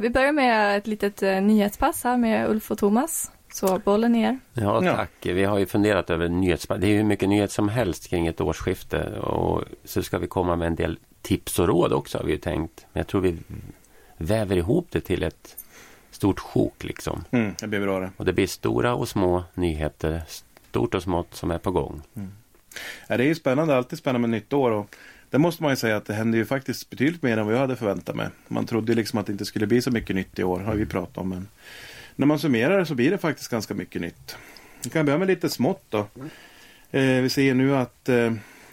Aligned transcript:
Vi 0.00 0.10
börjar 0.10 0.32
med 0.32 0.76
ett 0.76 0.86
litet 0.86 1.20
nyhetspass 1.20 2.04
här 2.04 2.16
med 2.16 2.50
Ulf 2.50 2.70
och 2.70 2.78
Thomas. 2.78 3.30
Så 3.52 3.78
bollen 3.78 4.12
ner. 4.12 4.38
Ja, 4.52 4.80
tack. 4.80 5.10
Ja. 5.20 5.34
Vi 5.34 5.44
har 5.44 5.58
ju 5.58 5.66
funderat 5.66 6.10
över 6.10 6.28
nyhetspass. 6.28 6.78
Det 6.80 6.86
är 6.86 6.96
hur 6.96 7.04
mycket 7.04 7.28
nyhet 7.28 7.52
som 7.52 7.68
helst 7.68 8.08
kring 8.08 8.26
ett 8.26 8.40
årsskifte. 8.40 9.18
Och 9.18 9.64
så 9.84 10.02
ska 10.02 10.18
vi 10.18 10.26
komma 10.26 10.56
med 10.56 10.66
en 10.66 10.74
del 10.74 10.98
tips 11.22 11.58
och 11.58 11.68
råd 11.68 11.92
också 11.92 12.18
har 12.18 12.24
vi 12.24 12.32
ju 12.32 12.38
tänkt. 12.38 12.86
Men 12.92 13.00
jag 13.00 13.06
tror 13.06 13.20
vi 13.20 13.36
väver 14.16 14.56
ihop 14.56 14.86
det 14.90 15.00
till 15.00 15.22
ett 15.22 15.56
stort 16.10 16.40
sjok 16.40 16.84
liksom. 16.84 17.24
Mm, 17.30 17.54
det 17.60 17.66
blir 17.66 17.80
bra 17.80 18.00
det. 18.00 18.10
Och 18.16 18.24
det 18.24 18.32
blir 18.32 18.46
stora 18.46 18.94
och 18.94 19.08
små 19.08 19.44
nyheter, 19.54 20.22
stort 20.70 20.94
och 20.94 21.02
smått 21.02 21.34
som 21.34 21.50
är 21.50 21.58
på 21.58 21.70
gång. 21.70 22.02
Mm. 22.14 22.32
Ja, 23.08 23.16
det 23.16 23.24
är 23.24 23.28
ju 23.28 23.34
spännande, 23.34 23.76
alltid 23.76 23.98
spännande 23.98 24.28
med 24.28 24.30
nytt 24.30 24.52
år. 24.52 24.70
Och 24.70 24.96
det 25.30 25.38
måste 25.38 25.62
man 25.62 25.72
ju 25.72 25.76
säga 25.76 25.96
att 25.96 26.04
det 26.04 26.14
händer 26.14 26.38
ju 26.38 26.44
faktiskt 26.44 26.90
betydligt 26.90 27.22
mer 27.22 27.36
än 27.36 27.46
vad 27.46 27.54
jag 27.54 27.60
hade 27.60 27.76
förväntat 27.76 28.16
mig. 28.16 28.28
Man 28.48 28.66
trodde 28.66 28.94
liksom 28.94 29.18
att 29.18 29.26
det 29.26 29.32
inte 29.32 29.44
skulle 29.44 29.66
bli 29.66 29.82
så 29.82 29.90
mycket 29.90 30.16
nytt 30.16 30.38
i 30.38 30.44
år, 30.44 30.60
har 30.60 30.74
vi 30.74 30.86
pratat 30.86 31.18
om. 31.18 31.28
Men 31.28 31.48
när 32.16 32.26
man 32.26 32.38
summerar 32.38 32.84
så 32.84 32.94
blir 32.94 33.10
det 33.10 33.18
faktiskt 33.18 33.50
ganska 33.50 33.74
mycket 33.74 34.00
nytt. 34.00 34.36
Vi 34.84 34.90
kan 34.90 35.06
börja 35.06 35.18
med 35.18 35.28
lite 35.28 35.48
smått 35.48 35.82
då. 35.88 35.98
Eh, 36.90 37.22
vi 37.22 37.28
ser 37.28 37.54
nu 37.54 37.76
att 37.76 38.08
eh, 38.08 38.32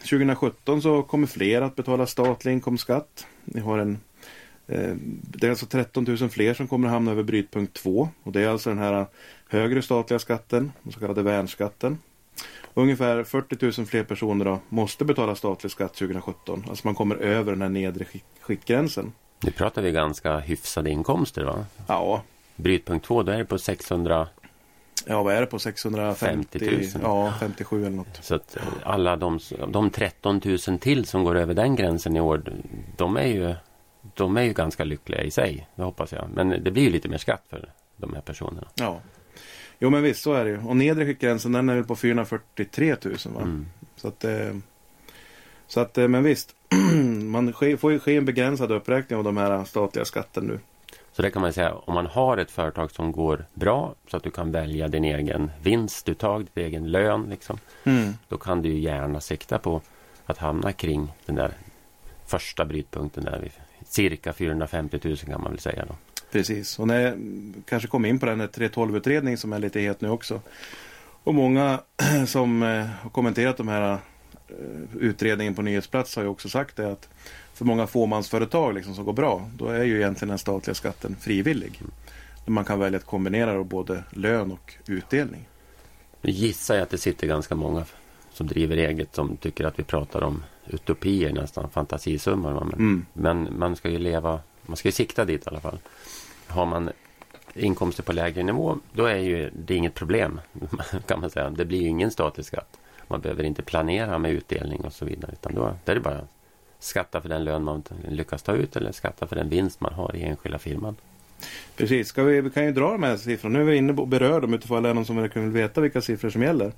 2017 0.10 0.82
så 0.82 1.04
kommer 1.04 1.28
fler 1.28 1.62
att 1.62 1.76
betala 1.76 2.08
statlig 2.08 2.52
inkomstskatt. 2.52 3.28
Vi 3.44 3.60
har 3.60 3.78
en, 3.78 4.00
eh, 4.68 4.96
det 5.22 5.48
är 5.48 5.50
alltså 5.50 5.66
13 5.66 6.04
000 6.04 6.30
fler 6.30 6.54
som 6.54 6.68
kommer 6.68 6.88
att 6.88 6.94
hamna 6.94 7.12
över 7.12 7.24
brytpunkt 7.24 7.74
2. 7.74 8.10
Och 8.24 8.32
det 8.32 8.42
är 8.42 8.48
alltså 8.48 8.70
den 8.70 8.80
här 8.80 9.06
högre 9.50 9.82
statliga 9.82 10.20
skatten, 10.20 10.72
den 10.84 10.94
så 10.94 11.00
kallade 11.00 11.24
värnskatten. 11.24 11.98
Ungefär 12.74 13.24
40 13.24 13.80
000 13.80 13.88
fler 13.88 14.04
personer 14.04 14.46
då 14.46 14.60
måste 14.70 15.06
betala 15.06 15.36
statlig 15.36 15.72
skatt 15.72 15.94
2017. 15.94 16.66
Alltså 16.70 16.88
man 16.88 16.96
kommer 16.96 17.16
över 17.16 17.52
den 17.52 17.62
här 17.62 17.70
nedre 17.70 18.06
skiktgränsen. 18.42 19.12
Nu 19.44 19.52
pratar 19.52 19.82
vi 19.82 19.92
ganska 19.92 20.40
hyfsade 20.40 20.90
inkomster 20.90 21.44
va? 21.44 21.66
Ja, 21.88 22.24
brytpunkt 22.56 23.06
2, 23.06 23.24
då 23.24 23.32
är 23.32 23.38
det 23.38 23.46
på 23.46 23.58
600 23.58 24.28
Ja, 25.06 25.24
vad 25.24 25.36
är 25.36 25.42
det 25.42 25.48
på 25.48 25.60
650 25.60 26.60
000? 26.62 26.84
Ja, 27.02 27.34
57 27.40 27.82
eller 27.82 27.96
något. 27.96 28.20
Så 28.22 28.36
att 28.36 28.58
alla 28.84 29.16
de, 29.16 29.40
de 29.68 29.90
13 29.90 30.42
000 30.68 30.80
till 30.80 31.06
som 31.06 31.24
går 31.24 31.36
över 31.36 31.54
den 31.54 31.76
gränsen 31.76 32.16
i 32.16 32.20
år, 32.20 32.44
de 32.98 33.18
är 33.18 33.28
ju, 33.28 33.56
de 34.14 34.38
är 34.38 34.42
ju 34.42 34.54
ganska 34.54 34.84
lyckliga 34.84 35.24
i 35.24 35.32
sig, 35.32 35.68
det 35.76 35.84
hoppas 35.84 36.12
jag. 36.12 36.28
Men 36.34 36.64
det 36.64 36.72
blir 36.72 36.84
ju 36.84 36.90
lite 36.90 37.10
mer 37.10 37.18
skatt 37.18 37.44
för 37.50 37.70
de 37.98 38.14
här 38.14 38.22
personerna. 38.22 38.68
Ja. 38.76 39.02
Jo 39.80 39.90
men 39.90 40.04
visst, 40.04 40.24
så 40.24 40.34
är 40.34 40.46
det 40.46 40.52
ju. 40.52 40.58
Och 40.58 40.78
nedre 40.78 41.06
skiktgränsen 41.06 41.52
den 41.52 41.70
är 41.70 41.76
väl 41.76 41.84
på 41.84 41.96
443 41.96 42.96
000 43.04 43.16
va? 43.26 43.42
Mm. 43.42 43.66
Så 43.96 44.08
att, 44.08 44.24
eh, 44.24 44.56
så 45.68 45.80
att, 45.80 45.98
eh, 45.98 46.08
men 46.08 46.24
visst. 46.24 46.56
man 47.24 47.54
får 47.54 47.92
ju 47.92 48.00
ske 48.00 48.18
en 48.18 48.26
begränsad 48.26 48.72
uppräkning 48.72 49.18
av 49.18 49.24
de 49.24 49.38
här 49.38 49.64
statliga 49.64 50.06
skatten 50.06 50.44
nu. 50.46 50.60
Så 51.14 51.22
det 51.22 51.32
kan 51.32 51.42
man 51.42 51.54
säga, 51.54 51.74
om 51.74 51.94
man 51.94 52.06
har 52.06 52.38
ett 52.38 52.52
företag 52.52 52.92
som 52.92 53.12
går 53.12 53.46
bra 53.54 53.96
så 54.08 54.18
att 54.18 54.24
du 54.24 54.32
kan 54.32 54.52
välja 54.52 54.88
din 54.88 55.04
egen 55.04 55.52
vinstuttag, 55.64 56.48
din 56.54 56.66
egen 56.66 56.92
lön. 56.92 57.30
Liksom, 57.30 57.58
mm. 57.84 58.14
Då 58.28 58.38
kan 58.38 58.62
du 58.62 58.80
gärna 58.80 59.22
sikta 59.22 59.60
på 59.60 59.82
att 60.26 60.38
hamna 60.38 60.72
kring 60.72 61.14
den 61.26 61.36
där 61.36 61.52
första 62.26 62.66
brytpunkten 62.66 63.24
där. 63.24 63.52
Cirka 63.86 64.34
450 64.34 65.00
000 65.04 65.18
kan 65.18 65.42
man 65.42 65.52
väl 65.52 65.60
säga 65.60 65.86
då. 65.86 65.96
Precis, 66.32 66.80
och 66.80 66.88
när 66.88 67.00
jag 67.00 67.14
kanske 67.66 67.88
kom 67.88 68.06
in 68.06 68.20
på 68.20 68.26
den 68.26 68.42
312-utredning 68.42 69.38
som 69.38 69.54
är 69.54 69.60
lite 69.60 69.80
het 69.80 70.02
nu 70.02 70.10
också. 70.10 70.42
Och 71.24 71.34
många 71.34 71.80
som 72.28 72.64
eh, 72.64 72.86
har 73.02 73.10
kommenterat 73.10 73.58
de 73.58 73.68
här 73.68 73.92
eh, 73.92 73.98
utredningen 75.00 75.56
på 75.56 75.62
nyhetsplats 75.62 76.16
har 76.16 76.24
ju 76.24 76.30
också 76.30 76.50
sagt 76.50 76.76
det 76.76 76.92
att 76.92 77.10
för 77.54 77.66
många 77.66 77.88
fåmansföretag 77.88 78.74
liksom, 78.74 78.96
som 78.96 79.06
går 79.06 79.14
bra, 79.14 79.50
då 79.58 79.68
är 79.68 79.84
ju 79.84 79.98
egentligen 79.98 80.30
den 80.30 80.38
statliga 80.38 80.76
skatten 80.76 81.16
frivillig. 81.20 81.82
Man 82.46 82.66
kan 82.66 82.80
välja 82.80 82.98
att 82.98 83.06
kombinera 83.06 83.64
både 83.64 84.04
lön 84.10 84.52
och 84.52 84.74
utdelning. 84.88 85.48
Nu 86.22 86.32
gissar 86.32 86.76
jag 86.76 86.84
att 86.84 86.90
det 86.90 86.98
sitter 86.98 87.28
ganska 87.28 87.56
många 87.56 87.86
som 88.34 88.48
driver 88.48 88.78
eget 88.78 89.16
som 89.16 89.38
tycker 89.38 89.66
att 89.66 89.80
vi 89.80 89.84
pratar 89.84 90.24
om 90.24 90.44
utopier 90.68 91.34
nästan, 91.34 91.70
fantasisummor. 91.70 92.54
Men, 92.54 92.74
mm. 92.74 93.06
men 93.14 93.60
man 93.60 93.76
ska 93.76 93.90
ju 93.90 94.00
leva, 94.00 94.40
man 94.62 94.78
ska 94.78 94.88
ju 94.88 94.92
sikta 94.92 95.26
dit 95.26 95.46
i 95.46 95.50
alla 95.50 95.60
fall. 95.60 95.80
Har 96.48 96.66
man 96.66 96.90
inkomster 97.56 98.04
på 98.04 98.14
lägre 98.14 98.44
nivå, 98.44 98.78
då 98.94 99.06
är 99.06 99.18
ju 99.18 99.50
det 99.50 99.76
inget 99.76 99.94
problem 99.94 100.40
kan 101.08 101.20
man 101.20 101.30
säga. 101.30 101.50
Det 101.50 101.66
blir 101.66 101.82
ju 101.82 101.88
ingen 101.88 102.12
statlig 102.12 102.46
skatt. 102.46 102.80
Man 103.08 103.22
behöver 103.22 103.44
inte 103.44 103.62
planera 103.62 104.18
med 104.18 104.32
utdelning 104.32 104.82
och 104.82 104.94
så 104.94 105.06
vidare. 105.06 105.32
Utan 105.32 105.56
då, 105.56 105.76
då 105.86 105.92
är 105.92 105.96
det 105.96 106.02
bara 106.02 106.22
skatta 106.84 107.22
för 107.22 107.30
den 107.30 107.44
lön 107.44 107.64
man 107.64 107.84
lyckas 108.10 108.44
ta 108.44 108.54
ut 108.54 108.76
eller 108.76 108.92
skatta 108.92 109.28
för 109.28 109.36
den 109.36 109.50
vinst 109.50 109.82
man 109.82 109.94
har 109.94 110.16
i 110.16 110.24
enskilda 110.24 110.60
firman. 110.60 110.96
Precis, 111.76 112.08
Ska 112.08 112.24
vi, 112.24 112.42
vi 112.42 112.50
kan 112.50 112.66
ju 112.66 112.72
dra 112.72 112.92
de 112.92 113.04
här 113.04 113.18
siffrorna. 113.18 113.60
Nu 113.60 113.66
är 113.66 113.72
vi 113.72 113.78
inne 113.78 113.94
och 113.94 114.08
berör 114.08 114.42
dem 114.42 114.54
utifrån 114.54 114.84
det 114.84 114.90
är 114.90 114.94
någon 114.94 115.06
som 115.06 115.16
verkligen 115.16 115.52
vill 115.52 115.62
veta 115.62 115.82
vilka 115.82 116.02
siffror 116.02 116.30
som 116.30 116.42
gäller. 116.42 116.72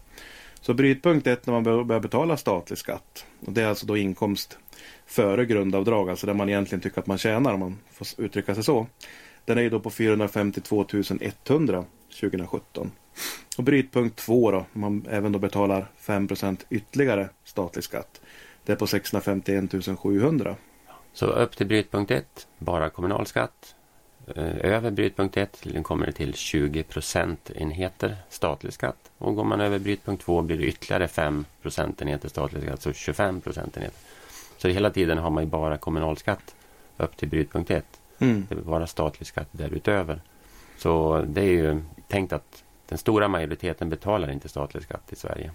Så 0.62 0.74
brytpunkt 0.74 1.28
1 1.28 1.46
när 1.46 1.54
man 1.54 1.88
börjar 1.88 2.00
betala 2.00 2.38
statlig 2.38 2.78
skatt. 2.78 3.26
Och 3.46 3.54
det 3.54 3.62
är 3.62 3.68
alltså 3.68 3.86
då 3.86 3.98
inkomst 3.98 4.58
före 5.06 5.46
grundavdrag, 5.46 6.10
alltså 6.10 6.28
där 6.28 6.34
man 6.34 6.50
egentligen 6.50 6.82
tycker 6.82 7.00
att 7.00 7.08
man 7.08 7.18
tjänar 7.18 7.54
om 7.54 7.60
man 7.60 7.78
får 7.92 8.08
uttrycka 8.18 8.56
sig 8.56 8.64
så. 8.64 8.88
Den 9.46 9.58
är 9.58 9.62
ju 9.62 9.70
då 9.70 9.80
på 9.80 9.90
452 9.90 10.86
100 11.46 11.86
2017. 12.20 12.92
Och 13.58 13.64
brytpunkt 13.64 14.16
2 14.16 14.52
då, 14.52 14.66
man 14.74 15.06
även 15.10 15.32
då 15.32 15.40
betalar 15.40 15.88
5% 16.06 16.58
ytterligare 16.70 17.30
statlig 17.44 17.84
skatt. 17.84 18.22
Det 18.66 18.72
är 18.72 18.76
på 18.76 18.88
651 18.88 20.00
700. 20.00 20.56
Så 21.14 21.26
upp 21.26 21.58
till 21.58 21.68
brytpunkt 21.68 22.12
1, 22.12 22.48
bara 22.58 22.90
kommunalskatt. 22.90 23.76
Eh, 24.36 24.74
över 24.74 24.92
brytpunkt 24.92 25.38
1 25.38 25.64
kommer 25.84 26.06
det 26.06 26.12
till 26.12 26.34
20 26.34 26.84
procentenheter 26.84 28.18
statlig 28.30 28.74
skatt. 28.74 29.12
Och 29.18 29.36
går 29.36 29.44
man 29.44 29.62
över 29.62 29.80
brytpunkt 29.80 30.24
2 30.24 30.42
blir 30.42 30.58
det 30.58 30.64
ytterligare 30.64 31.08
5 31.08 31.46
procentenheter 31.62 32.30
statlig 32.30 32.64
skatt, 32.64 32.82
så 32.82 32.94
25 32.94 33.42
procentenheter. 33.42 34.00
Så 34.58 34.68
hela 34.68 34.90
tiden 34.90 35.18
har 35.18 35.30
man 35.30 35.44
ju 35.44 35.50
bara 35.50 35.78
kommunalskatt 35.78 36.56
upp 36.98 37.18
till 37.18 37.30
brytpunkt 37.30 37.72
1. 37.72 37.86
Mm. 38.20 38.46
Det 38.50 38.56
är 38.56 38.60
bara 38.60 38.88
statlig 38.88 39.28
skatt 39.28 39.48
därutöver. 39.52 40.22
Så 40.78 41.26
det 41.28 41.42
är 41.42 41.52
ju 41.52 41.82
tänkt 42.08 42.34
att 42.34 42.64
den 42.88 42.98
stora 42.98 43.28
majoriteten 43.28 43.90
betalar 43.90 44.32
inte 44.32 44.50
statlig 44.50 44.84
skatt 44.84 45.14
i 45.14 45.16
Sverige 45.16 45.52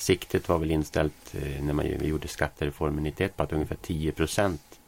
siktet 0.00 0.48
var 0.48 0.58
väl 0.58 0.70
inställt 0.70 1.34
eh, 1.34 1.64
när 1.64 1.72
man 1.72 1.86
gjorde 2.00 2.28
skattereformen 2.28 3.04
91 3.04 3.36
på 3.36 3.42
att 3.42 3.52
ungefär 3.52 3.76
10 3.82 4.12
procent 4.12 4.80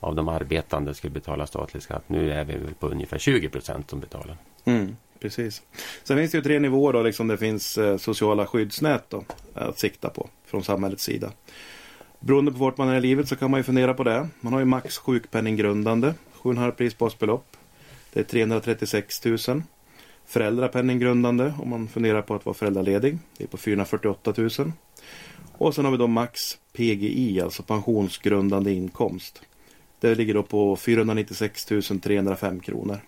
av 0.00 0.14
de 0.14 0.28
arbetande 0.28 0.94
skulle 0.94 1.10
betala 1.10 1.46
statlig 1.46 1.82
skatt. 1.82 2.04
Nu 2.06 2.32
är 2.32 2.44
vi 2.44 2.52
väl 2.52 2.74
på 2.74 2.88
ungefär 2.88 3.18
20 3.18 3.48
procent 3.48 3.90
som 3.90 4.00
betalar. 4.00 4.36
Mm, 4.64 4.96
precis. 5.20 5.62
Sen 6.02 6.16
finns 6.16 6.30
det 6.30 6.38
ju 6.38 6.42
tre 6.42 6.58
nivåer 6.58 6.92
då, 6.92 7.02
liksom 7.02 7.28
det 7.28 7.36
finns 7.36 7.78
eh, 7.78 7.96
sociala 7.96 8.46
skyddsnät 8.46 9.04
då, 9.08 9.24
att 9.54 9.78
sikta 9.78 10.08
på 10.08 10.28
från 10.46 10.64
samhällets 10.64 11.04
sida. 11.04 11.32
Beroende 12.20 12.52
på 12.52 12.58
vart 12.58 12.78
man 12.78 12.88
är 12.88 12.96
i 12.96 13.00
livet 13.00 13.28
så 13.28 13.36
kan 13.36 13.50
man 13.50 13.60
ju 13.60 13.64
fundera 13.64 13.94
på 13.94 14.04
det. 14.04 14.28
Man 14.40 14.52
har 14.52 14.60
ju 14.60 14.66
max 14.66 14.98
sjukpenninggrundande, 14.98 16.14
7,5 16.42 16.70
prisbasbelopp. 16.70 17.56
Det 18.12 18.20
är 18.20 18.24
336 18.24 19.24
000 19.24 19.62
föräldrapenninggrundande 20.26 21.52
om 21.58 21.70
man 21.70 21.88
funderar 21.88 22.22
på 22.22 22.34
att 22.34 22.46
vara 22.46 22.54
föräldraledig. 22.54 23.18
Det 23.38 23.44
är 23.44 23.48
på 23.48 23.56
448 23.56 24.34
000. 24.36 24.50
Och 25.52 25.74
sen 25.74 25.84
har 25.84 25.92
vi 25.92 25.98
då 25.98 26.06
max 26.06 26.58
PGI, 26.72 27.40
alltså 27.40 27.62
pensionsgrundande 27.62 28.72
inkomst. 28.72 29.42
Det 30.00 30.14
ligger 30.14 30.34
då 30.34 30.42
på 30.42 30.76
496 30.76 31.64
305 32.02 32.60
kronor. 32.60 32.98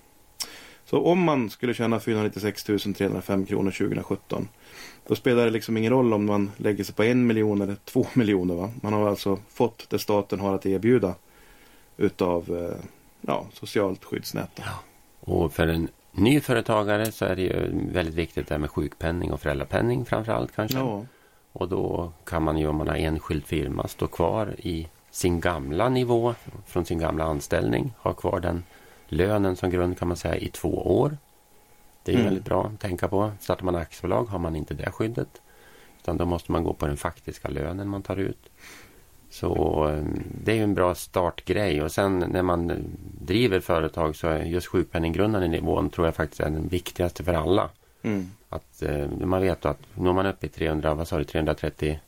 Så 0.85 1.03
om 1.03 1.23
man 1.23 1.51
skulle 1.51 1.75
tjäna 1.75 2.01
496 2.01 2.65
305 2.65 3.47
kronor 3.47 3.71
2017 3.71 4.49
då 5.07 5.15
spelar 5.15 5.45
det 5.45 5.51
liksom 5.51 5.77
ingen 5.77 5.93
roll 5.93 6.13
om 6.13 6.27
man 6.27 6.51
lägger 6.57 6.85
sig 6.85 6.95
på 6.95 7.03
en 7.03 7.27
miljon 7.27 7.61
eller 7.61 7.77
två 7.85 8.07
miljoner. 8.15 8.55
Va? 8.55 8.71
Man 8.83 8.93
har 8.93 9.09
alltså 9.09 9.39
fått 9.49 9.91
det 9.91 9.99
staten 9.99 10.41
har 10.41 10.55
att 10.55 10.67
erbjuda 10.67 11.15
utav 11.97 12.57
eh, 12.57 12.85
ja, 13.21 13.47
socialt 13.53 14.05
skyddsnät. 14.05 14.51
Ja. 14.57 14.73
Och 15.21 15.53
för 15.53 15.69
en 15.69 15.89
nyföretagare 16.17 17.13
så 17.13 17.25
är 17.25 17.37
det 17.37 17.43
ju 17.43 17.71
väldigt 17.93 18.15
viktigt 18.15 18.49
det 18.49 18.55
här 18.55 18.59
med 18.59 18.71
sjukpenning 18.71 19.33
och 19.33 19.41
föräldrapenning 19.41 20.05
framförallt 20.05 20.57
kanske. 20.57 20.79
Ja. 20.79 21.05
Och 21.53 21.69
då 21.69 22.13
kan 22.25 22.43
man 22.43 22.59
ju 22.59 22.67
om 22.67 22.77
man 22.77 22.89
har 22.89 22.97
enskild 22.97 23.45
firma 23.47 23.89
stå 23.89 24.07
kvar 24.07 24.55
i 24.59 24.89
sin 25.11 25.41
gamla 25.41 25.89
nivå 25.89 26.35
från 26.67 26.85
sin 26.85 26.99
gamla 26.99 27.25
anställning. 27.25 27.93
Ha 27.99 28.13
kvar 28.13 28.41
den 28.41 28.65
lönen 29.09 29.57
som 29.57 29.71
grund 29.71 29.99
kan 29.99 30.09
man 30.09 30.17
säga 30.17 30.37
i 30.37 30.49
två 30.49 30.99
år. 31.01 31.17
Det 32.03 32.13
är 32.13 32.15
Mm. 32.15 32.25
väldigt 32.27 32.45
bra 32.45 32.67
att 32.75 32.81
tänka 32.81 33.09
på. 33.09 33.33
Startar 33.41 33.65
man 33.65 33.75
aktiebolag 33.77 34.25
har 34.25 34.39
man 34.39 34.57
inte 34.57 34.75
det 34.75 34.91
skyddet. 34.91 35.43
Utan 36.03 36.17
då 36.17 36.25
måste 36.25 36.53
man 36.53 36.65
gå 36.65 36.73
på 36.75 36.87
den 36.87 36.97
faktiska 36.97 37.49
lönen 37.49 37.89
man 37.89 38.03
tar 38.03 38.17
ut. 38.17 38.49
Så 39.31 39.85
eh, 39.89 40.05
det 40.45 40.53
är 40.53 40.57
ju 40.57 40.63
en 40.63 40.75
bra 40.75 40.95
startgrej. 40.95 41.83
Och 41.83 41.93
sen 41.93 42.19
när 42.19 42.43
man 42.43 42.73
driver 43.21 43.61
företag 43.61 44.17
så 44.17 44.29
är 44.29 44.43
just 44.43 44.67
sjukpenninggrundande 44.67 45.49
nivån 45.49 45.91
tror 45.91 46.07
jag 46.07 46.15
faktiskt 46.15 46.41
är 46.41 46.51
den 46.51 46.69
viktigaste 46.69 47.25
för 47.25 47.35
alla. 47.35 47.71
Mm. 48.03 48.31
Att 48.49 48.83
eh, 48.83 49.09
man 49.09 49.41
vet 49.41 49.67
att 49.67 49.79
når 49.95 50.13
man 50.13 50.27
upp 50.27 50.45
i 50.45 50.49
300, 50.49 50.95
vad 50.95 51.09
sa 51.09 51.19
du, 51.19 51.25
330 51.25 52.01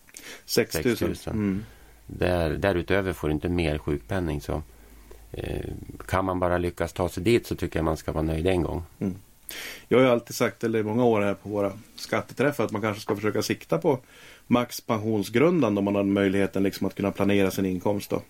6 0.45 0.85
000. 0.85 0.97
6 0.97 1.27
000. 1.27 1.37
Mm. 1.37 1.65
där, 2.07 2.51
därutöver 2.51 3.13
får 3.13 3.29
du 3.29 3.35
inte 3.35 3.49
mer 3.49 3.79
sjukpenning. 3.79 4.41
Så 4.41 4.63
eh, 5.33 5.67
kan 6.07 6.25
man 6.25 6.41
bara 6.41 6.59
lyckas 6.59 6.93
ta 6.93 7.09
sig 7.09 7.23
dit 7.23 7.47
så 7.47 7.55
tycker 7.55 7.79
jag 7.79 7.85
man 7.85 7.97
ska 7.97 8.13
vara 8.13 8.23
nöjd 8.23 8.47
en 8.47 8.63
gång. 8.63 8.83
Jag 9.89 9.99
har 9.99 10.05
ju 10.05 10.11
alltid 10.11 10.37
sagt, 10.37 10.65
eller 10.65 10.79
i 10.79 10.83
många 10.83 11.05
år 11.05 11.21
här 11.21 11.35
på 11.35 11.49
våra 11.49 11.73
skatteträffar, 11.97 12.65
att 12.65 12.71
man 12.71 12.83
kanske 12.83 13.03
ska 13.03 13.17
försöka 13.17 13.43
sikta 13.43 13.79
på 13.79 13.99
max 14.49 14.81
pensionsgrundande 14.81 15.79
om 15.79 15.85
man 15.85 15.95
har 15.95 16.05
möjligheten 16.05 16.63
liksom 16.63 16.87
att 16.87 16.95
kunna 16.95 17.13
planera 17.13 17.51
sin 17.51 17.67
inkomst. 17.67 18.11
Då. 18.11 18.23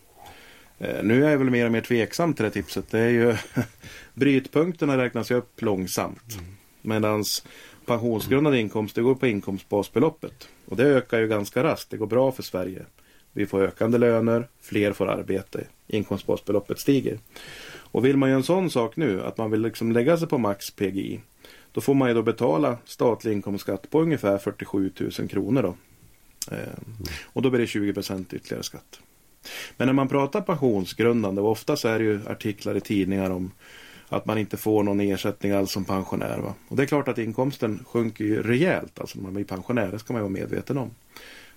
Eh, 0.79 1.03
nu 1.03 1.25
är 1.25 1.31
jag 1.31 1.39
väl 1.39 1.51
mer 1.51 1.67
och 1.67 1.73
mer 1.73 1.81
tveksam 1.81 2.35
till 2.35 2.45
det 2.45 2.51
tipset. 2.51 2.91
Det 2.91 2.99
är 2.99 3.09
ju 3.09 3.37
brytpunkterna 4.15 4.97
räknas 4.97 5.31
ju 5.31 5.35
upp 5.35 5.63
långsamt. 5.63 6.35
Mm. 6.39 6.45
Medan 6.83 7.25
pensionsgrundande 7.87 8.59
inkomst 8.59 8.95
det 8.95 9.03
går 9.03 9.15
på 9.15 9.27
inkomstbasbeloppet. 9.27 10.49
Och 10.67 10.77
det 10.77 10.85
ökar 10.85 11.21
ju 11.21 11.29
ganska 11.29 11.65
raskt. 11.65 11.91
Det 11.91 11.97
går 11.97 12.07
bra 12.07 12.33
för 12.33 12.43
Sverige. 12.43 12.85
Vi 13.33 13.47
får 13.47 13.63
ökande 13.63 13.99
löner, 13.99 14.49
fler 14.61 14.93
får 14.93 15.07
arbete, 15.09 15.65
inkomstbasbeloppet 15.87 16.79
stiger. 16.79 17.19
Och 17.91 18.05
vill 18.05 18.17
man 18.17 18.29
göra 18.29 18.37
en 18.37 18.45
sån 18.45 18.71
sak 18.71 18.97
nu, 18.97 19.23
att 19.23 19.39
man 19.39 19.51
vill 19.51 19.61
liksom 19.61 19.93
lägga 19.93 20.17
sig 20.17 20.29
på 20.29 20.39
max 20.39 20.71
PGI, 20.71 21.21
då 21.73 21.81
får 21.81 21.95
man 21.95 22.09
ju 22.09 22.15
då 22.15 22.23
betala 22.23 22.79
statlig 22.85 23.33
inkomstskatt 23.33 23.91
på 23.91 24.01
ungefär 24.01 24.39
47 24.39 24.93
000 25.19 25.29
kronor 25.29 25.63
då. 25.63 25.75
Eh, 26.51 26.59
och 27.23 27.43
då 27.43 27.51
blir 27.51 27.61
det 27.61 27.67
20 27.67 27.93
procent 27.93 28.35
ytterligare 28.35 28.63
skatt. 28.63 29.01
Men 29.77 29.87
när 29.87 29.93
man 29.93 30.09
pratar 30.09 30.41
pensionsgrundande, 30.41 31.41
och 31.41 31.51
oftast 31.51 31.85
är 31.85 31.99
det 31.99 32.05
ju 32.05 32.21
artiklar 32.29 32.77
i 32.77 32.81
tidningar 32.81 33.31
om 33.31 33.51
att 34.09 34.27
man 34.27 34.39
inte 34.39 34.57
får 34.57 34.83
någon 34.83 35.01
ersättning 35.01 35.53
alls 35.53 35.73
som 35.73 35.85
pensionär. 35.85 36.39
Va? 36.39 36.55
Och 36.69 36.77
det 36.77 36.83
är 36.83 36.87
klart 36.87 37.09
att 37.09 37.19
inkomsten 37.19 37.85
sjunker 37.89 38.25
ju 38.25 38.43
rejält, 38.43 39.01
alltså 39.01 39.19
när 39.19 39.23
man 39.23 39.35
blir 39.35 39.45
pensionär, 39.45 39.91
det 39.93 39.99
ska 39.99 40.13
man 40.13 40.21
ju 40.21 40.23
vara 40.23 40.41
medveten 40.41 40.79
om. 40.79 40.91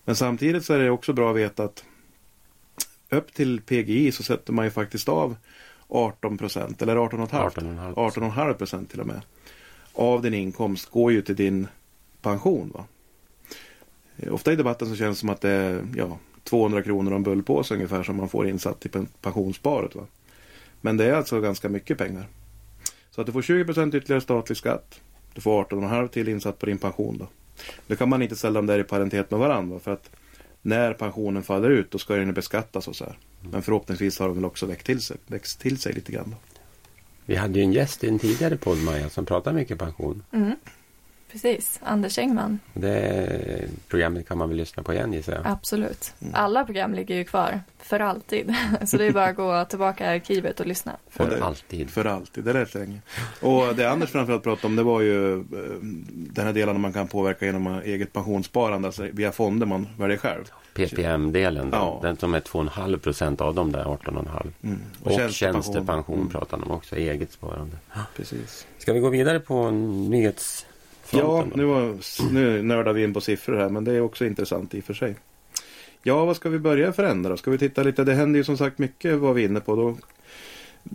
Men 0.05 0.15
samtidigt 0.15 0.65
så 0.65 0.73
är 0.73 0.79
det 0.79 0.89
också 0.89 1.13
bra 1.13 1.29
att 1.29 1.37
veta 1.37 1.63
att 1.63 1.83
upp 3.09 3.33
till 3.33 3.61
PGI 3.61 4.11
så 4.11 4.23
sätter 4.23 4.53
man 4.53 4.65
ju 4.65 4.71
faktiskt 4.71 5.09
av 5.09 5.35
18 5.87 6.37
procent 6.37 6.81
eller 6.81 6.95
18,5 6.95 7.27
18,5 7.27 7.93
18,5 7.95 8.53
procent 8.53 8.89
till 8.89 8.99
och 8.99 9.07
med 9.07 9.21
av 9.93 10.21
din 10.21 10.33
inkomst 10.33 10.89
går 10.89 11.11
ju 11.11 11.21
till 11.21 11.35
din 11.35 11.67
pension. 12.21 12.71
Va? 12.73 12.85
Eh, 14.21 14.33
Ofta 14.33 14.53
i 14.53 14.55
debatten 14.55 14.89
så 14.89 14.95
känns 14.95 15.17
det 15.17 15.19
som 15.19 15.29
att 15.29 15.41
det 15.41 15.49
är 15.49 15.83
ja, 15.95 16.17
200 16.43 16.81
kronor 16.83 17.11
och 17.11 17.17
en 17.17 17.23
bullpåse 17.23 17.73
ungefär 17.73 18.03
som 18.03 18.15
man 18.15 18.29
får 18.29 18.47
insatt 18.47 18.85
i 18.85 18.89
pen- 18.89 19.07
pensionssparet. 19.21 19.95
Va? 19.95 20.03
Men 20.81 20.97
det 20.97 21.05
är 21.05 21.13
alltså 21.13 21.41
ganska 21.41 21.69
mycket 21.69 21.97
pengar. 21.97 22.27
Så 23.11 23.21
att 23.21 23.27
du 23.27 23.33
får 23.33 23.41
20 23.41 23.65
procent 23.65 23.95
ytterligare 23.95 24.21
statlig 24.21 24.57
skatt. 24.57 24.99
Du 25.33 25.41
får 25.41 25.63
18,5 25.63 26.07
till 26.07 26.27
insatt 26.29 26.59
på 26.59 26.65
din 26.65 26.77
pension. 26.77 27.17
Då. 27.17 27.27
Nu 27.87 27.95
kan 27.95 28.09
man 28.09 28.21
inte 28.21 28.35
ställa 28.35 28.53
dem 28.59 28.65
där 28.65 28.79
i 28.79 28.83
paritet 28.83 29.31
med 29.31 29.39
varandra. 29.39 29.79
För 29.79 29.91
att 29.91 30.09
när 30.61 30.93
pensionen 30.93 31.43
faller 31.43 31.69
ut 31.69 31.91
då 31.91 31.97
ska 31.97 32.15
den 32.15 32.33
beskattas 32.33 32.87
och 32.87 32.95
så 32.95 33.03
här. 33.03 33.17
Men 33.51 33.61
förhoppningsvis 33.61 34.19
har 34.19 34.27
de 34.27 34.35
väl 34.35 34.45
också 34.45 34.65
växt 34.65 34.85
till 34.85 35.01
sig, 35.01 35.17
växt 35.27 35.59
till 35.59 35.77
sig 35.77 35.93
lite 35.93 36.11
grann. 36.11 36.29
Då. 36.29 36.35
Vi 37.25 37.35
hade 37.35 37.59
ju 37.59 37.65
en 37.65 37.73
gäst 37.73 38.03
i 38.03 38.07
en 38.07 38.19
tidigare 38.19 38.57
podd, 38.57 38.77
Maja, 38.83 39.09
som 39.09 39.25
pratade 39.25 39.55
mycket 39.55 39.79
pension. 39.79 40.23
Mm. 40.31 40.55
Precis, 41.31 41.79
Anders 41.83 42.17
Engman. 42.17 42.59
Det 42.73 43.67
programmet 43.87 44.27
kan 44.27 44.37
man 44.37 44.49
väl 44.49 44.57
lyssna 44.57 44.83
på 44.83 44.93
igen 44.93 45.13
gissar 45.13 45.33
jag. 45.33 45.41
Absolut. 45.47 46.13
Mm. 46.21 46.33
Alla 46.35 46.65
program 46.65 46.93
ligger 46.93 47.15
ju 47.15 47.23
kvar 47.23 47.59
för 47.79 47.99
alltid. 47.99 48.55
Så 48.85 48.97
det 48.97 49.05
är 49.05 49.11
bara 49.11 49.25
att 49.25 49.35
gå 49.35 49.65
tillbaka 49.65 50.05
i 50.05 50.15
arkivet 50.15 50.59
och 50.59 50.65
lyssna. 50.67 50.91
För 51.09 51.23
Och 51.23 51.29
det- 51.29 51.43
alltid. 51.43 51.89
För 51.89 52.05
alltid, 52.05 52.43
det 52.43 52.53
lät 52.53 52.73
länge. 52.73 52.99
Och 53.41 53.75
det 53.75 53.89
Anders 53.91 54.09
framförallt 54.09 54.43
pratade 54.43 54.67
om 54.67 54.75
det 54.75 54.83
var 54.83 55.01
ju 55.01 55.33
eh, 55.39 55.45
den 56.11 56.45
här 56.45 56.53
delen 56.53 56.81
man 56.81 56.93
kan 56.93 57.07
påverka 57.07 57.45
genom 57.45 57.67
eget 57.67 58.13
pensionssparande, 58.13 58.87
alltså 58.87 59.07
via 59.11 59.31
fonder 59.31 59.65
man 59.65 59.87
väljer 59.97 60.17
själv. 60.17 60.43
PPM-delen, 60.73 61.69
då, 61.69 61.77
Ja. 61.77 61.99
den 62.03 62.17
som 62.17 62.33
är 62.33 62.39
2,5 62.39 62.97
procent 62.97 63.41
av 63.41 63.55
de 63.55 63.71
där 63.71 63.83
18,5. 63.85 64.47
Mm. 64.63 64.79
Och 65.03 65.31
tjänstepension 65.31 66.15
Mm, 66.17 66.29
pratar 66.29 66.57
de 66.57 66.71
också, 66.71 66.95
eget 66.95 67.31
sparande. 67.31 67.75
Precis. 68.15 68.67
Ska 68.77 68.93
vi 68.93 68.99
gå 68.99 69.09
vidare 69.09 69.39
på 69.39 69.71
nyhetsfronten? 69.71 70.70
Ja, 71.13 71.45
nu, 71.55 71.65
var, 71.65 71.97
nu 72.31 72.61
nördar 72.61 72.93
vi 72.93 73.03
in 73.03 73.13
på 73.13 73.21
siffror 73.21 73.57
här, 73.57 73.69
men 73.69 73.83
det 73.83 73.93
är 73.93 74.01
också 74.01 74.25
intressant 74.25 74.73
i 74.73 74.79
och 74.79 74.83
för 74.83 74.93
sig. 74.93 75.15
Ja, 76.03 76.25
vad 76.25 76.35
ska 76.35 76.49
vi 76.49 76.59
börja 76.59 76.93
förändra? 76.93 77.37
Ska 77.37 77.51
vi 77.51 77.57
titta 77.57 77.83
lite? 77.83 78.03
Det 78.03 78.13
händer 78.13 78.37
ju 78.37 78.43
som 78.43 78.57
sagt 78.57 78.77
mycket 78.77 79.17
var 79.17 79.33
vi 79.33 79.43
inne 79.43 79.59
på. 79.59 79.75
Då. 79.75 79.97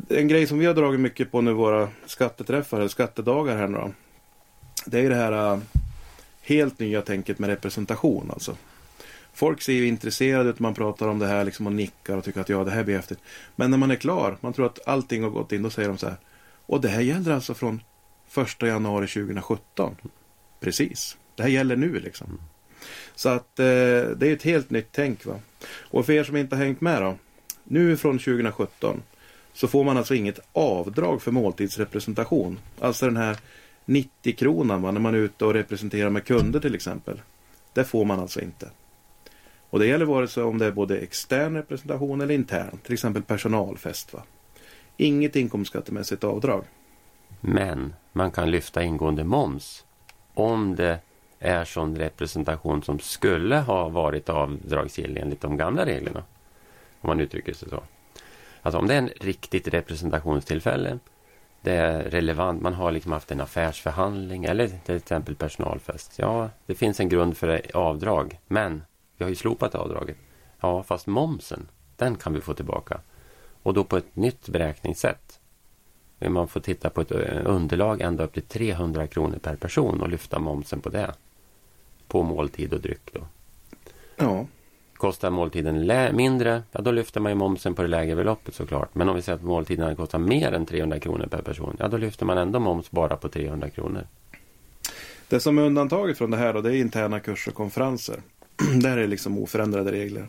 En 0.08 0.28
grej 0.28 0.46
som 0.46 0.58
vi 0.58 0.66
har 0.66 0.74
dragit 0.74 1.00
mycket 1.00 1.32
på 1.32 1.40
nu 1.40 1.52
våra 1.52 1.88
skatteträffar, 2.06 2.78
eller 2.78 2.88
skattedagar 2.88 3.56
här 3.56 3.68
nu 3.68 3.78
då. 3.78 3.90
Det 4.86 5.00
är 5.00 5.10
det 5.10 5.16
här 5.16 5.52
äh, 5.52 5.58
helt 6.42 6.78
nya 6.78 7.02
tänket 7.02 7.38
med 7.38 7.50
representation 7.50 8.30
alltså. 8.32 8.56
Folk 9.32 9.62
ser 9.62 9.72
ju 9.72 9.86
intresserade 9.86 10.50
ut, 10.50 10.58
man 10.58 10.74
pratar 10.74 11.08
om 11.08 11.18
det 11.18 11.26
här 11.26 11.44
liksom 11.44 11.66
och 11.66 11.72
nickar 11.72 12.16
och 12.16 12.24
tycker 12.24 12.40
att 12.40 12.48
ja, 12.48 12.64
det 12.64 12.70
här 12.70 12.84
blir 12.84 12.96
häftigt. 12.96 13.18
Men 13.56 13.70
när 13.70 13.78
man 13.78 13.90
är 13.90 13.96
klar, 13.96 14.36
man 14.40 14.52
tror 14.52 14.66
att 14.66 14.88
allting 14.88 15.22
har 15.22 15.30
gått 15.30 15.52
in, 15.52 15.62
då 15.62 15.70
säger 15.70 15.88
de 15.88 15.98
så 15.98 16.06
här. 16.06 16.16
Och 16.66 16.80
det 16.80 16.88
här 16.88 17.00
gäller 17.00 17.32
alltså 17.32 17.54
från 17.54 17.80
1 18.38 18.62
januari 18.62 19.06
2017. 19.06 19.96
Precis. 20.60 21.16
Det 21.34 21.42
här 21.42 21.50
gäller 21.50 21.76
nu 21.76 22.00
liksom. 22.00 22.38
Så 23.14 23.28
att 23.28 23.58
eh, 23.58 23.64
det 24.16 24.22
är 24.22 24.32
ett 24.32 24.42
helt 24.42 24.70
nytt 24.70 24.88
tänk. 24.92 25.26
Va? 25.26 25.40
Och 25.78 26.06
för 26.06 26.12
er 26.12 26.24
som 26.24 26.36
inte 26.36 26.56
har 26.56 26.64
hängt 26.64 26.80
med 26.80 27.02
då. 27.02 27.16
Nu 27.64 27.96
från 27.96 28.18
2017 28.18 29.02
så 29.52 29.68
får 29.68 29.84
man 29.84 29.96
alltså 29.96 30.14
inget 30.14 30.40
avdrag 30.52 31.22
för 31.22 31.30
måltidsrepresentation. 31.30 32.58
Alltså 32.80 33.06
den 33.06 33.16
här 33.16 33.36
90 33.84 34.36
kronan 34.36 34.82
va, 34.82 34.90
när 34.90 35.00
man 35.00 35.14
är 35.14 35.18
ute 35.18 35.44
och 35.44 35.54
representerar 35.54 36.10
med 36.10 36.24
kunder 36.24 36.60
till 36.60 36.74
exempel. 36.74 37.20
Det 37.72 37.84
får 37.84 38.04
man 38.04 38.20
alltså 38.20 38.40
inte. 38.40 38.70
Och 39.70 39.78
det 39.78 39.86
gäller 39.86 40.04
vare 40.04 40.28
sig 40.28 40.42
om 40.42 40.58
det 40.58 40.66
är 40.66 40.72
både 40.72 40.98
extern 40.98 41.54
representation 41.54 42.20
eller 42.20 42.34
intern. 42.34 42.78
Till 42.82 42.92
exempel 42.92 43.22
personalfest. 43.22 44.12
Va? 44.12 44.22
Inget 44.96 45.36
inkomstskattemässigt 45.36 46.24
avdrag. 46.24 46.64
Men 47.40 47.94
man 48.12 48.30
kan 48.30 48.50
lyfta 48.50 48.82
ingående 48.82 49.24
moms 49.24 49.84
om 50.34 50.76
det 50.76 50.98
är 51.38 51.64
sån 51.64 51.96
representation 51.96 52.82
som 52.82 52.98
skulle 52.98 53.56
ha 53.56 53.88
varit 53.88 54.28
avdragsgill 54.28 55.16
enligt 55.16 55.40
de 55.40 55.56
gamla 55.56 55.86
reglerna. 55.86 56.24
Om 57.00 57.08
man 57.08 57.20
uttrycker 57.20 57.52
sig 57.52 57.68
så. 57.68 57.82
Alltså 58.62 58.78
om 58.78 58.86
det 58.86 58.94
är 58.94 58.98
en 58.98 59.08
riktigt 59.08 59.68
representationstillfälle, 59.68 60.98
det 61.60 61.72
är 61.72 62.02
relevant, 62.02 62.62
man 62.62 62.74
har 62.74 62.92
liksom 62.92 63.12
haft 63.12 63.30
en 63.30 63.40
affärsförhandling 63.40 64.44
eller 64.44 64.68
till 64.68 64.96
exempel 64.96 65.34
personalfest. 65.34 66.14
Ja, 66.18 66.50
det 66.66 66.74
finns 66.74 67.00
en 67.00 67.08
grund 67.08 67.36
för 67.36 67.76
avdrag, 67.76 68.38
men 68.46 68.82
vi 69.16 69.24
har 69.24 69.30
ju 69.30 69.36
slopat 69.36 69.74
avdraget. 69.74 70.16
Ja, 70.60 70.82
fast 70.82 71.06
momsen, 71.06 71.68
den 71.96 72.16
kan 72.16 72.32
vi 72.32 72.40
få 72.40 72.54
tillbaka. 72.54 73.00
Och 73.62 73.74
då 73.74 73.84
på 73.84 73.96
ett 73.96 74.16
nytt 74.16 74.48
beräkningssätt. 74.48 75.40
Man 76.18 76.48
får 76.48 76.60
titta 76.60 76.90
på 76.90 77.00
ett 77.00 77.10
eh, 77.10 77.40
underlag 77.44 78.00
ända 78.00 78.24
upp 78.24 78.32
till 78.32 78.42
300 78.42 79.06
kronor 79.06 79.38
per 79.42 79.56
person 79.56 80.00
och 80.00 80.08
lyfta 80.08 80.38
momsen 80.38 80.80
på 80.80 80.88
det. 80.88 81.14
På 82.08 82.22
måltid 82.22 82.72
och 82.72 82.80
dryck 82.80 83.12
då. 83.12 83.20
Ja, 84.16 84.46
Kostar 84.96 85.30
måltiden 85.30 86.16
mindre, 86.16 86.62
ja 86.72 86.80
då 86.80 86.90
lyfter 86.90 87.20
man 87.20 87.32
ju 87.32 87.36
momsen 87.36 87.74
på 87.74 87.82
det 87.82 87.88
lägre 87.88 88.16
beloppet 88.16 88.54
såklart. 88.54 88.94
Men 88.94 89.08
om 89.08 89.16
vi 89.16 89.22
säger 89.22 89.36
att 89.36 89.44
måltiden 89.44 89.96
kostar 89.96 90.18
mer 90.18 90.52
än 90.52 90.66
300 90.66 91.00
kronor 91.00 91.26
per 91.26 91.42
person, 91.42 91.76
ja 91.78 91.88
då 91.88 91.96
lyfter 91.96 92.26
man 92.26 92.38
ändå 92.38 92.60
moms 92.60 92.90
bara 92.90 93.16
på 93.16 93.28
300 93.28 93.70
kronor. 93.70 94.06
Det 95.28 95.40
som 95.40 95.58
är 95.58 95.62
undantaget 95.62 96.18
från 96.18 96.30
det 96.30 96.36
här 96.36 96.52
då, 96.52 96.60
det 96.60 96.76
är 96.76 96.80
interna 96.80 97.20
kurser 97.20 97.50
och 97.50 97.56
konferenser. 97.56 98.20
Där 98.82 98.96
är 98.96 99.00
det 99.00 99.06
liksom 99.06 99.38
oförändrade 99.38 99.92
regler. 99.92 100.28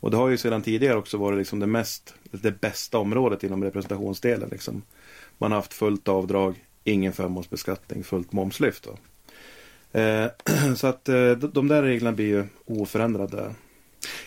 Och 0.00 0.10
det 0.10 0.16
har 0.16 0.28
ju 0.28 0.36
sedan 0.36 0.62
tidigare 0.62 0.98
också 0.98 1.16
varit 1.16 1.38
liksom 1.38 1.58
det 1.58 1.66
mest, 1.66 2.14
det 2.30 2.60
bästa 2.60 2.98
området 2.98 3.44
inom 3.44 3.64
representationsdelen. 3.64 4.48
Liksom. 4.48 4.82
Man 5.38 5.52
har 5.52 5.58
haft 5.58 5.74
fullt 5.74 6.08
avdrag, 6.08 6.64
ingen 6.84 7.12
förmånsbeskattning, 7.12 8.04
fullt 8.04 8.32
momslyft. 8.32 8.84
Då. 8.84 8.96
Eh, 10.00 10.30
så 10.76 10.86
att 10.86 11.08
eh, 11.08 11.30
de 11.30 11.68
där 11.68 11.82
reglerna 11.82 12.12
blir 12.12 12.26
ju 12.26 12.44
oförändrade. 12.64 13.54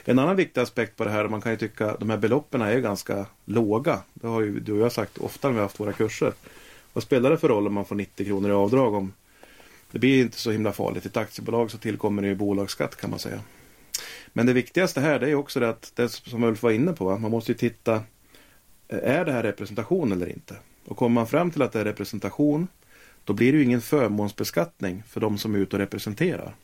En 0.06 0.20
annan 0.20 0.36
viktig 0.36 0.62
aspekt 0.62 0.98
på 0.98 1.04
det 1.04 1.10
här, 1.10 1.28
man 1.28 1.42
kan 1.42 1.52
ju 1.52 1.58
tycka 1.58 1.92
att 1.92 2.00
de 2.00 2.10
här 2.10 2.18
beloppen 2.18 2.62
är 2.62 2.80
ganska 2.80 3.26
låga. 3.46 4.00
Det 4.14 4.28
har 4.28 4.42
ju 4.42 4.60
du 4.60 4.74
och 4.74 4.80
jag 4.80 4.92
sagt 4.92 5.18
ofta 5.18 5.48
när 5.48 5.54
vi 5.54 5.60
har 5.60 5.66
haft 5.66 5.80
våra 5.80 5.94
kurser. 5.94 6.34
Vad 6.94 7.04
spelar 7.04 7.30
det 7.30 7.38
för 7.38 7.48
roll 7.48 7.68
om 7.68 7.74
man 7.74 7.86
får 7.86 7.96
90 7.96 8.26
kronor 8.26 8.50
i 8.50 8.54
avdrag? 8.54 8.94
om 8.94 9.14
Det 9.92 10.00
blir 10.00 10.22
inte 10.22 10.38
så 10.38 10.52
himla 10.52 10.72
farligt. 10.72 11.06
I 11.06 11.08
ett 11.08 11.18
aktiebolag 11.18 11.72
så 11.72 11.78
tillkommer 11.78 12.22
det 12.22 12.28
ju 12.28 12.36
bolagsskatt 12.36 12.96
kan 12.96 13.10
man 13.10 13.20
säga. 13.20 13.40
Men 14.34 14.46
det 14.46 14.54
viktigaste 14.54 15.02
här 15.02 15.20
det 15.20 15.30
är 15.30 15.36
också 15.36 15.60
det 15.60 15.70
att, 15.70 15.92
det 15.96 16.10
som 16.10 16.44
Ulf 16.44 16.64
var 16.64 16.72
inne 16.72 16.94
på, 16.94 17.18
man 17.18 17.32
måste 17.32 17.52
ju 17.52 17.58
titta, 17.58 17.96
eh, 18.88 19.00
är 19.04 19.26
det 19.26 19.32
här 19.32 19.44
representation 19.44 20.12
eller 20.12 20.30
inte? 20.30 20.56
Och 20.86 20.98
kommer 20.98 21.14
man 21.14 21.28
fram 21.28 21.52
till 21.52 21.62
att 21.62 21.72
det 21.72 21.80
är 21.80 21.86
representation, 21.86 22.68
Då 23.24 23.34
blir 23.34 23.52
det 23.52 23.58
ju 23.58 23.64
ingen 23.64 23.82
förmånsbeskattning 23.82 25.04
för 25.08 25.22
de 25.22 25.38
som 25.38 25.56
är 25.56 25.60
ute 25.60 25.76
och 25.76 25.80
representerar. 25.80 26.56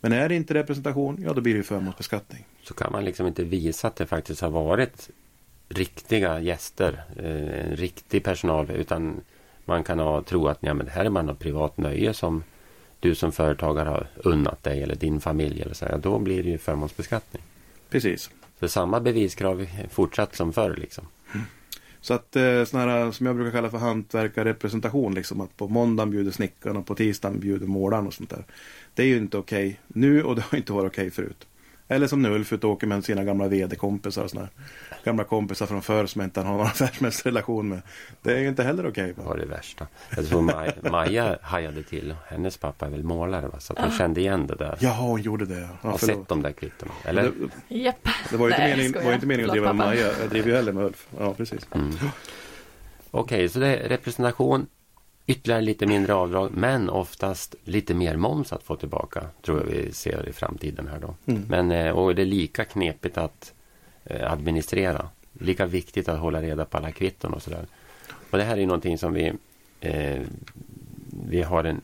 Men 0.00 0.12
är 0.12 0.28
det 0.28 0.34
inte 0.34 0.54
representation, 0.54 1.22
ja 1.26 1.32
då 1.32 1.40
blir 1.40 1.52
det 1.52 1.58
ju 1.58 1.62
förmånsbeskattning. 1.62 2.44
Så 2.62 2.74
kan 2.74 2.92
man 2.92 3.04
liksom 3.04 3.26
inte 3.26 3.44
visa 3.44 3.88
att 3.88 3.96
det 3.96 4.06
faktiskt 4.06 4.40
har 4.40 4.50
varit 4.50 5.10
riktiga 5.68 6.40
gäster, 6.40 7.04
eh, 7.16 7.76
riktig 7.76 8.24
personal, 8.24 8.70
utan 8.70 9.20
man 9.64 9.84
kan 9.84 9.98
ha, 9.98 10.22
tro 10.22 10.48
att 10.48 10.58
ja, 10.60 10.74
men 10.74 10.86
det 10.86 10.92
här 10.92 11.04
är 11.04 11.10
bara 11.10 11.22
något 11.22 11.38
privat 11.38 11.76
nöje 11.76 12.14
som 12.14 12.42
du 13.00 13.14
som 13.14 13.32
företagare 13.32 13.88
har 13.88 14.08
unnat 14.24 14.62
dig 14.62 14.82
eller 14.82 14.94
din 14.94 15.20
familj. 15.20 15.62
Eller 15.62 15.74
så 15.74 15.84
här, 15.84 15.98
då 15.98 16.18
blir 16.18 16.42
det 16.42 16.50
ju 16.50 16.58
förmånsbeskattning. 16.58 17.42
Precis. 17.90 18.30
Så 18.60 18.68
samma 18.68 19.00
beviskrav 19.00 19.66
fortsatt 19.90 20.36
som 20.36 20.52
förr. 20.52 20.76
Liksom. 20.76 21.04
Så 22.06 22.14
att 22.14 22.36
eh, 22.36 22.42
här 22.42 23.04
eh, 23.04 23.10
som 23.10 23.26
jag 23.26 23.36
brukar 23.36 23.52
kalla 23.52 23.70
för 23.70 23.78
hantverkarrepresentation. 23.78 25.14
Liksom 25.14 25.40
att 25.40 25.56
på 25.56 25.68
måndagen 25.68 26.10
bjuder 26.10 26.30
snickaren 26.30 26.76
och 26.76 26.86
på 26.86 26.94
tisdagen 26.94 27.40
bjuder 27.40 27.66
målaren 27.66 28.06
och 28.06 28.14
sånt 28.14 28.30
där. 28.30 28.44
Det 28.94 29.02
är 29.02 29.06
ju 29.06 29.16
inte 29.16 29.38
okej 29.38 29.80
nu 29.86 30.22
och 30.22 30.36
det 30.36 30.42
har 30.42 30.58
inte 30.58 30.72
varit 30.72 30.92
okej 30.92 31.10
förut. 31.10 31.46
Eller 31.88 32.06
som 32.06 32.22
nu 32.22 32.30
Ulf 32.30 32.52
ut 32.52 32.64
och 32.64 32.70
åker 32.70 32.86
med 32.86 33.04
sina 33.04 33.24
gamla 33.24 33.48
vd-kompisar 33.48 34.24
och 34.24 34.32
här 34.32 34.48
gamla 35.04 35.24
kompisar 35.24 35.66
från 35.66 35.82
förr 35.82 36.06
som 36.06 36.22
inte 36.22 36.40
han 36.40 36.46
har 36.46 36.56
någon 36.56 36.66
affärsmässig 36.66 37.26
relation 37.26 37.68
med. 37.68 37.82
Det 38.22 38.32
är 38.32 38.38
ju 38.38 38.48
inte 38.48 38.62
heller 38.62 38.88
okej. 38.88 39.12
Det 39.16 39.22
var 39.22 39.36
det 39.36 39.46
värsta. 39.46 39.86
Jag 40.16 40.28
tror 40.28 40.42
Maja, 40.42 40.72
Maja 40.90 41.38
hajade 41.42 41.82
till. 41.82 42.14
Hennes 42.26 42.56
pappa 42.56 42.86
är 42.86 42.90
väl 42.90 43.02
målare 43.04 43.48
va? 43.48 43.60
Så 43.60 43.72
att 43.72 43.78
hon 43.78 43.90
kände 43.98 44.20
igen 44.20 44.46
det 44.46 44.54
där. 44.54 44.76
Jaha, 44.80 44.94
hon 44.94 45.22
gjorde 45.22 45.46
det. 45.46 45.68
Jag 45.82 45.90
har 45.90 45.98
sett 45.98 46.28
de 46.28 46.42
där 46.42 46.52
kvittona. 46.52 46.92
Eller? 47.04 47.22
Det, 47.22 47.74
Japp. 47.76 48.08
det 48.30 48.36
var 48.36 48.46
ju 48.46 48.52
inte 48.52 48.62
Nej, 48.62 48.76
meningen, 48.76 49.04
var 49.04 49.12
inte 49.14 49.26
meningen 49.26 49.50
att 49.50 49.54
driva 49.54 49.72
med. 49.72 49.86
Maja. 49.86 50.12
Jag 50.20 50.30
driver 50.30 50.48
ju 50.48 50.56
hellre 50.56 50.72
med 50.72 50.84
Ulf. 50.84 51.08
Ja, 51.18 51.34
precis. 51.34 51.66
Mm. 51.74 51.90
Okej, 53.10 53.48
så 53.48 53.58
det 53.58 53.76
är 53.76 53.88
representation, 53.88 54.66
ytterligare 55.26 55.62
lite 55.62 55.86
mindre 55.86 56.14
avdrag, 56.14 56.50
men 56.54 56.90
oftast 56.90 57.54
lite 57.64 57.94
mer 57.94 58.16
moms 58.16 58.52
att 58.52 58.62
få 58.62 58.76
tillbaka, 58.76 59.24
tror 59.42 59.58
jag 59.58 59.66
vi 59.66 59.92
ser 59.92 60.28
i 60.28 60.32
framtiden 60.32 60.88
här 60.88 60.98
då. 60.98 61.14
Mm. 61.26 61.42
Men, 61.48 61.70
eh, 61.70 61.90
och 61.90 62.14
det 62.14 62.22
är 62.22 62.26
lika 62.26 62.64
knepigt 62.64 63.18
att 63.18 63.52
eh, 64.04 64.32
administrera. 64.32 65.08
Lika 65.32 65.66
viktigt 65.66 66.08
att 66.08 66.18
hålla 66.18 66.42
reda 66.42 66.64
på 66.64 66.76
alla 66.76 66.92
kvitton 66.92 67.34
och 67.34 67.42
sådär. 67.42 67.66
Och 68.30 68.38
det 68.38 68.44
här 68.44 68.58
är 68.58 68.66
någonting 68.66 68.98
som 68.98 69.12
vi, 69.12 69.32
eh, 69.80 70.22
vi 71.28 71.42
har 71.42 71.64
en 71.64 71.80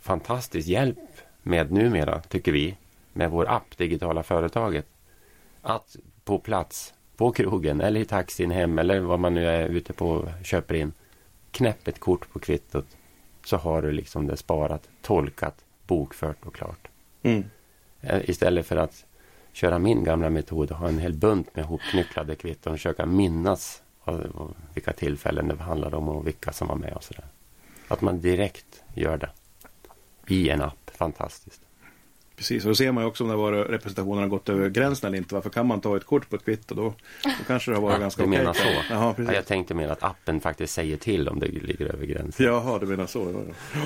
fantastisk 0.00 0.68
hjälp 0.68 0.98
med 1.42 1.72
numera, 1.72 2.20
tycker 2.20 2.52
vi, 2.52 2.76
med 3.12 3.30
vår 3.30 3.50
app 3.50 3.76
Digitala 3.76 4.22
Företaget. 4.22 4.86
Att 5.62 5.96
på 6.24 6.38
plats, 6.38 6.94
på 7.16 7.32
krogen 7.32 7.80
eller 7.80 8.00
i 8.00 8.04
taxin 8.04 8.50
hem 8.50 8.78
eller 8.78 9.00
vad 9.00 9.20
man 9.20 9.34
nu 9.34 9.46
är 9.46 9.68
ute 9.68 9.92
på 9.92 10.10
och 10.10 10.28
köper 10.42 10.74
in. 10.74 10.92
Knäpp 11.54 11.88
ett 11.88 12.00
kort 12.00 12.32
på 12.32 12.38
kvittot 12.38 12.86
så 13.44 13.56
har 13.56 13.82
du 13.82 13.92
liksom 13.92 14.26
det 14.26 14.36
sparat, 14.36 14.88
tolkat, 15.02 15.64
bokfört 15.86 16.44
och 16.44 16.54
klart. 16.54 16.88
Mm. 17.22 17.44
Eh, 18.00 18.30
Istället 18.30 18.66
för 18.66 18.76
att 18.76 19.04
köra 19.52 19.78
min 19.78 20.04
gamla 20.04 20.30
metod 20.30 20.70
och 20.70 20.76
ha 20.76 20.88
en 20.88 20.98
hel 20.98 21.12
bunt 21.14 21.56
med 21.56 21.64
hopknycklade 21.64 22.34
kvitton 22.36 22.72
och 22.72 22.78
försöka 22.78 23.06
minnas 23.06 23.82
vilka 24.74 24.92
tillfällen 24.92 25.48
det 25.48 25.56
handlade 25.56 25.96
om 25.96 26.08
och 26.08 26.26
vilka 26.26 26.52
som 26.52 26.68
var 26.68 26.76
med 26.76 26.92
och 26.92 27.04
sådär. 27.04 27.26
Att 27.88 28.00
man 28.00 28.20
direkt 28.20 28.82
gör 28.94 29.16
det 29.16 29.30
i 30.26 30.48
en 30.48 30.62
app. 30.62 30.90
Fantastiskt. 30.94 31.60
Precis, 32.36 32.64
och 32.64 32.68
då 32.70 32.74
ser 32.74 32.92
man 32.92 33.04
ju 33.04 33.08
också 33.08 33.24
om 33.24 33.30
det 33.30 33.36
var 33.36 33.52
representationen 33.52 34.22
har 34.22 34.28
gått 34.28 34.48
över 34.48 34.68
gränsen 34.68 35.06
eller 35.08 35.18
inte. 35.18 35.34
Varför 35.34 35.50
kan 35.50 35.66
man 35.66 35.80
ta 35.80 35.96
ett 35.96 36.04
kort 36.04 36.30
på 36.30 36.36
ett 36.36 36.44
kvitto? 36.44 36.74
Då, 36.74 36.94
då 37.24 37.30
kanske 37.46 37.70
det 37.70 37.74
har 37.76 37.82
varit 37.82 37.94
Ja, 37.94 38.00
ganska 38.00 38.22
du 38.22 38.28
okej. 38.28 38.38
menar 38.38 38.52
så? 38.52 38.64
Jaha, 38.90 39.14
Ja, 39.18 39.32
jag 39.34 39.46
tänkte 39.46 39.74
mer 39.74 39.88
att 39.88 40.02
appen 40.02 40.40
faktiskt 40.40 40.74
säger 40.74 40.96
till 40.96 41.28
om 41.28 41.38
det 41.40 41.46
ligger 41.46 41.86
över 41.94 42.06
gränsen. 42.06 42.46
Jaha, 42.46 42.78
du 42.78 42.86
menar 42.86 43.06
så. 43.06 43.44
Ja, 43.74 43.80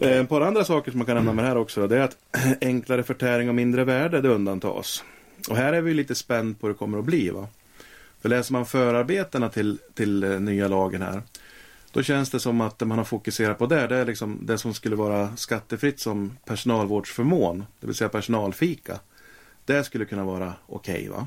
ja. 0.00 0.06
Eh, 0.08 0.20
Ett 0.20 0.28
par 0.28 0.40
andra 0.40 0.64
saker 0.64 0.90
som 0.90 0.98
man 0.98 1.06
kan 1.06 1.16
nämna 1.16 1.32
med 1.32 1.44
det 1.44 1.48
här 1.48 1.56
också. 1.56 1.86
Det 1.86 1.96
är 1.96 2.00
att 2.00 2.16
enklare 2.60 3.02
förtäring 3.02 3.48
och 3.48 3.54
mindre 3.54 3.84
värde 3.84 4.20
det 4.20 4.28
undantas. 4.28 5.04
Och 5.50 5.56
här 5.56 5.72
är 5.72 5.80
vi 5.80 5.94
lite 5.94 6.14
spänd 6.14 6.60
på 6.60 6.66
hur 6.66 6.74
det 6.74 6.78
kommer 6.78 6.98
att 6.98 7.04
bli. 7.04 7.30
Va? 7.30 7.46
För 8.22 8.28
läser 8.28 8.52
man 8.52 8.66
förarbetena 8.66 9.48
till, 9.48 9.78
till 9.94 10.24
eh, 10.24 10.30
nya 10.40 10.68
lagen 10.68 11.02
här. 11.02 11.22
Då 11.94 12.02
känns 12.02 12.30
det 12.30 12.40
som 12.40 12.60
att 12.60 12.78
det 12.78 12.84
man 12.84 12.98
har 12.98 13.04
fokuserat 13.04 13.58
på 13.58 13.66
där, 13.66 13.88
det 13.88 13.96
är 13.96 14.04
liksom 14.04 14.38
det 14.42 14.58
som 14.58 14.74
skulle 14.74 14.96
vara 14.96 15.36
skattefritt 15.36 16.00
som 16.00 16.36
personalvårdsförmån. 16.44 17.64
Det 17.80 17.86
vill 17.86 17.96
säga 17.96 18.08
personalfika. 18.08 19.00
Det 19.64 19.84
skulle 19.84 20.04
kunna 20.04 20.24
vara 20.24 20.52
okej 20.66 21.08
va. 21.08 21.26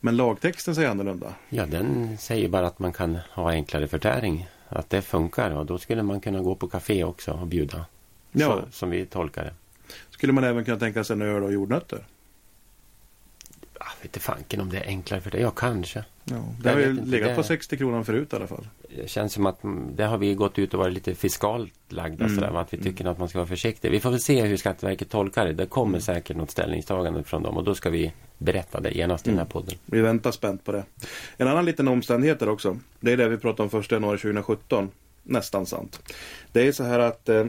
Men 0.00 0.16
lagtexten 0.16 0.74
säger 0.74 0.88
annorlunda. 0.88 1.34
Ja, 1.48 1.66
den 1.66 2.18
säger 2.18 2.48
bara 2.48 2.66
att 2.66 2.78
man 2.78 2.92
kan 2.92 3.18
ha 3.30 3.50
enklare 3.50 3.88
förtäring. 3.88 4.48
Att 4.68 4.90
det 4.90 5.02
funkar 5.02 5.50
och 5.50 5.66
då 5.66 5.78
skulle 5.78 6.02
man 6.02 6.20
kunna 6.20 6.40
gå 6.40 6.54
på 6.54 6.68
café 6.68 7.04
också 7.04 7.32
och 7.32 7.46
bjuda. 7.46 7.86
Ja. 8.32 8.46
Så, 8.46 8.72
som 8.72 8.90
vi 8.90 9.06
tolkar 9.06 9.44
det. 9.44 9.54
Skulle 10.10 10.32
man 10.32 10.44
även 10.44 10.64
kunna 10.64 10.78
tänka 10.78 11.04
sig 11.04 11.14
en 11.14 11.22
öl 11.22 11.42
och 11.42 11.52
jordnötter? 11.52 12.06
Ah, 13.84 13.92
vet 13.96 14.04
inte 14.04 14.20
fanken 14.20 14.60
om 14.60 14.68
det 14.70 14.78
är 14.78 14.86
enklare 14.86 15.20
för 15.20 15.30
det. 15.30 15.40
Ja, 15.40 15.50
kanske. 15.50 16.04
Ja, 16.24 16.34
det 16.60 16.68
Jag 16.68 16.72
har 16.76 16.80
ju 16.80 17.04
legat 17.04 17.28
det- 17.28 17.34
på 17.34 17.42
60 17.42 17.76
kronor 17.76 18.02
förut 18.02 18.32
i 18.32 18.36
alla 18.36 18.46
fall. 18.46 18.68
Det 18.96 19.10
känns 19.10 19.32
som 19.32 19.46
att 19.46 19.64
mm, 19.64 19.96
det 19.96 20.04
har 20.04 20.18
vi 20.18 20.34
gått 20.34 20.58
ut 20.58 20.74
och 20.74 20.80
varit 20.80 20.94
lite 20.94 21.14
fiskalt 21.14 21.72
lagda 21.88 22.24
Mm. 22.24 22.36
sådär. 22.36 22.60
Att 22.60 22.72
vi 22.74 22.78
tycker 22.82 23.04
att 23.04 23.18
man 23.18 23.28
ska 23.28 23.38
vara 23.38 23.48
försiktig. 23.48 23.90
Vi 23.90 24.00
får 24.00 24.10
väl 24.10 24.20
se 24.20 24.42
hur 24.42 24.56
Skatteverket 24.56 25.10
tolkar 25.10 25.46
det. 25.46 25.52
Det 25.52 25.66
kommer 25.66 26.00
säkert 26.00 26.36
något 26.36 26.50
ställningstagande 26.50 27.24
från 27.24 27.42
dem 27.42 27.56
och 27.56 27.64
då 27.64 27.74
ska 27.74 27.90
vi 27.90 28.12
berätta 28.38 28.80
det 28.80 28.90
genast 28.90 29.26
i 29.26 29.30
den 29.30 29.38
här 29.38 29.46
podden. 29.46 29.74
Vi 29.84 30.00
väntar 30.00 30.30
spänt 30.30 30.64
på 30.64 30.72
det. 30.72 30.84
En 31.36 31.48
annan 31.48 31.64
liten 31.64 31.88
omständighet 31.88 32.40
där 32.40 32.48
också. 32.48 32.78
Det 33.00 33.12
är 33.12 33.16
det 33.16 33.28
vi 33.28 33.36
pratade 33.38 33.68
om 33.72 33.80
1 33.80 33.90
januari 33.92 34.18
2017. 34.18 34.90
Nästan 35.22 35.66
sant. 35.66 36.00
Det 36.52 36.66
är 36.68 36.72
så 36.72 36.84
här 36.84 36.98
att 36.98 37.28
eh, 37.28 37.44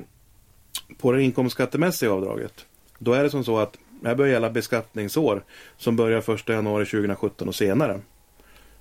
på 0.97 1.11
det 1.11 1.23
inkomstskattemässiga 1.23 2.11
avdraget. 2.11 2.65
Då 2.99 3.13
är 3.13 3.23
det 3.23 3.29
som 3.29 3.43
så 3.43 3.57
att 3.57 3.77
det 4.03 4.10
här 4.10 4.15
bör 4.15 4.25
gälla 4.25 4.50
beskattningsår 4.50 5.43
som 5.77 5.95
börjar 5.95 6.33
1 6.33 6.50
januari 6.50 6.86
2017 6.86 7.48
och 7.48 7.55
senare. 7.55 8.00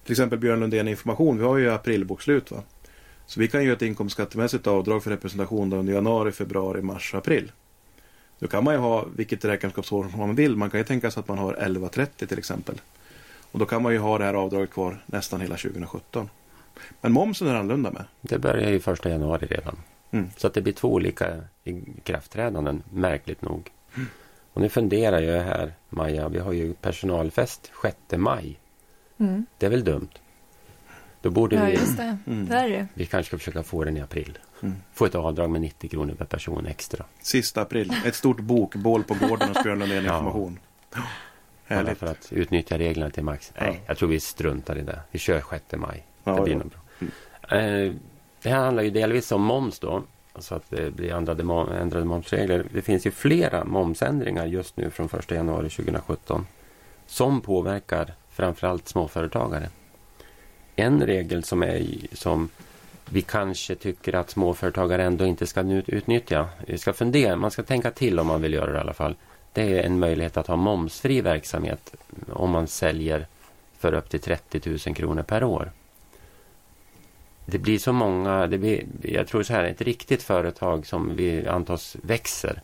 Till 0.05 0.13
exempel 0.13 0.39
Björn 0.39 0.61
Lundén 0.61 0.89
Information. 0.89 1.39
Vi 1.39 1.45
har 1.45 1.59
ju 1.59 1.71
aprilbokslut 1.71 2.51
va. 2.51 2.63
Så 3.27 3.41
vi 3.41 3.49
kan 3.49 3.65
göra 3.65 3.77
ett 3.77 3.83
inkomstskattemässigt 3.83 4.67
avdrag 4.67 5.03
för 5.03 5.11
representation 5.11 5.73
under 5.73 5.93
januari, 5.93 6.33
februari, 6.33 6.83
mars, 6.83 7.15
april. 7.15 7.53
Då 8.39 8.47
kan 8.49 8.65
man 8.65 8.75
ju 8.75 8.81
ha 8.81 9.07
vilket 9.17 9.45
räkenskapsår 9.45 10.07
man 10.17 10.35
vill. 10.35 10.57
Man 10.57 10.71
kan 10.71 10.81
ju 10.81 10.85
tänka 10.85 11.11
sig 11.11 11.21
att 11.21 11.29
man 11.29 11.39
har 11.39 11.53
1130 11.53 12.27
till 12.27 12.39
exempel. 12.39 12.81
Och 13.53 13.59
då 13.59 13.67
kan 13.67 13.83
man 13.83 13.93
ju 13.93 13.99
ha 13.99 14.19
det 14.19 14.25
här 14.25 14.35
avdraget 14.35 14.71
kvar 14.71 15.03
nästan 15.07 15.41
hela 15.41 15.57
2017. 15.57 16.29
Men 17.01 17.13
momsen 17.13 17.49
är 17.49 17.55
annorlunda 17.55 17.91
med. 17.91 18.05
Det 18.21 18.39
börjar 18.39 18.71
ju 18.71 18.81
första 18.81 19.09
januari 19.09 19.47
redan. 19.47 19.77
Mm. 20.11 20.31
Så 20.37 20.47
att 20.47 20.55
det 20.55 20.63
blir 20.63 20.73
två 20.73 20.93
olika 20.93 21.41
ikraftträdanden, 21.65 22.83
märkligt 22.93 23.43
nog. 23.43 23.71
Och 24.53 24.61
nu 24.61 24.69
funderar 24.69 25.21
jag 25.21 25.43
här, 25.43 25.73
Maja, 25.89 26.29
vi 26.29 26.39
har 26.39 26.53
ju 26.53 26.75
personalfest 26.75 27.71
6 27.83 27.97
maj. 28.17 28.59
Mm. 29.19 29.47
Det 29.59 29.67
är 29.67 29.71
väl 29.71 29.85
dumt? 29.85 30.09
Då 31.21 31.31
borde 31.31 31.57
Ja, 31.57 31.65
vi, 31.65 31.73
just 31.73 31.97
det. 31.97 32.19
Mm. 32.27 32.47
Det 32.49 32.55
är 32.57 32.69
det 32.69 32.75
ju. 32.77 32.87
vi 32.95 33.07
kanske 33.07 33.29
ska 33.29 33.39
försöka 33.39 33.63
få 33.63 33.85
den 33.85 33.97
i 33.97 34.01
april. 34.01 34.39
Mm. 34.63 34.75
Få 34.93 35.05
ett 35.05 35.15
avdrag 35.15 35.51
med 35.51 35.61
90 35.61 35.91
kronor 35.91 36.15
per 36.15 36.25
person 36.25 36.67
extra. 36.67 37.05
Sista 37.21 37.61
april. 37.63 37.95
Ett 38.07 38.15
stort 38.15 38.41
bokbål 38.41 39.05
på 39.05 39.15
gården 39.15 39.49
Björn 39.63 39.79
Lundén 39.79 40.05
Ja. 40.05 40.17
Information. 40.19 40.59
Bara 40.95 41.05
Härligt. 41.65 41.99
för 41.99 42.07
att 42.07 42.33
utnyttja 42.33 42.79
reglerna 42.79 43.11
till 43.11 43.23
max. 43.25 43.53
Nej, 43.61 43.73
Ja. 43.77 43.81
jag 43.87 43.97
tror 43.99 44.09
vi 44.09 44.21
struntar 44.21 44.79
i 44.79 44.83
det. 44.83 45.01
Vi 45.11 45.19
kör 45.19 45.43
6 45.51 45.65
maj. 45.77 46.07
Ja, 46.25 46.35
det 46.35 46.43
blir 46.43 46.53
ja. 46.55 46.59
nog 46.59 46.69
bra. 46.71 47.59
Eh, 47.59 47.93
det 48.43 48.51
här 48.51 48.59
handlar 48.65 48.83
ju 48.83 48.91
delvis 48.91 49.33
om 49.33 49.43
moms 49.43 49.79
då. 49.79 50.03
Alltså 50.33 50.55
att 50.55 50.71
det 50.71 50.91
blir 50.91 51.13
ändrade, 51.13 51.43
mom- 51.43 51.81
ändrade 51.81 52.05
momsregler. 52.05 52.67
Det 52.73 52.83
finns 52.83 53.07
ju 53.07 53.11
flera 53.11 53.65
momsändringar 53.65 54.47
just 54.47 54.77
nu 54.77 54.91
från 54.91 55.09
1 55.19 55.31
januari 55.31 55.69
2017. 55.71 56.47
Som 57.07 57.41
påverkar 57.41 58.15
framförallt 58.31 58.89
småföretagare. 58.89 59.69
En 60.77 61.03
regel 61.03 61.45
som, 61.45 61.63
är, 61.63 61.87
som 62.13 62.49
vi 63.09 63.23
kanske 63.23 63.75
tycker 63.75 64.15
att 64.15 64.31
småföretagare 64.31 65.05
ändå 65.05 65.27
inte 65.27 65.47
ska 65.47 65.61
utnyttja. 65.87 66.49
Vi 66.67 66.79
ska 66.79 66.93
fundera, 66.93 67.37
man 67.37 67.51
ska 67.51 67.63
tänka 67.63 67.91
till 67.91 68.19
om 68.19 68.27
man 68.27 68.43
vill 68.43 68.55
göra 68.55 68.73
det 68.73 68.79
i 68.79 68.81
alla 68.81 68.95
fall. 68.95 69.15
Det 69.53 69.79
är 69.79 69.83
en 69.83 69.99
möjlighet 69.99 70.37
att 70.37 70.47
ha 70.47 70.57
momsfri 70.57 71.21
verksamhet 71.21 71.95
om 72.33 72.51
man 72.51 72.67
säljer 72.67 73.27
för 73.79 73.95
upp 73.95 74.11
till 74.11 74.21
30 74.21 74.71
000 74.87 74.95
kronor 74.97 75.23
per 75.23 75.45
år. 75.45 75.73
Det 77.47 77.59
blir 77.59 77.79
så 77.79 77.93
många, 77.93 78.47
det 78.47 78.59
blir, 78.59 78.85
jag 79.03 79.27
tror 79.27 79.43
så 79.43 79.53
här, 79.53 79.65
ett 79.65 79.81
riktigt 79.81 80.23
företag 80.23 80.87
som 80.87 81.17
vi 81.17 81.47
antas 81.47 81.97
växer. 82.03 82.63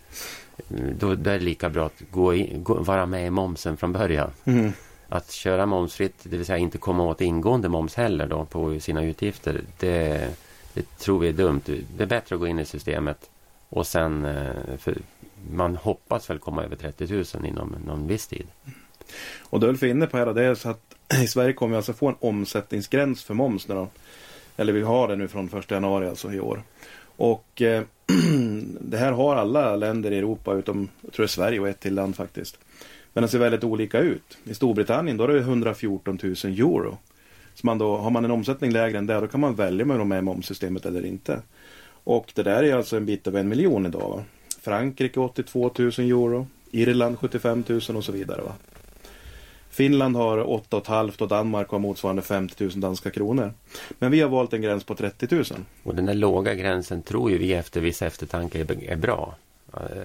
Då, 0.99 1.15
då 1.15 1.31
är 1.31 1.39
det 1.39 1.45
lika 1.45 1.69
bra 1.69 1.87
att 1.87 2.03
gå 2.11 2.35
in, 2.35 2.65
gå, 2.65 2.75
vara 2.75 3.07
med 3.07 3.27
i 3.27 3.31
momsen 3.31 3.77
från 3.77 3.93
början. 3.93 4.31
Mm. 4.45 4.73
Att 5.09 5.31
köra 5.31 5.67
momsfritt, 5.67 6.15
det 6.23 6.37
vill 6.37 6.47
säga 6.47 6.59
inte 6.59 6.79
komma 6.79 7.05
åt 7.05 7.21
ingående 7.21 7.69
moms 7.69 7.95
heller 7.95 8.27
då 8.27 8.45
på 8.45 8.81
sina 8.81 9.05
utgifter. 9.05 9.61
Det, 9.79 10.29
det 10.75 10.99
tror 10.99 11.19
vi 11.19 11.29
är 11.29 11.33
dumt. 11.33 11.63
Det 11.97 12.03
är 12.03 12.07
bättre 12.07 12.35
att 12.35 12.41
gå 12.41 12.47
in 12.47 12.59
i 12.59 12.65
systemet 12.65 13.31
och 13.69 13.87
sen, 13.87 14.25
eh, 14.25 14.77
för 14.79 14.97
man 15.51 15.77
hoppas 15.77 16.31
väl 16.31 16.39
komma 16.39 16.65
över 16.65 16.77
30 16.77 17.07
000 17.37 17.47
inom 17.47 17.77
någon 17.87 18.07
viss 18.07 18.27
tid. 18.27 18.47
Och 19.41 19.61
det 19.61 19.67
är 19.67 19.85
inne 19.85 20.07
på 20.07 20.17
här, 20.17 20.35
det 20.35 20.45
är 20.45 20.55
så 20.55 20.69
att 20.69 20.95
i 21.23 21.27
Sverige 21.27 21.53
kommer 21.53 21.71
vi 21.71 21.77
alltså 21.77 21.93
få 21.93 22.09
en 22.09 22.17
omsättningsgräns 22.21 23.25
för 23.25 23.35
moms 23.35 23.69
nu 23.69 23.75
då. 23.75 23.89
Eller 24.59 24.73
vi 24.73 24.83
har 24.83 25.09
det 25.09 25.17
nu 25.17 25.29
från 25.29 25.51
1 25.59 25.71
januari 25.71 26.09
alltså 26.09 26.33
i 26.33 26.41
år. 26.41 26.63
Och 27.17 27.63
eh, 27.63 27.83
det 28.81 28.97
här 28.97 29.13
har 29.13 29.37
alla 29.37 29.77
länder 29.77 30.11
i 30.11 30.19
Europa 30.19 30.55
utom, 30.55 30.89
jag 31.01 31.13
tror 31.13 31.23
det 31.23 31.27
är 31.27 31.29
Sverige 31.29 31.61
och 31.61 31.69
ett 31.69 31.81
till 31.81 31.95
land 31.95 32.17
faktiskt. 32.17 32.59
Men 33.13 33.23
det 33.23 33.29
ser 33.29 33.39
väldigt 33.39 33.65
olika 33.65 33.99
ut. 33.99 34.39
I 34.45 34.55
Storbritannien 34.55 35.17
då 35.17 35.25
är 35.25 35.29
det 35.29 35.39
114 35.39 36.19
000 36.23 36.35
euro. 36.45 36.99
Så 37.55 37.67
man 37.67 37.79
då, 37.79 37.97
har 37.97 38.11
man 38.11 38.25
en 38.25 38.31
omsättning 38.31 38.71
lägre 38.71 38.99
än 38.99 39.07
det, 39.07 39.21
då 39.21 39.27
kan 39.27 39.41
man 39.41 39.55
välja 39.55 39.83
om 39.83 39.89
man 39.89 40.01
är 40.01 40.05
med 40.05 40.19
i 40.19 40.23
momssystemet 40.23 40.87
eller 40.87 41.07
inte. 41.07 41.43
Och 42.05 42.33
det 42.35 42.43
där 42.43 42.63
är 42.63 42.75
alltså 42.75 42.97
en 42.97 43.07
bit 43.07 43.27
över 43.27 43.41
en 43.41 43.49
miljon 43.49 43.87
idag. 43.87 44.11
Va? 44.11 44.25
Frankrike 44.63 45.21
82 45.21 45.71
000 45.79 45.89
euro. 45.89 46.47
Irland 46.71 47.19
75 47.19 47.65
000 47.69 47.81
och 47.97 48.05
så 48.05 48.13
vidare. 48.13 48.43
Va? 48.43 48.53
Finland 49.79 50.17
har 50.17 50.39
8,5 50.39 51.23
och 51.23 51.29
Danmark 51.29 51.69
har 51.69 51.79
motsvarande 51.79 52.23
50 52.23 52.65
000 52.65 52.81
danska 52.81 53.11
kronor. 53.11 53.53
Men 53.99 54.11
vi 54.11 54.21
har 54.21 54.29
valt 54.29 54.53
en 54.53 54.63
gräns 54.63 54.85
på 54.85 54.95
30 54.95 55.35
000. 55.35 55.45
Och 55.83 55.95
den 55.95 56.07
där 56.07 56.15
låga 56.15 56.55
gränsen 56.55 57.03
tror 57.03 57.31
ju 57.31 57.39
vi 57.39 57.53
efter 57.53 57.81
viss 57.81 58.03
eftertanke 58.03 58.67
är 58.89 58.97
bra. 58.97 59.35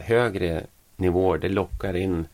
Högre 0.01 0.63
nivåer 0.95 1.37
det 1.37 1.49
lockar 1.49 1.95
in 1.95 2.25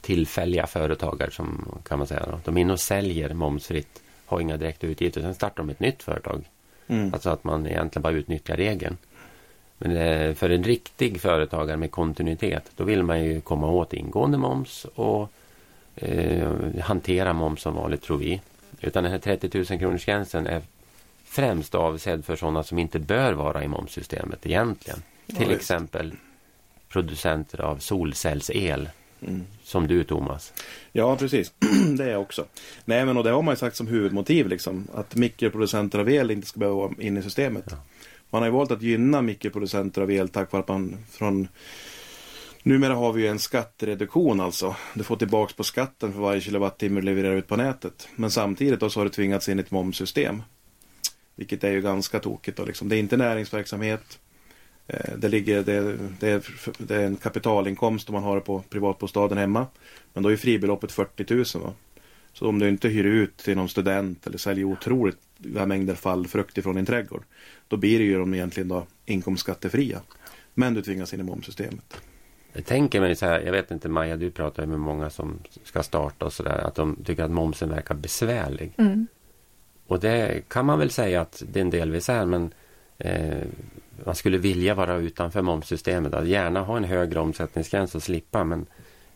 tillfälliga 0.00 0.66
företagare 0.66 1.30
som 1.30 1.78
kan 1.88 1.98
man 1.98 2.06
säga. 2.06 2.40
De 2.44 2.56
är 2.56 2.60
inne 2.60 2.72
och 2.72 2.80
säljer 2.80 3.34
momsfritt, 3.34 4.02
har 4.26 4.40
inga 4.40 4.56
direkta 4.56 4.86
utgifter. 4.86 5.20
Sen 5.20 5.34
startar 5.34 5.56
de 5.56 5.70
ett 5.70 5.80
nytt 5.80 6.02
företag. 6.02 6.44
Mm. 6.88 7.14
Alltså 7.14 7.30
att 7.30 7.44
man 7.44 7.66
egentligen 7.66 8.02
bara 8.02 8.12
utnyttjar 8.12 8.56
regeln. 8.56 8.96
Men 9.78 9.96
eh, 9.96 10.34
för 10.34 10.50
en 10.50 10.64
riktig 10.64 11.20
företagare 11.20 11.76
med 11.76 11.90
kontinuitet, 11.90 12.70
då 12.76 12.84
vill 12.84 13.02
man 13.02 13.24
ju 13.24 13.40
komma 13.40 13.70
åt 13.70 13.92
ingående 13.92 14.38
moms 14.38 14.86
och 14.94 15.32
eh, 16.00 16.80
hantera 16.82 17.32
moms 17.32 17.62
som 17.62 17.74
vanligt 17.74 18.02
tror 18.02 18.18
vi. 18.18 18.40
Utan 18.80 19.02
den 19.02 19.12
här 19.12 19.18
30 19.18 19.50
000 19.58 19.64
kronors 19.64 20.04
gränsen 20.04 20.46
är 20.46 20.62
främst 21.24 21.74
avsedd 21.74 22.24
för 22.24 22.36
sådana 22.36 22.62
som 22.62 22.78
inte 22.78 22.98
bör 22.98 23.32
vara 23.32 23.64
i 23.64 23.68
momssystemet 23.68 24.46
egentligen. 24.46 25.02
Ja, 25.26 25.36
Till 25.36 25.50
just. 25.50 25.60
exempel 25.60 26.12
producenter 26.88 27.60
av 27.60 27.76
solcellsel. 27.76 28.88
Mm. 29.20 29.42
Som 29.62 29.86
du 29.86 30.04
Thomas. 30.04 30.52
Ja 30.92 31.16
precis, 31.16 31.52
det 31.98 32.04
är 32.04 32.10
jag 32.10 32.20
också. 32.20 32.44
Nej 32.84 33.06
men 33.06 33.16
och 33.16 33.24
det 33.24 33.30
har 33.30 33.42
man 33.42 33.52
ju 33.52 33.56
sagt 33.56 33.76
som 33.76 33.86
huvudmotiv 33.86 34.48
liksom. 34.48 34.88
Att 34.94 35.14
mikroproducenter 35.14 35.98
av 35.98 36.10
el 36.10 36.30
inte 36.30 36.46
ska 36.46 36.60
behöva 36.60 36.76
vara 36.76 36.92
inne 36.98 37.20
i 37.20 37.22
systemet. 37.22 37.64
Ja. 37.70 37.76
Man 38.30 38.42
har 38.42 38.46
ju 38.48 38.52
valt 38.52 38.70
att 38.70 38.82
gynna 38.82 39.22
mikroproducenter 39.22 40.02
av 40.02 40.10
el 40.10 40.28
tack 40.28 40.52
vare 40.52 40.60
att 40.60 40.68
man 40.68 40.96
från 41.10 41.48
Numera 42.68 42.94
har 42.94 43.12
vi 43.12 43.22
ju 43.22 43.28
en 43.28 43.38
skattereduktion 43.38 44.40
alltså. 44.40 44.76
Du 44.94 45.04
får 45.04 45.16
tillbaks 45.16 45.54
på 45.54 45.64
skatten 45.64 46.12
för 46.12 46.20
varje 46.20 46.40
kilowattimme 46.40 47.00
du 47.00 47.04
levererar 47.04 47.36
ut 47.36 47.46
på 47.46 47.56
nätet. 47.56 48.08
Men 48.16 48.30
samtidigt 48.30 48.80
då 48.80 48.90
så 48.90 49.00
har 49.00 49.04
du 49.04 49.10
tvingats 49.10 49.48
in 49.48 49.58
i 49.58 49.62
ett 49.62 49.70
momssystem. 49.70 50.42
Vilket 51.36 51.64
är 51.64 51.70
ju 51.70 51.80
ganska 51.80 52.18
tokigt 52.18 52.56
då 52.56 52.64
liksom. 52.64 52.88
Det 52.88 52.96
är 52.96 52.98
inte 52.98 53.16
näringsverksamhet. 53.16 54.18
Eh, 54.86 55.16
det, 55.16 55.28
ligger, 55.28 55.62
det, 55.62 55.96
det, 56.20 56.28
är, 56.28 56.42
det 56.78 56.96
är 56.96 57.06
en 57.06 57.16
kapitalinkomst 57.16 58.08
om 58.08 58.12
man 58.12 58.22
har 58.22 58.34
det 58.34 58.40
på 58.40 58.62
privatbostaden 58.68 59.38
hemma. 59.38 59.66
Men 60.12 60.22
då 60.22 60.28
är 60.28 60.36
fribeloppet 60.36 60.92
40 60.92 61.34
000. 61.34 61.64
Va? 61.64 61.72
Så 62.32 62.48
om 62.48 62.58
du 62.58 62.68
inte 62.68 62.88
hyr 62.88 63.04
ut 63.04 63.36
till 63.36 63.56
någon 63.56 63.68
student 63.68 64.26
eller 64.26 64.38
säljer 64.38 64.64
otroligt 64.64 65.20
mängder 65.38 65.94
fallfrukt 65.94 66.58
ifrån 66.58 66.76
din 66.76 66.86
trädgård. 66.86 67.22
Då 67.68 67.76
blir 67.76 67.98
det 67.98 68.04
ju 68.04 68.18
de 68.18 68.34
egentligen 68.34 68.68
då 68.68 68.86
inkomstskattefria. 69.06 70.00
Men 70.54 70.74
du 70.74 70.82
tvingas 70.82 71.14
in 71.14 71.20
i 71.20 71.22
momssystemet. 71.22 72.00
Jag 72.58 72.66
tänker 72.66 73.00
mig 73.00 73.16
så 73.16 73.26
här, 73.26 73.40
jag 73.40 73.52
vet 73.52 73.70
inte 73.70 73.88
Maja, 73.88 74.16
du 74.16 74.30
pratar 74.30 74.66
med 74.66 74.80
många 74.80 75.10
som 75.10 75.38
ska 75.64 75.82
starta 75.82 76.24
och 76.24 76.32
sådär, 76.32 76.58
att 76.58 76.74
de 76.74 76.96
tycker 77.04 77.22
att 77.22 77.30
momsen 77.30 77.68
verkar 77.68 77.94
besvärlig. 77.94 78.72
Mm. 78.78 79.06
Och 79.86 80.00
det 80.00 80.48
kan 80.48 80.66
man 80.66 80.78
väl 80.78 80.90
säga 80.90 81.20
att 81.20 81.42
det 81.52 81.60
är 81.60 81.64
en 81.64 81.70
delvis 81.70 82.08
är, 82.08 82.26
men 82.26 82.50
eh, 82.98 83.38
man 84.04 84.14
skulle 84.14 84.38
vilja 84.38 84.74
vara 84.74 84.96
utanför 84.96 85.42
momssystemet, 85.42 86.14
att 86.14 86.26
gärna 86.26 86.60
ha 86.60 86.76
en 86.76 86.84
högre 86.84 87.20
omsättningsgräns 87.20 87.94
och 87.94 88.02
slippa, 88.02 88.44
men 88.44 88.66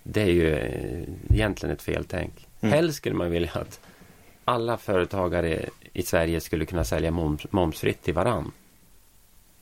det 0.02 0.22
är 0.22 0.32
ju 0.32 0.54
eh, 0.54 1.08
egentligen 1.30 1.74
ett 1.74 1.82
feltänk. 1.82 2.48
Mm. 2.60 2.72
Helst 2.72 2.96
skulle 2.96 3.14
man 3.14 3.30
vilja 3.30 3.50
att 3.52 3.80
alla 4.44 4.76
företagare 4.76 5.68
i 5.92 6.02
Sverige 6.02 6.40
skulle 6.40 6.64
kunna 6.64 6.84
sälja 6.84 7.10
moms, 7.10 7.52
momsfritt 7.52 8.02
till 8.02 8.14
varann. 8.14 8.52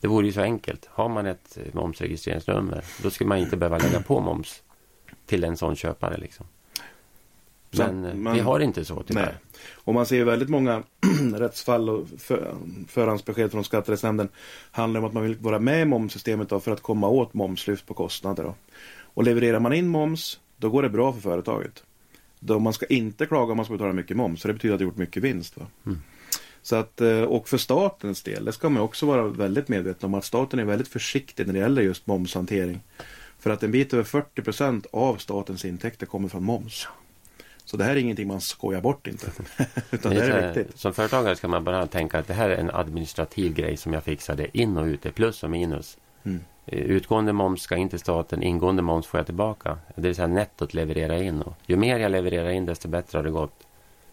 Det 0.01 0.07
vore 0.07 0.25
ju 0.25 0.33
så 0.33 0.41
enkelt. 0.41 0.85
Har 0.91 1.09
man 1.09 1.25
ett 1.25 1.57
momsregistreringsnummer 1.73 2.83
då 3.03 3.09
skulle 3.09 3.27
man 3.27 3.37
inte 3.37 3.57
behöva 3.57 3.77
lägga 3.77 4.01
på 4.01 4.19
moms 4.19 4.61
till 5.25 5.43
en 5.43 5.57
sån 5.57 5.75
köpare. 5.75 6.17
Liksom. 6.17 6.45
Men 7.71 8.11
så, 8.11 8.17
man, 8.17 8.33
vi 8.33 8.39
har 8.39 8.59
inte 8.59 8.85
så 8.85 9.03
tyvärr. 9.03 9.25
Nej. 9.25 9.35
Och 9.73 9.93
man 9.93 10.05
ser 10.05 10.23
väldigt 10.23 10.49
många 10.49 10.83
rättsfall 11.33 11.89
och 11.89 12.07
för, 12.17 12.55
förhandsbesked 12.87 13.51
från 13.51 13.63
Skatterättsnämnden 13.63 14.29
handlar 14.71 14.99
om 14.99 15.05
att 15.05 15.13
man 15.13 15.23
vill 15.23 15.35
vara 15.35 15.59
med 15.59 15.81
i 15.81 15.85
momssystemet 15.85 16.49
då 16.49 16.59
för 16.59 16.71
att 16.71 16.81
komma 16.81 17.07
åt 17.07 17.33
momslyft 17.33 17.85
på 17.85 17.93
kostnader. 17.93 18.43
Då. 18.43 18.55
Och 19.01 19.23
levererar 19.23 19.59
man 19.59 19.73
in 19.73 19.87
moms 19.87 20.39
då 20.57 20.69
går 20.69 20.83
det 20.83 20.89
bra 20.89 21.13
för 21.13 21.21
företaget. 21.21 21.83
Då 22.39 22.59
man 22.59 22.73
ska 22.73 22.85
inte 22.85 23.25
klaga 23.25 23.51
om 23.51 23.57
man 23.57 23.65
ska 23.65 23.73
betala 23.73 23.93
mycket 23.93 24.17
moms. 24.17 24.41
För 24.41 24.49
det 24.49 24.53
betyder 24.53 24.75
att 24.75 24.79
det 24.79 24.85
gjort 24.85 24.97
mycket 24.97 25.23
vinst. 25.23 25.57
Va? 25.57 25.65
Mm. 25.85 26.01
Så 26.63 26.75
att, 26.75 27.01
eh, 27.01 27.21
och 27.21 27.49
för 27.49 27.57
statens 27.57 28.23
del, 28.23 28.45
det 28.45 28.51
ska 28.51 28.69
man 28.69 28.83
också 28.83 29.05
vara 29.05 29.23
väldigt 29.23 29.67
medveten 29.67 30.05
om 30.05 30.13
att 30.13 30.25
staten 30.25 30.59
är 30.59 30.63
väldigt 30.63 30.87
försiktig 30.87 31.47
när 31.47 31.53
det 31.53 31.59
gäller 31.59 31.81
just 31.81 32.07
momshantering. 32.07 32.79
För 33.39 33.49
att 33.49 33.63
en 33.63 33.71
bit 33.71 33.93
över 33.93 34.03
40 34.03 34.41
procent 34.41 34.87
av 34.91 35.15
statens 35.15 35.65
intäkter 35.65 36.05
kommer 36.05 36.27
från 36.27 36.43
moms. 36.43 36.87
Så 37.65 37.77
det 37.77 37.83
här 37.83 37.91
är 37.91 37.95
ingenting 37.95 38.27
man 38.27 38.41
skojar 38.41 38.81
bort 38.81 39.07
inte. 39.07 39.31
Utan 39.91 40.13
det, 40.13 40.19
det 40.19 40.25
är 40.25 40.53
viktigt. 40.53 40.79
Som 40.79 40.93
företagare 40.93 41.35
ska 41.35 41.47
man 41.47 41.63
bara 41.63 41.87
tänka 41.87 42.19
att 42.19 42.27
det 42.27 42.33
här 42.33 42.49
är 42.49 42.57
en 42.57 42.71
administrativ 42.71 43.53
grej 43.53 43.77
som 43.77 43.93
jag 43.93 44.03
fixade 44.03 44.57
in 44.57 44.77
och 44.77 44.85
ut, 44.85 45.15
plus 45.15 45.43
och 45.43 45.49
minus. 45.49 45.97
Mm. 46.23 46.39
Eh, 46.65 46.79
utgående 46.79 47.33
moms 47.33 47.61
ska 47.61 47.75
in 47.75 47.89
till 47.89 47.99
staten, 47.99 48.43
ingående 48.43 48.81
moms 48.81 49.07
får 49.07 49.19
jag 49.19 49.25
tillbaka. 49.25 49.77
Det 49.95 50.01
vill 50.01 50.15
säga 50.15 50.27
nettot 50.27 50.73
levererar 50.73 51.21
in. 51.21 51.41
Och 51.41 51.53
ju 51.65 51.75
mer 51.75 51.99
jag 51.99 52.11
levererar 52.11 52.49
in 52.49 52.65
desto 52.65 52.87
bättre 52.87 53.17
har 53.17 53.23
det 53.23 53.31
gått. 53.31 53.67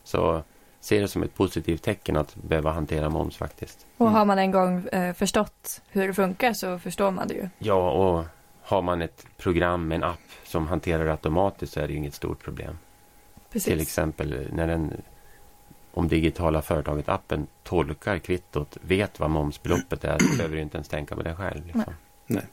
Så 0.05 0.43
ser 0.81 1.01
det 1.01 1.09
som 1.09 1.23
ett 1.23 1.35
positivt 1.35 1.83
tecken 1.83 2.17
att 2.17 2.35
behöva 2.35 2.73
hantera 2.73 3.09
moms 3.09 3.37
faktiskt. 3.37 3.87
Och 3.97 4.11
har 4.11 4.25
man 4.25 4.39
en 4.39 4.51
gång 4.51 4.87
eh, 4.87 5.15
förstått 5.15 5.83
hur 5.89 6.07
det 6.07 6.15
funkar 6.15 6.53
så 6.53 6.79
förstår 6.79 7.11
man 7.11 7.29
det 7.29 7.35
ju. 7.35 7.49
Ja, 7.59 7.91
och 7.91 8.25
har 8.63 8.83
man 8.83 9.03
ett 9.03 9.27
program, 9.37 9.93
en 9.93 10.05
app 10.05 10.19
som 10.45 10.67
hanterar 10.67 11.05
det 11.05 11.11
automatiskt 11.11 11.73
så 11.73 11.81
är 11.81 11.87
det 11.87 11.93
ju 11.93 11.99
inget 11.99 12.15
stort 12.15 12.45
problem. 12.45 12.79
Precis. 13.53 13.65
Till 13.65 13.81
exempel 13.81 14.49
när 14.53 14.67
den 14.67 15.03
om 15.93 16.09
digitala 16.09 16.63
företaget 16.63 17.09
appen 17.09 17.47
tolkar 17.63 18.19
kvittot, 18.19 18.77
vet 18.81 19.21
vad 19.21 19.31
momsbeloppet 19.31 20.05
är, 20.05 20.19
så 20.19 20.37
behöver 20.37 20.57
du 20.57 20.63
inte 20.63 20.77
ens 20.77 20.89
tänka 20.89 21.17
på 21.17 21.23
det 21.23 21.35
själv. 21.35 21.67
Liksom. 21.67 21.85
Nej. 21.87 21.95
Nej. 22.27 22.45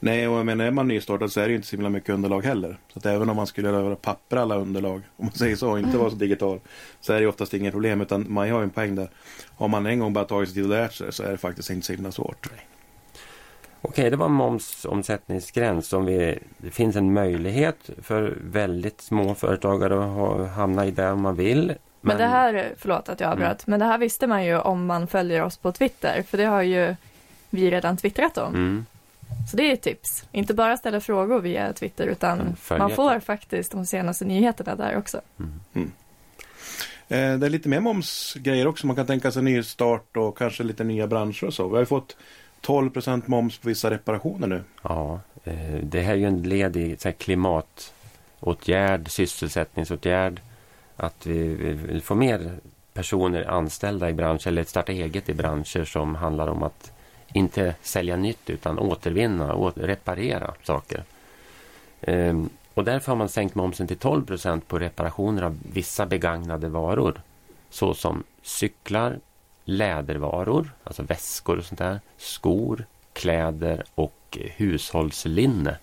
Nej, 0.00 0.28
och 0.28 0.38
jag 0.38 0.46
menar, 0.46 0.64
är 0.64 0.70
man 0.70 0.88
nystartad 0.88 1.32
så 1.32 1.40
är 1.40 1.44
det 1.44 1.50
ju 1.50 1.56
inte 1.56 1.68
så 1.68 1.76
himla 1.76 1.88
mycket 1.88 2.10
underlag 2.10 2.44
heller. 2.44 2.76
Så 2.92 2.98
att 2.98 3.06
även 3.06 3.30
om 3.30 3.36
man 3.36 3.46
skulle 3.46 3.68
göra 3.68 3.96
papper 3.96 4.36
alla 4.36 4.56
underlag, 4.56 5.02
om 5.16 5.24
man 5.24 5.32
säger 5.34 5.56
så, 5.56 5.70
och 5.70 5.78
inte 5.78 5.98
vara 5.98 6.10
så 6.10 6.16
digital, 6.16 6.60
så 7.00 7.12
är 7.12 7.20
det 7.20 7.26
oftast 7.26 7.54
inget 7.54 7.72
problem. 7.72 8.00
Utan 8.00 8.26
man 8.28 8.50
har 8.50 8.58
ju 8.58 8.64
en 8.64 8.70
poäng 8.70 8.94
där. 8.94 9.08
Har 9.56 9.68
man 9.68 9.86
en 9.86 9.98
gång 9.98 10.12
bara 10.12 10.24
tagit 10.24 10.48
sig 10.48 10.54
tid 10.54 10.64
och 10.64 10.70
lärt 10.70 10.92
sig 10.92 11.12
så 11.12 11.22
är 11.22 11.30
det 11.30 11.36
faktiskt 11.36 11.70
inte 11.70 11.86
så 11.86 11.92
himla 11.92 12.12
svårt. 12.12 12.48
Nej. 12.50 12.66
Okej, 13.86 14.10
det 14.10 14.16
var 14.16 14.28
momsomsättningsgräns. 14.28 15.92
Om 15.92 16.04
vi, 16.04 16.38
det 16.58 16.70
finns 16.70 16.96
en 16.96 17.12
möjlighet 17.12 17.90
för 18.02 18.38
väldigt 18.40 19.00
små 19.00 19.34
företagare 19.34 20.04
att 20.04 20.50
hamna 20.50 20.86
i 20.86 20.90
det 20.90 21.10
om 21.10 21.20
man 21.20 21.36
vill. 21.36 21.66
Men, 21.66 21.76
men 22.00 22.16
det 22.16 22.26
här, 22.26 22.72
förlåt 22.76 23.08
att 23.08 23.20
jag 23.20 23.30
avbröt, 23.30 23.66
mm. 23.66 23.70
men 23.70 23.80
det 23.80 23.86
här 23.86 23.98
visste 23.98 24.26
man 24.26 24.44
ju 24.44 24.58
om 24.58 24.86
man 24.86 25.06
följer 25.06 25.42
oss 25.42 25.56
på 25.56 25.72
Twitter. 25.72 26.22
För 26.22 26.38
det 26.38 26.44
har 26.44 26.62
ju 26.62 26.94
vi 27.50 27.70
redan 27.70 27.96
twittrat 27.96 28.38
om. 28.38 28.54
Mm. 28.54 28.86
Så 29.50 29.56
det 29.56 29.70
är 29.70 29.72
ett 29.72 29.82
tips. 29.82 30.24
Inte 30.32 30.54
bara 30.54 30.76
ställa 30.76 31.00
frågor 31.00 31.40
via 31.40 31.72
Twitter 31.72 32.06
utan 32.06 32.56
man 32.70 32.90
får 32.90 33.20
faktiskt 33.20 33.72
de 33.72 33.86
senaste 33.86 34.24
nyheterna 34.24 34.74
där 34.74 34.96
också. 34.96 35.20
Mm. 35.38 35.60
Mm. 35.74 35.90
Eh, 37.08 37.38
det 37.38 37.46
är 37.46 37.50
lite 37.50 37.68
mer 37.68 37.80
momsgrejer 37.80 38.66
också. 38.66 38.86
Man 38.86 38.96
kan 38.96 39.06
tänka 39.06 39.30
sig 39.30 39.42
nystart 39.42 40.16
och 40.16 40.38
kanske 40.38 40.62
lite 40.62 40.84
nya 40.84 41.06
branscher 41.06 41.44
och 41.44 41.54
så. 41.54 41.68
Vi 41.68 41.72
har 41.72 41.80
ju 41.80 41.86
fått 41.86 42.16
12 42.60 42.90
moms 43.26 43.58
på 43.58 43.68
vissa 43.68 43.90
reparationer 43.90 44.46
nu. 44.46 44.62
Ja, 44.82 45.20
eh, 45.44 45.74
det 45.82 46.00
här 46.00 46.12
är 46.12 46.18
ju 46.18 46.26
en 46.26 46.42
led 46.42 46.76
i 46.76 46.96
så 46.96 47.08
här, 47.08 47.12
klimatåtgärd, 47.12 49.10
sysselsättningsåtgärd. 49.10 50.40
Att 50.96 51.26
vi 51.26 51.54
vill 51.74 52.02
få 52.02 52.14
mer 52.14 52.52
personer 52.92 53.50
anställda 53.50 54.10
i 54.10 54.12
branschen 54.12 54.52
eller 54.52 54.64
starta 54.64 54.92
eget 54.92 55.28
i 55.28 55.34
branscher 55.34 55.84
som 55.84 56.14
handlar 56.14 56.48
om 56.48 56.62
att 56.62 56.92
inte 57.34 57.74
sälja 57.82 58.16
nytt 58.16 58.50
utan 58.50 58.78
återvinna 58.78 59.52
och 59.52 59.72
reparera 59.76 60.54
saker. 60.62 61.04
Ehm, 62.00 62.48
och 62.74 62.84
därför 62.84 63.12
har 63.12 63.16
man 63.16 63.28
sänkt 63.28 63.54
momsen 63.54 63.86
till 63.86 63.98
12 63.98 64.26
procent 64.26 64.68
på 64.68 64.78
reparationer 64.78 65.42
av 65.42 65.58
vissa 65.72 66.06
begagnade 66.06 66.68
varor. 66.68 67.20
Såsom 67.70 68.24
cyklar, 68.42 69.18
lädervaror, 69.64 70.72
alltså 70.84 71.02
väskor 71.02 71.58
och 71.58 71.64
sånt 71.64 71.78
där, 71.78 72.00
skor, 72.16 72.86
kläder 73.12 73.84
och 73.94 74.38
hushållslinne. 74.56 75.78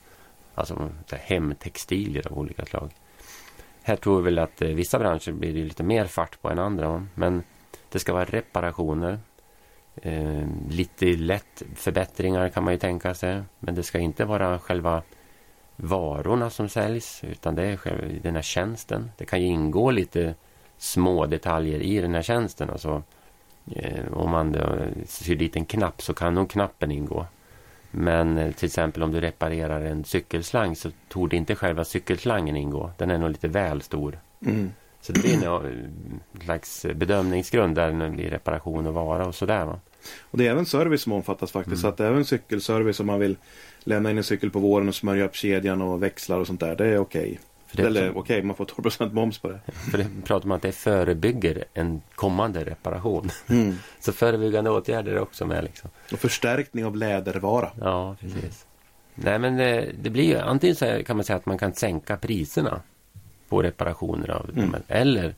Alltså 0.56 0.90
hemtextilier 1.10 2.28
av 2.28 2.38
olika 2.38 2.66
slag. 2.66 2.90
Här 3.84 3.96
tror 3.96 4.18
vi 4.18 4.24
väl 4.24 4.40
att 4.40 4.62
eh, 4.62 4.70
vissa 4.70 5.00
branscher 5.00 5.32
blir 5.32 5.54
det 5.54 5.64
lite 5.64 5.84
mer 5.84 6.06
fart 6.06 6.42
på 6.42 6.50
än 6.50 6.60
andra. 6.60 7.08
Men 7.16 7.44
det 7.90 8.00
ska 8.00 8.14
vara 8.14 8.26
reparationer 8.26 9.20
Eh, 9.96 10.48
lite 10.70 11.06
lätt 11.06 11.64
förbättringar 11.76 12.50
kan 12.50 12.64
man 12.64 12.74
ju 12.74 12.80
tänka 12.80 13.14
sig. 13.14 13.42
Men 13.60 13.76
det 13.76 13.84
ska 13.84 14.00
inte 14.00 14.26
vara 14.26 14.60
själva 14.60 15.04
varorna 15.76 16.50
som 16.50 16.70
säljs 16.70 17.24
utan 17.24 17.56
det 17.56 17.64
är 17.64 17.78
själva 17.78 18.08
den 18.24 18.36
här 18.36 18.42
tjänsten. 18.42 19.12
Det 19.18 19.26
kan 19.26 19.42
ju 19.42 19.48
ingå 19.48 19.92
lite 19.92 20.36
små 20.78 21.26
detaljer 21.26 21.80
i 21.80 22.02
den 22.02 22.16
här 22.16 22.22
tjänsten. 22.22 22.70
Alltså, 22.70 23.04
eh, 23.76 24.14
om 24.14 24.30
man 24.30 24.52
då 24.52 24.78
syr 25.06 25.36
dit 25.36 25.56
en 25.56 25.66
knapp 25.66 26.02
så 26.02 26.14
kan 26.14 26.34
nog 26.34 26.50
knappen 26.50 26.92
ingå. 26.92 27.26
Men 27.92 28.38
eh, 28.38 28.52
till 28.52 28.66
exempel 28.66 29.04
om 29.04 29.12
du 29.12 29.22
reparerar 29.22 29.82
en 29.82 30.04
cykelslang 30.04 30.76
så 30.76 30.92
tog 31.10 31.30
det 31.30 31.36
inte 31.36 31.56
själva 31.56 31.84
cykelslangen 31.84 32.58
ingå. 32.58 32.92
Den 32.98 33.12
är 33.12 33.18
nog 33.18 33.30
lite 33.30 33.48
väl 33.48 33.82
stor. 33.82 34.20
Mm. 34.46 34.72
Så 35.02 35.12
det 35.12 35.20
blir 35.20 35.34
en 35.34 35.44
eh, 35.44 36.44
slags 36.44 36.86
bedömningsgrund 36.96 37.76
där 37.76 37.92
det 37.92 38.10
blir 38.10 38.30
reparation 38.30 38.88
och 38.88 38.94
vara 38.94 39.28
och 39.28 39.36
sådär. 39.36 39.66
Va? 39.66 39.80
Och 40.22 40.38
det 40.38 40.48
är 40.48 40.52
även 40.52 40.66
service 40.66 41.02
som 41.02 41.14
omfattas 41.14 41.52
faktiskt. 41.52 41.74
Mm. 41.74 41.82
Så 41.82 41.88
att 41.88 42.00
även 42.00 42.26
cykelservice 42.26 43.00
om 43.00 43.08
man 43.08 43.20
vill 43.20 43.38
lämna 43.84 44.12
in 44.12 44.18
en 44.18 44.24
cykel 44.24 44.50
på 44.50 44.60
våren 44.60 44.88
och 44.88 44.96
smörja 44.96 45.26
upp 45.26 45.36
kedjan 45.36 45.82
och 45.82 46.04
växlar 46.04 46.40
och 46.40 46.48
sånt 46.48 46.60
där. 46.60 46.76
Det 46.76 46.88
är 46.88 46.98
okej. 46.98 47.40
För 47.68 47.78
det, 47.78 47.84
Eller 47.84 48.18
okej, 48.18 48.44
man 48.44 48.56
får 48.56 48.66
12% 48.66 49.14
moms 49.14 49.40
på 49.40 49.48
det. 49.50 49.60
för 49.92 49.98
det 49.98 50.08
pratar 50.26 50.48
man 50.48 50.56
att 50.56 50.62
det 50.62 50.72
förebygger 50.72 51.66
en 51.74 52.02
kommande 52.16 52.66
reparation. 52.66 53.30
Mm. 53.50 53.76
Så 54.00 54.14
förebyggande 54.14 54.70
åtgärder 54.70 55.12
är 55.12 55.20
också 55.20 55.46
med. 55.46 55.64
Liksom. 55.64 55.90
Och 56.14 56.20
förstärkning 56.20 56.86
av 56.86 56.96
lädervara. 56.96 57.72
Ja, 57.80 58.16
precis. 58.20 58.66
Nej, 59.16 59.40
men 59.40 59.58
det, 59.58 59.92
det 60.02 60.10
blir 60.10 60.24
ju 60.24 60.38
antingen 60.38 60.76
så 60.76 61.04
kan 61.06 61.16
man 61.18 61.24
säga 61.26 61.38
att 61.38 61.46
man 61.46 61.58
kan 61.58 61.74
sänka 61.74 62.18
priserna 62.18 62.82
på 63.52 63.62
reparationer 63.64 64.30
av 64.32 64.50
Mm. 64.56 64.76
eller 64.88 65.36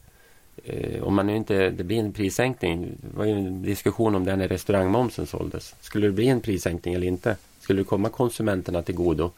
eh, 0.64 1.04
om 1.04 1.16
man 1.16 1.28
nu 1.28 1.36
inte, 1.36 1.70
det 1.70 1.84
blir 1.84 2.00
en 2.00 2.14
prissänkning. 2.14 2.92
Det 3.02 3.18
var 3.18 3.26
ju 3.26 3.32
en 3.32 3.62
diskussion 3.64 4.16
om 4.16 4.26
det 4.26 4.36
när 4.36 4.48
restaurangmomsen 4.48 5.26
såldes. 5.28 5.76
Skulle 5.82 6.08
det 6.08 6.14
bli 6.14 6.28
en 6.28 6.42
prissänkning 6.42 6.94
eller 6.94 7.08
inte? 7.08 7.38
Skulle 7.60 7.80
det 7.82 7.86
komma 7.86 8.10
konsumenterna 8.10 8.82
till 8.82 8.96
godo? 8.96 9.32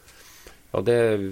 Ja, 0.72 0.82
det 0.82 1.32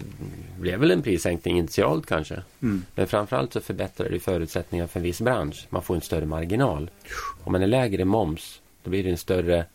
blev 0.60 0.80
väl 0.80 0.92
en 0.92 1.02
prissänkning 1.02 1.58
initialt 1.58 2.06
kanske. 2.06 2.42
Mm. 2.62 2.84
Men 2.96 3.08
framförallt 3.08 3.54
så 3.54 3.62
förbättrar 3.62 4.10
det 4.10 4.20
förutsättningarna 4.20 4.88
för 4.88 5.00
en 5.00 5.04
viss 5.04 5.22
bransch. 5.22 5.68
Man 5.70 5.82
får 5.82 5.96
en 5.96 6.02
större 6.02 6.26
marginal. 6.26 6.90
Om 7.44 7.52
man 7.52 7.62
är 7.62 7.68
lägre 7.68 8.06
moms, 8.06 8.62
då 8.84 8.90
blir 8.90 9.04
det 9.04 9.10
en 9.10 9.18
större 9.18 9.66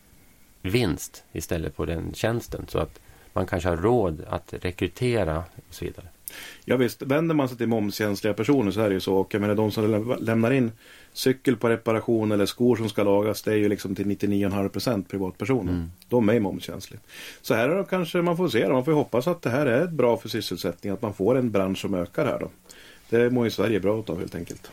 vinst 0.61 1.23
istället 1.33 1.75
på 1.75 1.85
den 1.85 2.13
tjänsten. 2.13 2.65
Så 2.69 2.79
att 2.79 2.99
man 3.33 3.45
kanske 3.45 3.69
har 3.69 3.77
råd 3.77 4.21
att 4.29 4.53
rekrytera 4.61 5.37
och 5.37 5.73
så 5.75 5.85
vidare. 5.85 6.05
Ja 6.65 6.77
visst, 6.77 7.01
vänder 7.01 7.35
man 7.35 7.49
sig 7.49 7.57
till 7.57 7.67
momskänsliga 7.67 8.33
personer 8.33 8.71
så 8.71 8.81
är 8.81 8.89
det 8.89 8.93
ju 8.93 8.99
så. 8.99 9.15
Och 9.15 9.33
jag 9.33 9.41
menar 9.41 9.55
de 9.55 9.71
som 9.71 9.91
lä- 9.91 10.17
lämnar 10.19 10.51
in 10.51 10.71
cykel 11.13 11.55
på 11.55 11.69
reparation 11.69 12.31
eller 12.31 12.45
skor 12.45 12.75
som 12.75 12.89
ska 12.89 13.03
lagas. 13.03 13.41
Det 13.41 13.51
är 13.51 13.55
ju 13.55 13.69
liksom 13.69 13.95
till 13.95 14.05
99,5% 14.05 15.03
privatpersoner. 15.09 15.71
Mm. 15.73 15.91
De 16.09 16.29
är 16.29 16.39
momskänsliga. 16.39 16.99
Så 17.41 17.53
här 17.53 17.69
är 17.69 17.77
det 17.77 17.85
kanske 17.89 18.21
man 18.21 18.37
får 18.37 18.49
se. 18.49 18.69
Man 18.69 18.85
får 18.85 18.93
ju 18.93 18.97
hoppas 18.97 19.27
att 19.27 19.41
det 19.41 19.49
här 19.49 19.65
är 19.65 19.87
bra 19.87 20.17
för 20.17 20.29
sysselsättning. 20.29 20.93
Att 20.93 21.01
man 21.01 21.13
får 21.13 21.37
en 21.37 21.51
bransch 21.51 21.77
som 21.77 21.93
ökar 21.93 22.25
här 22.25 22.39
då. 22.39 22.49
Det 23.09 23.29
mår 23.29 23.45
ju 23.45 23.51
Sverige 23.51 23.79
bra 23.79 24.03
av 24.07 24.19
helt 24.19 24.35
enkelt. 24.35 24.71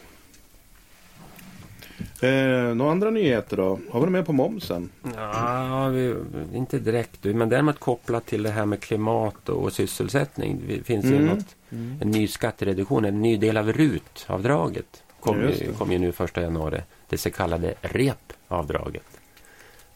Eh, 2.23 2.75
några 2.75 2.91
andra 2.91 3.11
nyheter 3.11 3.57
då? 3.57 3.79
Har 3.91 4.01
vi 4.01 4.11
mer 4.11 4.23
på 4.23 4.33
momsen? 4.33 4.91
Ja, 5.17 5.89
vi, 5.89 6.15
inte 6.55 6.79
direkt. 6.79 7.25
Men 7.25 7.49
däremot 7.49 7.79
kopplat 7.81 8.27
till 8.27 8.43
det 8.43 8.51
här 8.51 8.67
med 8.67 8.81
klimat 8.81 9.49
och 9.49 9.73
sysselsättning. 9.73 10.63
Det 10.69 10.83
finns 10.83 11.05
ju 11.05 11.17
Mm. 11.17 11.27
något, 11.27 11.57
en 12.03 12.11
ny 12.11 12.29
skattereduktion, 12.29 13.05
en 13.05 13.23
ny 13.23 13.37
del 13.37 13.57
av 13.57 13.73
RUT-avdraget. 13.73 15.03
Kom, 15.21 15.41
ju- 15.41 15.73
kom 15.79 15.93
ju 15.93 15.99
nu 15.99 16.13
första 16.13 16.43
januari. 16.43 16.81
Det 17.09 17.19
så 17.19 17.31
kallade 17.31 17.75
REP-avdraget. 17.83 19.21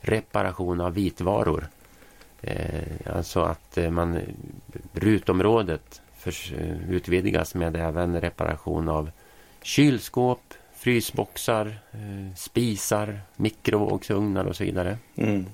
Reparation 0.00 0.80
av 0.80 0.94
vitvaror. 0.94 1.68
Eh, 2.42 3.14
alltså 3.16 3.40
att 3.40 3.78
eh, 3.78 3.90
man 3.90 4.18
RUT-området 4.92 6.00
utvidgas 6.88 7.54
med 7.54 7.76
även 7.76 8.20
reparation 8.20 8.88
av 8.88 9.10
kylskåp, 9.62 10.40
frysboxar, 10.80 11.66
eh, 11.92 12.34
spisar, 12.36 13.20
mikrovågsugnar 13.36 14.44
och 14.44 14.56
så 14.56 14.64
vidare. 14.64 14.98
Mm. 15.16 15.46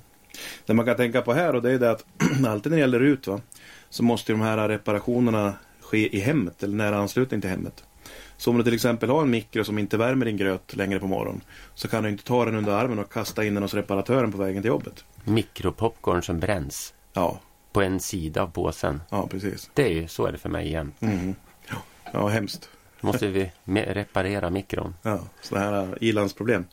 Det 0.65 0.73
man 0.73 0.85
kan 0.85 0.95
tänka 0.97 1.21
på 1.21 1.33
här 1.33 1.55
och 1.55 1.61
det 1.61 1.71
är 1.71 1.79
det 1.79 1.91
att 1.91 2.05
alltid 2.47 2.71
när 2.71 2.77
det 2.77 2.81
gäller 2.81 2.99
ut 2.99 3.27
va, 3.27 3.41
så 3.89 4.03
måste 4.03 4.31
de 4.31 4.41
här 4.41 4.69
reparationerna 4.69 5.53
ske 5.81 6.15
i 6.17 6.19
hemmet 6.19 6.63
eller 6.63 6.75
nära 6.75 6.97
anslutning 6.97 7.41
till 7.41 7.49
hemmet. 7.49 7.83
Så 8.37 8.51
om 8.51 8.57
du 8.57 8.63
till 8.63 8.73
exempel 8.73 9.09
har 9.09 9.21
en 9.21 9.29
mikro 9.29 9.63
som 9.63 9.77
inte 9.79 9.97
värmer 9.97 10.25
din 10.25 10.37
gröt 10.37 10.75
längre 10.75 10.99
på 10.99 11.07
morgonen 11.07 11.41
så 11.75 11.87
kan 11.87 12.03
du 12.03 12.09
inte 12.09 12.23
ta 12.23 12.45
den 12.45 12.55
under 12.55 12.71
armen 12.71 12.99
och 12.99 13.11
kasta 13.13 13.45
in 13.45 13.53
den 13.53 13.63
hos 13.63 13.73
reparatören 13.73 14.31
på 14.31 14.37
vägen 14.37 14.61
till 14.61 14.69
jobbet. 14.69 15.03
Mikropopcorn 15.23 16.23
som 16.23 16.39
bränns 16.39 16.93
Ja, 17.13 17.39
på 17.71 17.81
en 17.81 17.99
sida 17.99 18.41
av 18.41 18.47
påsen. 18.47 19.01
ja 19.09 19.27
precis. 19.27 19.69
Det 19.73 19.83
är 19.83 19.89
ju, 19.93 20.07
så 20.07 20.25
är 20.25 20.31
det 20.31 20.37
för 20.37 20.49
mig 20.49 20.67
igen. 20.67 20.91
Mm. 20.99 21.35
Ja. 21.69 21.75
ja, 22.13 22.27
hemskt. 22.27 22.69
Då 23.01 23.07
måste 23.07 23.27
vi 23.27 23.51
reparera 23.65 24.49
mikron. 24.49 24.93
Ja, 25.01 25.19
sådana 25.41 25.65
här 25.65 25.97
ilandsproblem. 26.03 26.65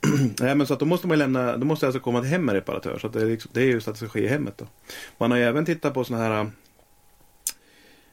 Nej, 0.40 0.54
men 0.54 0.66
så 0.66 0.74
att 0.74 0.80
då 0.80 0.86
måste 0.86 1.06
man 1.06 1.18
lämna, 1.18 1.56
då 1.56 1.66
måste 1.66 1.86
alltså 1.86 2.00
komma 2.00 2.20
till 2.20 2.30
hem 2.30 2.44
med 2.44 2.54
reparatör. 2.54 2.98
Så 2.98 3.06
att 3.06 3.12
det, 3.12 3.20
är 3.20 3.26
liksom, 3.26 3.50
det 3.54 3.60
är 3.60 3.64
just 3.64 3.88
att 3.88 3.94
det 3.94 3.98
ska 3.98 4.08
ske 4.08 4.24
i 4.24 4.28
hemmet 4.28 4.58
då. 4.58 4.66
Man 5.18 5.30
har 5.30 5.38
ju 5.38 5.44
även 5.44 5.64
tittat 5.64 5.94
på 5.94 6.04
sådana 6.04 6.24
här 6.24 6.50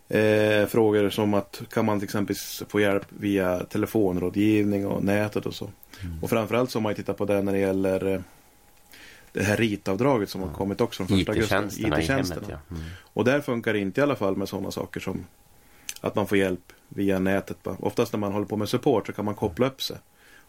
eh, 0.09 0.67
frågor 0.67 1.09
som 1.09 1.33
att 1.33 1.61
kan 1.73 1.85
man 1.85 1.99
till 1.99 2.05
exempel 2.05 2.35
få 2.69 2.79
hjälp 2.79 3.05
via 3.09 3.59
telefonrådgivning 3.59 4.87
och 4.87 5.03
nätet 5.03 5.45
och 5.45 5.55
så. 5.55 5.71
Och 6.21 6.29
framförallt 6.29 6.71
så 6.71 6.79
har 6.79 6.81
man 6.81 6.91
ju 6.91 6.95
tittat 6.95 7.17
på 7.17 7.25
det 7.25 7.41
när 7.41 7.53
det 7.53 7.59
gäller 7.59 8.13
eh, 8.13 8.21
det 9.31 9.43
här 9.43 9.57
ritavdraget 9.57 10.29
som 10.29 10.41
har 10.41 10.49
kommit 10.49 10.81
också 10.81 11.05
från 11.05 11.17
första 11.17 11.31
augusti. 11.31 11.55
IT-tjänsterna 11.55 11.99
i 11.99 12.05
hemmet. 12.05 12.25
IT-tjänsterna. 12.25 12.47
Ja. 12.69 12.75
Mm. 12.75 12.87
Och 12.97 13.25
där 13.25 13.41
funkar 13.41 13.73
det 13.73 13.79
inte 13.79 14.01
i 14.01 14.03
alla 14.03 14.15
fall 14.15 14.35
med 14.35 14.49
sådana 14.49 14.71
saker 14.71 14.99
som 14.99 15.25
att 16.05 16.15
man 16.15 16.27
får 16.27 16.37
hjälp 16.37 16.73
via 16.89 17.19
nätet. 17.19 17.57
Oftast 17.79 18.13
när 18.13 18.19
man 18.19 18.33
håller 18.33 18.45
på 18.45 18.57
med 18.57 18.69
support 18.69 19.07
så 19.07 19.13
kan 19.13 19.25
man 19.25 19.35
koppla 19.35 19.67
upp 19.67 19.81
sig 19.81 19.97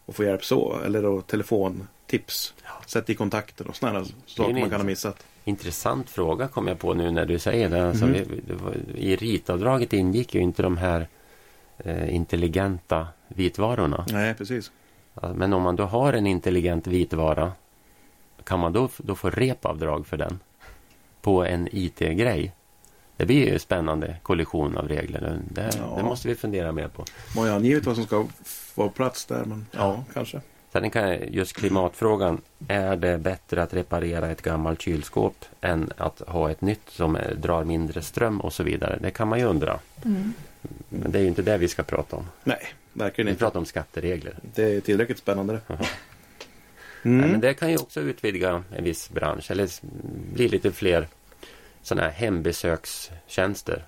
och 0.05 0.15
få 0.15 0.23
hjälp 0.23 0.45
så. 0.45 0.79
Eller 0.85 1.01
då 1.01 1.21
telefontips. 1.21 2.53
Sätt 2.85 3.09
i 3.09 3.15
kontakter 3.15 3.67
och 3.67 3.75
sådana 3.75 4.05
saker 4.25 4.53
man 4.53 4.69
kan 4.69 4.79
ha 4.79 4.85
missat. 4.85 5.25
Intressant 5.43 6.09
fråga 6.09 6.47
kom 6.47 6.67
jag 6.67 6.79
på 6.79 6.93
nu 6.93 7.11
när 7.11 7.25
du 7.25 7.39
säger 7.39 7.69
det. 7.69 7.87
Alltså, 7.87 8.05
var, 8.63 8.75
I 8.95 9.15
ritavdraget 9.15 9.93
ingick 9.93 10.35
ju 10.35 10.41
inte 10.41 10.63
de 10.63 10.77
här 10.77 11.07
eh, 11.77 12.15
intelligenta 12.15 13.07
vitvarorna. 13.27 14.05
Nej, 14.11 14.33
precis. 14.33 14.71
Men 15.35 15.53
om 15.53 15.61
man 15.61 15.75
då 15.75 15.83
har 15.83 16.13
en 16.13 16.27
intelligent 16.27 16.87
vitvara 16.87 17.51
kan 18.43 18.59
man 18.59 18.73
då, 18.73 18.89
då 18.97 19.15
få 19.15 19.29
repavdrag 19.29 20.07
för 20.07 20.17
den 20.17 20.39
på 21.21 21.45
en 21.45 21.67
IT-grej? 21.71 22.53
Det 23.17 23.25
blir 23.25 23.45
ju 23.47 23.53
en 23.53 23.59
spännande 23.59 24.15
kollision 24.23 24.77
av 24.77 24.87
regler. 24.87 25.39
Det, 25.51 25.69
Ja. 25.79 25.93
det 25.97 26.03
måste 26.03 26.27
vi 26.27 26.35
fundera 26.35 26.71
mer 26.71 26.87
på. 26.87 27.05
Man 27.35 27.43
har 27.43 27.51
ju 27.51 27.55
angivit 27.57 27.85
vad 27.85 27.95
som 27.95 28.05
ska 28.05 28.25
vara 28.75 28.89
plats 28.89 29.25
där. 29.25 29.45
Men 29.45 29.65
ja, 29.71 30.03
kanske. 30.13 30.41
Sen 30.73 30.89
kan 30.89 31.17
just 31.33 31.53
klimatfrågan. 31.53 32.41
Är 32.67 32.95
det 32.95 33.17
bättre 33.17 33.63
att 33.63 33.73
reparera 33.73 34.27
ett 34.31 34.41
gammalt 34.41 34.81
kylskåp 34.81 35.45
än 35.61 35.91
att 35.97 36.19
ha 36.27 36.51
ett 36.51 36.61
nytt 36.61 36.89
som 36.89 37.17
drar 37.37 37.63
mindre 37.63 38.01
ström 38.01 38.41
och 38.41 38.53
så 38.53 38.63
vidare? 38.63 38.99
Det 39.01 39.11
kan 39.11 39.27
man 39.27 39.39
ju 39.39 39.45
undra. 39.45 39.79
Mm. 40.05 40.33
Men 40.89 41.11
det 41.11 41.17
är 41.19 41.21
ju 41.21 41.27
inte 41.27 41.41
det 41.41 41.57
vi 41.57 41.67
ska 41.67 41.83
prata 41.83 42.15
om. 42.15 42.25
Nej, 42.43 42.59
verkligen 42.93 43.25
Vi 43.25 43.31
inte. 43.31 43.39
pratar 43.39 43.59
om 43.59 43.65
skatteregler. 43.65 44.33
Det 44.55 44.63
är 44.75 44.81
tillräckligt 44.81 45.17
spännande. 45.19 45.59
Mm. 47.03 47.17
Nej, 47.21 47.31
men 47.31 47.39
det 47.41 47.53
kan 47.53 47.69
ju 47.71 47.77
också 47.77 48.01
utvidga 48.01 48.63
en 48.75 48.83
viss 48.83 49.09
bransch 49.09 49.51
eller 49.51 49.69
bli 50.33 50.47
lite 50.47 50.71
fler 50.71 51.07
sådana 51.87 52.07
här 52.07 52.13
hembesökstjänster. 52.13 53.85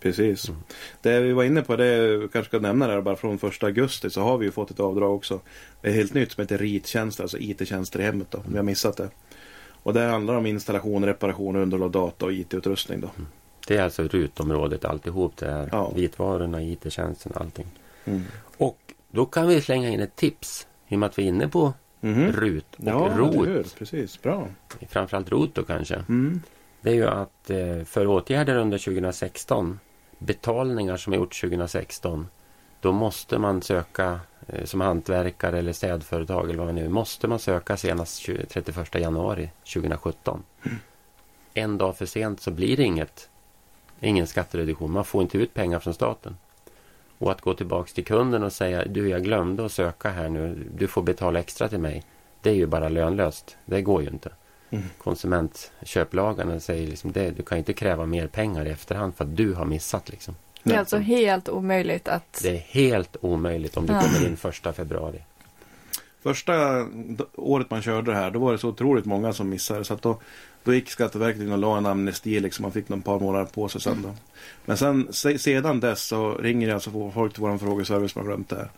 Precis. 0.00 0.48
Mm. 0.48 0.60
Det 1.02 1.20
vi 1.20 1.32
var 1.32 1.44
inne 1.44 1.62
på, 1.62 1.76
det 1.76 2.28
kanske 2.32 2.48
ska 2.48 2.58
nämna 2.58 2.86
där 2.86 3.00
bara 3.00 3.16
från 3.16 3.38
första 3.38 3.66
augusti 3.66 4.10
så 4.10 4.20
har 4.20 4.38
vi 4.38 4.46
ju 4.46 4.52
fått 4.52 4.70
ett 4.70 4.80
avdrag 4.80 5.14
också. 5.14 5.40
Det 5.80 5.88
är 5.88 5.92
helt 5.92 6.14
nytt 6.14 6.32
som 6.32 6.40
heter 6.42 6.58
RIT-tjänster, 6.58 7.22
alltså 7.22 7.38
IT-tjänster 7.38 8.00
i 8.00 8.02
hemmet 8.02 8.26
då, 8.30 8.38
om 8.38 8.44
vi 8.48 8.56
har 8.56 8.64
missat 8.64 8.96
det. 8.96 9.08
Och 9.82 9.94
det 9.94 10.00
handlar 10.00 10.34
om 10.34 10.46
installation, 10.46 11.04
reparation, 11.06 11.56
underhåll 11.56 11.82
av 11.84 11.90
data 11.90 12.24
och 12.26 12.32
IT-utrustning 12.32 13.00
då. 13.00 13.10
Det 13.68 13.76
är 13.76 13.82
alltså 13.82 14.02
rutområdet 14.02 14.84
alltihop. 14.84 15.36
Det 15.36 15.46
är 15.46 15.68
Ja. 15.72 15.90
vitvarorna, 15.96 16.62
IT-tjänsterna, 16.62 17.36
allting. 17.40 17.66
Mm. 18.04 18.22
Och 18.56 18.78
då 19.10 19.26
kan 19.26 19.48
vi 19.48 19.60
slänga 19.60 19.88
in 19.88 20.00
ett 20.00 20.16
tips. 20.16 20.66
I 20.88 20.94
och 20.94 20.98
med 20.98 21.06
att 21.06 21.18
vi 21.18 21.22
är 21.22 21.26
inne 21.28 21.48
på 21.48 21.72
Mhm. 22.00 22.32
RUT 22.32 22.66
och 22.76 22.84
Ja? 22.86 23.12
ROT. 23.16 23.74
Precis. 23.78 24.22
Bra. 24.22 24.48
Framförallt 24.88 25.30
ROT 25.30 25.54
då 25.54 25.62
kanske. 25.62 26.04
Mm. 26.84 26.90
Det 26.90 26.90
är 26.90 26.94
ju 26.94 27.06
att 27.06 27.50
eh, 27.50 27.84
för 27.84 28.06
åtgärder 28.06 28.56
under 28.56 28.78
2016, 28.78 29.80
betalningar 30.18 30.96
som 30.96 31.12
är 31.12 31.16
gjort 31.16 31.40
2016, 31.40 32.28
då 32.80 32.92
måste 32.92 33.38
man 33.38 33.62
söka 33.62 34.20
eh, 34.46 34.64
som 34.64 34.80
hantverkare 34.80 35.58
eller 35.58 35.72
städföretag 35.72 36.50
eller 36.50 36.58
vad 36.58 36.66
man 36.66 36.74
nu 36.74 36.88
måste 36.88 37.28
man 37.28 37.38
söka 37.38 37.76
senast 37.76 38.18
20, 38.18 38.46
31 38.46 38.94
januari 38.94 39.50
2017. 39.74 40.42
En 41.54 41.78
dag 41.78 41.96
för 41.96 42.06
sent 42.06 42.40
så 42.40 42.50
blir 42.50 42.76
det 42.76 42.82
inget, 42.82 43.28
ingen 44.00 44.26
skattereduktion. 44.26 44.92
Man 44.92 45.04
får 45.04 45.22
inte 45.22 45.38
ut 45.38 45.54
pengar 45.54 45.78
från 45.78 45.94
staten. 45.94 46.36
Och 47.18 47.32
att 47.32 47.40
gå 47.40 47.54
tillbaks 47.54 47.92
till 47.92 48.04
kunden 48.04 48.42
och 48.42 48.52
säga 48.52 48.84
du 48.84 49.08
jag 49.08 49.24
glömde 49.24 49.64
att 49.64 49.72
söka 49.72 50.10
här 50.10 50.28
nu, 50.28 50.68
du 50.74 50.86
får 50.86 51.02
betala 51.02 51.38
extra 51.38 51.68
till 51.68 51.78
mig. 51.78 52.04
Det 52.40 52.50
är 52.50 52.54
ju 52.54 52.66
bara 52.66 52.88
lönlöst. 52.88 53.56
Det 53.64 53.82
går 53.82 54.02
ju 54.02 54.08
inte. 54.08 54.30
Mm. 54.70 54.84
Konsumentköplagarna 54.98 56.60
säger 56.60 56.86
liksom 56.86 57.12
det. 57.12 57.30
Du 57.30 57.42
kan 57.42 57.58
inte 57.58 57.72
kräva 57.72 58.06
mer 58.06 58.26
pengar 58.26 58.66
i 58.66 58.70
efterhand 58.70 59.14
för 59.16 59.24
att 59.24 59.36
du 59.36 59.52
har 59.52 59.64
missat. 59.64 60.08
Liksom. 60.08 60.36
Det 60.62 60.74
är 60.74 60.78
alltså 60.78 60.98
helt 60.98 61.48
omöjligt 61.48 62.08
att... 62.08 62.40
Det 62.42 62.50
är 62.50 62.58
helt 62.58 63.16
omöjligt 63.20 63.76
om 63.76 63.86
du 63.86 63.92
Ja. 63.92 64.00
kommer 64.00 64.26
in 64.26 64.36
första 64.36 64.72
februari. 64.72 65.20
Första 66.22 66.86
året 67.34 67.70
man 67.70 67.82
körde 67.82 68.10
det 68.10 68.16
här, 68.16 68.30
då 68.30 68.38
var 68.38 68.52
det 68.52 68.58
så 68.58 68.68
otroligt 68.68 69.04
många 69.04 69.32
som 69.32 69.48
missade. 69.48 69.84
Så 69.84 69.94
att 69.94 70.02
då, 70.02 70.20
då 70.64 70.74
gick 70.74 70.90
Skatteverket 70.90 71.42
in 71.42 71.52
och 71.52 71.58
la 71.58 71.78
en 71.78 71.86
amnesti, 71.86 72.40
liksom, 72.40 72.62
man 72.62 72.72
fick 72.72 72.88
någon 72.88 73.02
par 73.02 73.20
månader 73.20 73.44
på 73.44 73.68
sig 73.68 73.80
sen. 73.80 74.02
Då. 74.02 74.14
Men 74.64 74.76
sen, 74.76 75.08
se, 75.10 75.38
sedan 75.38 75.80
dess 75.80 76.02
så 76.02 76.34
ringer 76.34 76.74
alltså 76.74 77.10
folk 77.14 77.32
till 77.34 77.42
vår 77.42 77.58
frågeservice 77.58 78.12
som 78.12 78.20
har 78.20 78.26
glömt 78.26 78.48
det 78.48 78.56
här. 78.56 78.70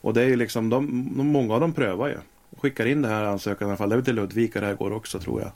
Och 0.00 0.14
det 0.14 0.22
är 0.22 0.26
ju 0.26 0.36
liksom, 0.36 0.70
de, 0.70 1.10
de, 1.16 1.26
många 1.26 1.54
av 1.54 1.60
dem 1.60 1.72
prövar 1.72 2.08
ju. 2.08 2.18
Skickar 2.58 2.86
in 2.86 3.02
det 3.02 3.08
här 3.08 3.24
ansökan 3.24 3.68
i 3.68 3.70
alla 3.70 3.76
fall. 3.76 3.88
Det 3.88 3.94
är 3.94 3.96
väl 3.96 4.04
till 4.04 4.14
Ludvika 4.14 4.60
det 4.60 4.66
här 4.66 4.74
går 4.74 4.92
också 4.92 5.18
tror 5.18 5.40
jag. 5.40 5.52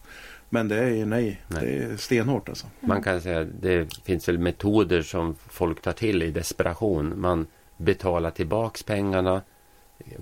Men 0.48 0.68
det 0.68 0.76
är 0.76 1.06
nej, 1.06 1.42
Nej. 1.48 1.66
det 1.66 1.84
är 1.84 1.96
stenhårt 1.96 2.48
alltså. 2.48 2.66
Man 2.80 3.02
kan 3.02 3.20
säga 3.20 3.40
att 3.40 3.48
det 3.60 3.94
finns 4.04 4.28
väl 4.28 4.38
metoder 4.38 5.02
som 5.02 5.34
folk 5.48 5.82
tar 5.82 5.92
till 5.92 6.22
i 6.22 6.30
desperation. 6.30 7.20
Man 7.20 7.46
betalar 7.76 8.30
tillbaks 8.30 8.82
pengarna, 8.82 9.42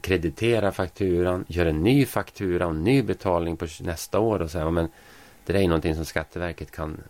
krediterar 0.00 0.70
fakturan, 0.70 1.44
gör 1.48 1.66
en 1.66 1.82
ny 1.82 2.06
faktura 2.06 2.66
och 2.66 2.72
en 2.72 2.84
ny 2.84 3.02
betalning 3.02 3.56
på 3.56 3.66
nästa 3.80 4.18
år 4.18 4.42
och 4.42 4.50
så 4.50 4.58
här. 4.58 4.70
Men 4.70 4.88
det 5.46 5.52
där 5.52 5.60
är 5.60 5.68
någonting 5.68 5.94
som 5.94 6.04
Skatteverket 6.04 6.70
kan 6.70 7.00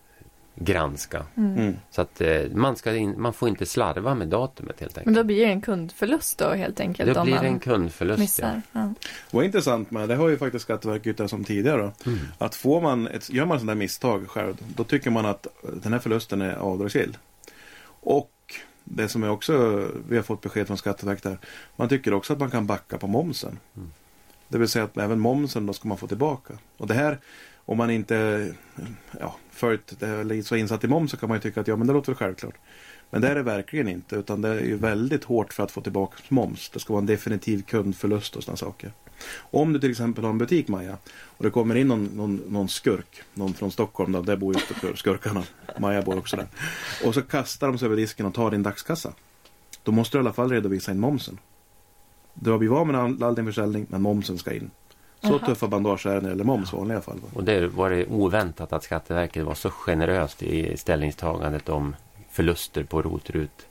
granska. 0.57 1.25
Mm. 1.35 1.59
Mm. 1.59 1.77
Så 1.91 2.03
att 2.03 2.21
eh, 2.21 2.43
man, 2.55 2.77
ska 2.77 2.97
in, 2.97 3.15
man 3.21 3.33
får 3.33 3.49
inte 3.49 3.67
slarva 3.67 4.15
med 4.15 4.29
datumet 4.29 4.81
helt 4.81 4.97
Men 4.97 5.01
enkelt. 5.01 5.17
då 5.17 5.25
blir 5.25 5.47
det 5.47 5.53
en 5.53 5.61
kundförlust 5.61 6.39
då 6.39 6.49
helt 6.49 6.81
enkelt 6.81 7.15
Då 7.15 7.21
om 7.21 7.27
blir 7.27 7.41
det 7.41 7.47
en 7.47 7.59
kundförlust. 7.59 8.19
Ja. 8.19 8.23
missar. 8.23 8.63
Ja. 8.73 8.95
Vad 9.31 9.45
intressant 9.45 9.91
med 9.91 10.09
det 10.09 10.15
har 10.15 10.29
ju 10.29 10.39
faktiskt 10.39 10.63
Skatteverket 10.63 11.07
uttalat 11.07 11.31
som 11.31 11.45
tidigare. 11.45 11.83
Då. 11.83 12.11
Mm. 12.11 12.19
Att 12.39 12.55
får 12.55 12.81
man 12.81 13.07
ett, 13.07 13.31
gör 13.31 13.45
man 13.45 13.59
sådana 13.59 13.73
där 13.73 13.79
misstag 13.79 14.31
själv, 14.31 14.55
då 14.77 14.85
tycker 14.85 15.11
man 15.11 15.27
att 15.27 15.47
den 15.83 15.93
här 15.93 16.01
förlusten 16.01 16.43
är 16.43 16.55
avdragsgill. 16.55 17.17
Och 18.01 18.33
det 18.85 19.09
som 19.09 19.23
är 19.23 19.31
också, 19.31 19.87
vi 20.09 20.17
har 20.17 20.23
fått 20.23 20.41
besked 20.41 20.67
från 20.67 20.79
Skatteverket 20.79 21.25
här, 21.25 21.39
man 21.77 21.89
tycker 21.89 22.15
också 22.15 22.33
att 22.33 22.39
man 22.39 22.51
kan 22.51 22.67
backa 22.67 22.99
på 22.99 23.07
momsen. 23.07 23.59
Mm. 23.77 23.93
Det 24.49 24.59
vill 24.59 24.69
säga 24.69 24.85
att 24.85 24.99
även 24.99 25.21
momsen 25.21 25.67
då 25.67 25.73
ska 25.73 25.89
man 25.89 25.99
få 25.99 26.07
tillbaka. 26.07 26.55
Och 26.77 26.87
det 26.87 26.95
här, 26.95 27.19
om 27.67 27.79
man 27.79 27.91
inte 27.91 28.55
ja, 29.21 29.37
följt 29.51 30.01
det 30.01 30.09
eller 30.09 30.35
eh, 30.35 30.43
så 30.43 30.57
insatt 30.57 30.85
i 30.85 30.89
moms 30.89 31.11
så 31.11 31.17
kan 31.17 31.29
man 31.29 31.37
ju 31.37 31.43
tycka 31.43 31.61
att 31.61 31.69
ja 31.69 31.77
men 31.77 31.87
det 31.87 31.93
låter 31.93 32.13
väl 32.13 32.17
självklart. 32.17 32.55
Men 33.11 33.23
det 33.23 33.29
är 33.29 33.35
det 33.35 33.43
verkligen 33.43 33.89
inte 33.89 34.17
utan 34.17 34.43
det 34.43 34.49
är 34.49 34.61
ju 34.61 34.77
väldigt 34.77 35.25
hårt 35.25 35.53
för 35.53 35.63
att 35.63 35.71
få 35.71 35.81
tillbaka 35.81 36.17
moms. 36.29 36.71
Det 36.71 36.81
ska 36.81 36.93
vara 36.93 37.01
en 37.01 37.07
definitiv 37.07 37.63
kundförlust 37.63 38.37
och 38.37 38.45
sådana 38.45 38.57
saker. 38.57 38.93
Om 39.37 39.73
du 39.73 39.81
till 39.81 39.91
exempel 39.91 40.25
har 40.25 40.31
en 40.31 40.39
butik 40.39 40.69
Maja 40.69 40.99
och 41.09 41.45
det 41.45 41.51
kommer 41.51 41.75
in 41.75 41.89
någon, 41.89 42.05
någon, 42.05 42.43
någon 42.49 42.69
skurk, 42.69 43.23
någon 43.35 43.55
från 43.55 43.71
Stockholm, 43.71 44.13
då, 44.13 44.23
där 44.23 44.37
bor 44.37 44.55
ju 44.55 44.97
skurkarna, 44.97 45.43
Maja 45.79 46.03
bor 46.03 46.19
också 46.19 46.37
där. 46.37 46.47
Och 47.05 47.15
så 47.15 47.23
kastar 47.23 47.67
de 47.67 47.79
sig 47.79 47.87
över 47.87 47.97
disken 47.97 48.27
och 48.27 48.35
tar 48.35 48.51
din 48.51 48.63
dagskassa. 48.63 49.13
Då 49.83 49.93
måste 49.93 50.17
du 50.17 50.21
i 50.21 50.23
alla 50.23 50.33
fall 50.33 50.51
redovisa 50.51 50.93
in 50.93 51.01
momsen. 51.01 51.39
Du 52.35 52.51
har 52.51 52.59
blivit 52.59 52.77
av 52.77 52.87
med 52.87 53.23
all 53.23 53.35
din 53.35 53.47
försäljning 53.47 53.87
men 53.91 54.03
momsen 54.03 54.39
ska 54.39 54.53
in. 54.53 54.71
Så 55.21 55.29
Jaha. 55.29 55.39
tuffa 55.47 55.69
bandage 55.69 56.07
är 56.07 56.11
det 56.11 56.15
när 56.15 56.23
det 56.23 56.29
gäller 56.29 56.45
moms 56.45 56.73
i 56.73 56.77
vanliga 56.77 57.01
fall. 57.01 57.21
Och 57.35 57.45
det 57.45 57.67
var 57.67 57.91
det 57.91 58.07
oväntat 58.07 58.73
att 58.73 58.83
Skatteverket 58.85 59.45
var 59.45 59.55
så 59.55 59.71
generöst 59.71 60.43
i 60.43 60.77
ställningstagandet 60.77 61.69
om 61.69 61.97
förluster 62.31 62.85
på 62.85 63.03
rotrut 63.03 63.67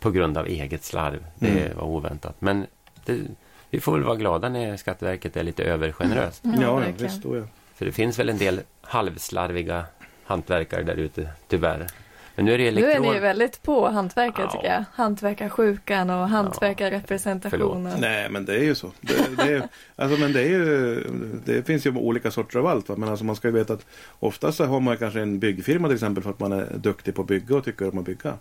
på 0.00 0.10
grund 0.10 0.38
av 0.38 0.46
eget 0.46 0.84
slarv. 0.84 1.24
Det 1.38 1.48
Mm. 1.66 1.76
var 1.78 1.84
oväntat. 1.86 2.36
Men 2.38 2.66
det, 3.04 3.18
vi 3.70 3.80
får 3.80 3.92
väl 3.92 4.02
vara 4.02 4.16
glada 4.16 4.48
när 4.48 4.76
Skatteverket 4.76 5.36
är 5.36 5.42
lite 5.42 5.64
övergeneröst. 5.64 6.40
Ja, 6.44 6.52
Ja, 6.60 6.82
ja, 6.86 6.92
visst. 6.98 7.22
Då, 7.22 7.36
ja. 7.36 7.42
För 7.74 7.84
det 7.84 7.92
finns 7.92 8.18
väl 8.18 8.28
en 8.28 8.38
del 8.38 8.60
halvslarviga 8.80 9.84
hantverkare 10.24 10.82
där 10.82 10.94
ute, 10.96 11.28
tyvärr. 11.48 11.86
Men 12.40 12.44
nu 12.46 12.54
är 12.54 12.58
det 12.58 12.64
Nu 12.64 12.80
är 12.80 12.84
elektron... 12.84 13.06
ni 13.06 13.14
ju 13.14 13.20
väldigt 13.20 13.62
på 13.62 13.88
hantverket 13.88 14.38
Ja. 14.38 14.50
tycker 14.50 14.66
jag. 14.72 14.84
Hantverkarsjukan 14.92 16.10
och 16.10 16.28
hantverkarrepresentationen. 16.28 18.00
Nej, 18.00 18.30
men 18.30 18.44
det 18.44 18.54
är 18.54 18.62
ju 18.62 18.74
så. 18.74 18.90
Det, 19.00 19.36
det 19.36 19.52
är, 19.52 19.68
alltså, 19.96 20.20
men 20.20 20.32
det, 20.32 20.40
är 20.40 20.48
ju, 20.48 21.04
det 21.44 21.66
finns 21.66 21.86
ju 21.86 21.96
olika 21.96 22.30
sorter 22.30 22.58
av 22.58 22.66
allt. 22.66 22.88
Va? 22.88 22.94
Men 22.98 23.08
alltså, 23.08 23.24
man 23.24 23.36
ska 23.36 23.48
ju 23.48 23.54
veta 23.54 23.72
att 23.72 23.86
oftast 24.20 24.58
så 24.58 24.64
har 24.64 24.80
man 24.80 24.96
kanske 24.96 25.20
en 25.20 25.38
byggfirma 25.38 25.88
till 25.88 25.94
exempel 25.94 26.22
för 26.22 26.30
att 26.30 26.40
man 26.40 26.52
är 26.52 26.66
duktig 26.76 27.14
på 27.14 27.22
att 27.22 27.28
bygga 27.28 27.56
och 27.56 27.64
tycker 27.64 27.88
om 27.92 27.98
att 27.98 28.04
bygga. 28.04 28.34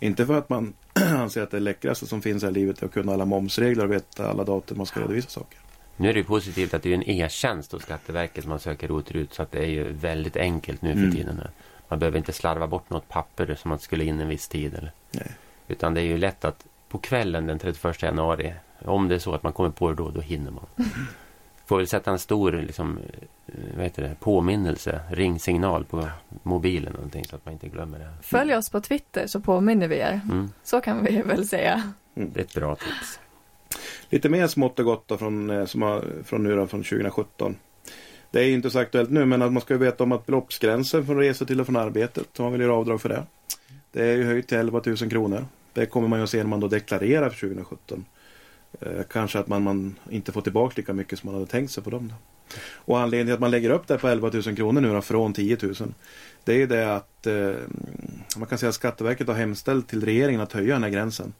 Inte 0.00 0.26
för 0.26 0.38
att 0.38 0.48
man 0.48 0.72
anser 1.16 1.42
att 1.42 1.50
det 1.50 1.60
läckraste 1.60 2.06
som 2.06 2.22
finns 2.22 2.42
här 2.42 2.50
i 2.50 2.54
livet 2.54 2.82
är 2.82 2.86
att 2.86 2.92
kunna 2.92 3.12
alla 3.12 3.24
momsregler 3.24 3.84
och 3.84 3.92
veta 3.92 4.30
alla 4.30 4.44
datum 4.44 4.76
man 4.76 4.86
ska 4.86 5.00
redovisa 5.00 5.28
saker. 5.28 5.58
Nu 5.96 6.08
är 6.08 6.12
det 6.12 6.18
ju 6.18 6.24
positivt 6.24 6.74
att 6.74 6.82
det 6.82 6.90
är 6.90 6.94
en 6.94 7.10
e-tjänst 7.10 7.72
hos 7.72 7.82
Skatteverket 7.82 8.46
man 8.46 8.60
söker 8.60 8.88
rotrut 8.88 9.34
så 9.34 9.42
att 9.42 9.52
det 9.52 9.58
är 9.58 9.68
ju 9.70 9.92
väldigt 9.92 10.36
enkelt 10.36 10.82
nu 10.82 10.92
för 10.92 10.98
Mm. 10.98 11.12
tiden. 11.16 11.40
Man 11.90 11.98
behöver 11.98 12.18
inte 12.18 12.32
slarva 12.32 12.66
bort 12.66 12.90
något 12.90 13.08
papper 13.08 13.54
som 13.54 13.68
man 13.68 13.78
skulle 13.78 14.04
in 14.04 14.20
en 14.20 14.28
viss 14.28 14.48
tid. 14.48 14.74
Eller. 14.74 14.92
Nej. 15.10 15.30
Utan 15.68 15.94
det 15.94 16.00
är 16.00 16.04
ju 16.04 16.18
lätt 16.18 16.44
att 16.44 16.66
på 16.88 16.98
kvällen 16.98 17.46
den 17.46 17.58
31 17.58 18.02
januari, 18.02 18.54
om 18.84 19.08
det 19.08 19.14
är 19.14 19.18
så 19.18 19.34
att 19.34 19.42
man 19.42 19.52
kommer 19.52 19.70
på 19.70 19.88
det 19.88 19.94
då, 19.94 20.10
då 20.10 20.20
hinner 20.20 20.50
man. 20.50 20.66
Får 21.66 21.76
väl 21.76 21.86
sätta 21.86 22.10
en 22.10 22.18
stor 22.18 22.52
liksom, 22.52 22.98
eh, 23.46 23.54
vad 23.74 23.84
heter 23.84 24.02
det, 24.02 24.14
påminnelse, 24.20 25.00
ringsignal 25.10 25.84
på 25.84 26.08
mobilen 26.42 26.86
eller 26.86 26.96
någonting 26.96 27.24
så 27.24 27.36
att 27.36 27.44
man 27.44 27.54
inte 27.54 27.68
glömmer 27.68 27.98
det. 27.98 28.08
Följ 28.22 28.54
oss 28.54 28.70
på 28.70 28.80
Twitter 28.80 29.26
så 29.26 29.40
påminner 29.40 29.88
vi 29.88 29.96
er. 29.98 30.20
Mm, 30.24 30.52
Så 30.62 30.80
kan 30.80 31.04
vi 31.04 31.22
väl 31.22 31.48
säga. 31.48 31.92
det 32.14 32.40
är 32.40 32.44
ett 32.44 32.54
bra 32.54 32.76
tips. 32.76 33.20
Lite 34.08 34.28
mer 34.28 34.46
smått 34.46 34.78
och 34.78 34.84
gott 34.84 35.08
då 35.08 35.18
från, 35.18 35.50
eh, 35.50 35.64
som 35.64 35.82
har, 35.82 36.04
från 36.24 36.42
nu 36.42 36.56
då, 36.56 36.66
från 36.66 36.82
2017. 36.82 37.56
Det 38.30 38.40
är 38.40 38.44
ju 38.44 38.54
inte 38.54 38.70
så 38.70 38.78
aktuellt 38.78 39.10
nu 39.10 39.26
men 39.26 39.42
att 39.42 39.52
man 39.52 39.62
ska 39.62 39.74
ju 39.74 39.78
veta 39.78 40.04
om 40.04 40.12
att 40.12 40.26
beloppsgränsen 40.26 41.06
för 41.06 41.14
resor 41.14 41.46
till 41.46 41.60
och 41.60 41.66
från 41.66 41.76
arbetet, 41.76 42.40
om 42.40 42.44
man 42.44 42.52
vill 42.52 42.60
göra 42.60 42.74
avdrag 42.74 43.00
för 43.00 43.08
det. 43.08 43.22
Det 43.92 44.04
är 44.04 44.16
ju 44.16 44.24
höjt 44.24 44.48
till 44.48 44.58
11 44.58 44.82
000 44.86 44.96
kronor. 44.96 45.44
Det 45.72 45.86
kommer 45.86 46.08
man 46.08 46.18
ju 46.18 46.22
att 46.22 46.30
se 46.30 46.38
när 46.38 46.50
man 46.50 46.60
då 46.60 46.68
deklarerar 46.68 47.30
för 47.30 47.40
2017. 47.40 48.04
Eh, 48.80 49.02
kanske 49.10 49.38
att 49.38 49.48
man, 49.48 49.62
man 49.62 49.98
inte 50.10 50.32
får 50.32 50.40
tillbaka 50.40 50.74
lika 50.76 50.92
mycket 50.92 51.18
som 51.18 51.26
man 51.26 51.34
hade 51.34 51.50
tänkt 51.50 51.72
sig 51.72 51.82
på 51.82 51.90
dem. 51.90 52.08
Då. 52.08 52.14
Och 52.72 53.00
anledningen 53.00 53.26
till 53.26 53.34
att 53.34 53.40
man 53.40 53.50
lägger 53.50 53.70
upp 53.70 53.86
det 53.86 53.98
på 53.98 54.08
11 54.08 54.30
000 54.32 54.42
kronor 54.42 54.80
nu 54.80 54.92
då, 54.92 55.02
från 55.02 55.32
10 55.32 55.58
000. 55.62 55.74
Det 56.44 56.52
är 56.52 56.56
ju 56.56 56.66
det 56.66 56.94
att 56.94 57.26
eh, 57.26 57.52
man 58.36 58.46
kan 58.48 58.58
säga 58.58 58.68
att 58.68 58.74
Skatteverket 58.74 59.28
har 59.28 59.34
hemställt 59.34 59.88
till 59.88 60.04
regeringen 60.04 60.40
att 60.40 60.52
höja 60.52 60.74
den 60.74 60.82
här 60.82 60.90
gränsen. 60.90 61.32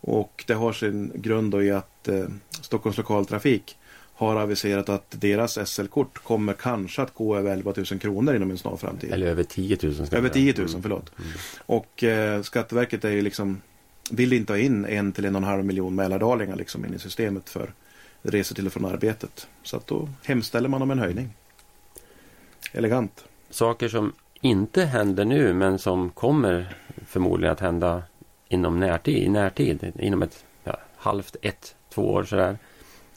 Och 0.00 0.44
det 0.46 0.54
har 0.54 0.72
sin 0.72 1.12
grund 1.14 1.52
då 1.52 1.62
i 1.62 1.70
att 1.70 2.08
eh, 2.08 2.26
Stockholms 2.50 2.96
lokaltrafik 2.96 3.76
har 4.18 4.36
aviserat 4.36 4.88
att 4.88 5.14
deras 5.20 5.68
SL-kort 5.68 6.18
kommer 6.18 6.52
kanske 6.52 7.02
att 7.02 7.14
gå 7.14 7.36
över 7.36 7.50
11 7.52 7.72
000 7.76 7.84
kronor 7.86 8.36
inom 8.36 8.50
en 8.50 8.58
snar 8.58 8.76
framtid. 8.76 9.12
Eller 9.12 9.26
över 9.26 9.42
10 9.42 9.78
000. 9.82 9.94
ska 10.06 10.16
Över 10.16 10.28
jag 10.28 10.34
10 10.34 10.54
säga. 10.54 10.66
000, 10.66 10.82
förlåt. 10.82 11.12
Mm. 11.18 11.30
Och 11.66 12.04
eh, 12.04 12.42
Skatteverket 12.42 13.04
är 13.04 13.10
ju 13.10 13.22
liksom 13.22 13.60
vill 14.10 14.32
inte 14.32 14.52
ha 14.52 14.58
in 14.58 14.84
en 14.84 15.12
till 15.12 15.24
en 15.24 15.34
och 15.34 15.42
en 15.42 15.48
halv 15.48 15.64
miljon 15.64 15.94
mälardalingar 15.94 16.56
liksom 16.56 16.84
in 16.84 16.94
i 16.94 16.98
systemet 16.98 17.50
för 17.50 17.72
resor 18.22 18.54
till 18.54 18.66
och 18.66 18.72
från 18.72 18.84
arbetet. 18.84 19.48
Så 19.62 19.76
att 19.76 19.86
då 19.86 20.08
hemställer 20.24 20.68
man 20.68 20.82
om 20.82 20.90
en 20.90 20.98
höjning. 20.98 21.28
Elegant. 22.72 23.24
Saker 23.50 23.88
som 23.88 24.12
inte 24.40 24.84
händer 24.84 25.24
nu 25.24 25.52
men 25.54 25.78
som 25.78 26.10
kommer 26.10 26.76
förmodligen 27.06 27.52
att 27.52 27.60
hända 27.60 28.02
inom 28.48 28.80
närtid, 28.80 29.30
närtid, 29.30 29.92
inom 29.98 30.22
ett 30.22 30.44
ja, 30.64 30.76
halvt, 30.96 31.36
ett, 31.42 31.74
två 31.94 32.12
år 32.12 32.24
sådär. 32.24 32.58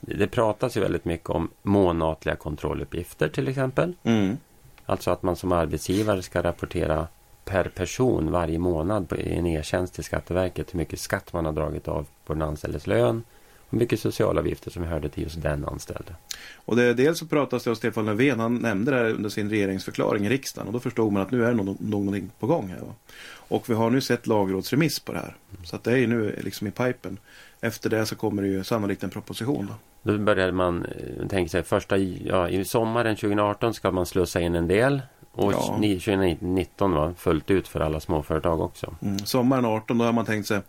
Det 0.02 0.28
pratas 0.28 0.78
ju 0.78 0.82
väldigt 0.82 1.06
mycket 1.06 1.30
om 1.30 1.50
månatliga 1.62 2.36
kontrolluppgifter 2.36 3.30
till 3.30 3.48
exempel. 3.48 3.94
Mm. 4.04 4.38
Alltså 4.86 5.12
att 5.12 5.24
man 5.24 5.36
som 5.36 5.52
arbetsgivare 5.52 6.22
ska 6.22 6.44
rapportera 6.44 7.08
per 7.46 7.64
person 7.64 8.32
varje 8.32 8.60
månad 8.60 9.14
i 9.14 9.34
en 9.34 9.46
e-tjänst 9.46 9.94
till 9.94 10.04
Skatteverket 10.04 10.74
hur 10.74 10.78
mycket 10.78 11.00
skatt 11.00 11.34
man 11.34 11.46
har 11.46 11.52
dragit 11.52 11.88
av 11.88 12.06
på 12.26 12.34
den 12.34 12.42
anställdes 12.42 12.88
lön 12.88 13.24
och 13.72 13.78
mycket 13.78 14.00
socialavgifter 14.00 14.72
som 14.72 14.84
hörde 14.84 15.10
till 15.10 15.24
just 15.24 15.42
den 15.42 15.66
anställde. 15.66 16.16
Och 16.56 16.76
det, 16.76 16.94
dels 16.94 17.20
så 17.20 17.26
pratas 17.26 17.64
det 17.64 17.70
om 17.70 17.76
Stefan 17.76 18.06
Löfven, 18.06 18.40
han 18.40 18.56
nämnde 18.56 18.92
det 18.92 18.98
här 18.98 19.14
under 19.14 19.30
sin 19.30 19.50
regeringsförklaring 19.50 20.26
i 20.26 20.30
riksdagen 20.30 20.68
och 20.68 20.74
då 20.74 20.80
förstod 20.80 21.14
man 21.14 21.22
att 21.22 21.32
nu 21.32 21.46
är 21.46 21.48
det 21.48 21.54
någon, 21.54 21.78
någonting 21.80 22.32
på 22.40 22.48
gång 22.48 22.68
här. 22.68 22.80
Va? 22.80 22.94
Och 23.34 23.70
vi 23.70 23.74
har 23.74 23.90
nu 23.90 24.02
sett 24.02 24.28
lagrådsremiss 24.28 25.00
på 25.00 25.14
det 25.14 25.20
här. 25.20 25.36
Så 25.64 25.76
att 25.76 25.84
det 25.84 26.00
är 26.00 26.08
nu 26.08 26.40
liksom 26.44 26.68
i 26.68 26.72
pipen. 26.72 27.18
Efter 27.62 27.90
det 27.90 28.06
så 28.06 28.16
kommer 28.16 28.42
det 28.42 28.48
ju 28.48 28.64
sannolikt 28.64 29.04
en 29.04 29.10
proposition. 29.10 29.70
Då. 30.04 30.12
Då 30.12 30.18
började 30.18 30.52
man 30.52 30.86
eh, 30.86 31.28
tänka 31.28 31.50
sig 31.50 31.64
första, 31.64 31.98
ja, 31.98 32.50
i 32.50 32.66
sommaren 32.66 33.16
2018 33.16 33.74
ska 33.74 33.92
man 33.92 34.06
slussa 34.06 34.40
in 34.42 34.56
en 34.56 34.68
del 34.68 35.02
och 35.32 35.54
Ja. 35.54 35.78
ni- 35.80 36.00
2019 36.00 36.92
var 36.92 37.14
fullt 37.14 37.52
ut 37.52 37.68
för 37.68 37.80
alla 37.80 38.00
småföretag 38.00 38.62
också. 38.62 38.96
Mm. 39.02 39.20
Sommaren 39.20 39.66
18 39.66 39.98
då 39.98 40.06
har 40.06 40.14
man 40.14 40.26
tänkt 40.26 40.48
sig 40.48 40.62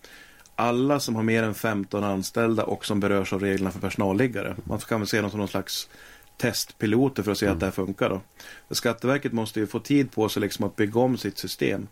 alla 0.54 1.00
som 1.00 1.16
har 1.16 1.22
mer 1.22 1.42
än 1.42 1.54
15 1.54 2.04
anställda 2.04 2.64
och 2.64 2.84
som 2.84 3.00
berörs 3.00 3.32
av 3.32 3.40
reglerna 3.40 3.70
för 3.70 3.80
personalliggare. 3.80 4.56
Man 4.64 4.78
kan 4.78 5.00
väl 5.00 5.06
se 5.08 5.20
dem 5.20 5.30
som 5.30 5.38
någon 5.38 5.48
slags 5.48 5.88
testpiloter 6.36 7.22
för 7.22 7.32
att 7.32 7.38
se 7.38 7.46
att 7.48 7.60
det 7.60 7.66
här 7.66 7.70
funkar. 7.72 8.10
Då. 8.10 8.20
Skatteverket 8.74 9.32
måste 9.32 9.60
ju 9.60 9.66
få 9.66 9.78
tid 9.78 10.12
på 10.12 10.28
sig 10.28 10.40
liksom 10.40 10.64
att 10.66 10.76
bygga 10.76 11.00
om 11.00 11.16
sitt 11.16 11.38
system. 11.38 11.88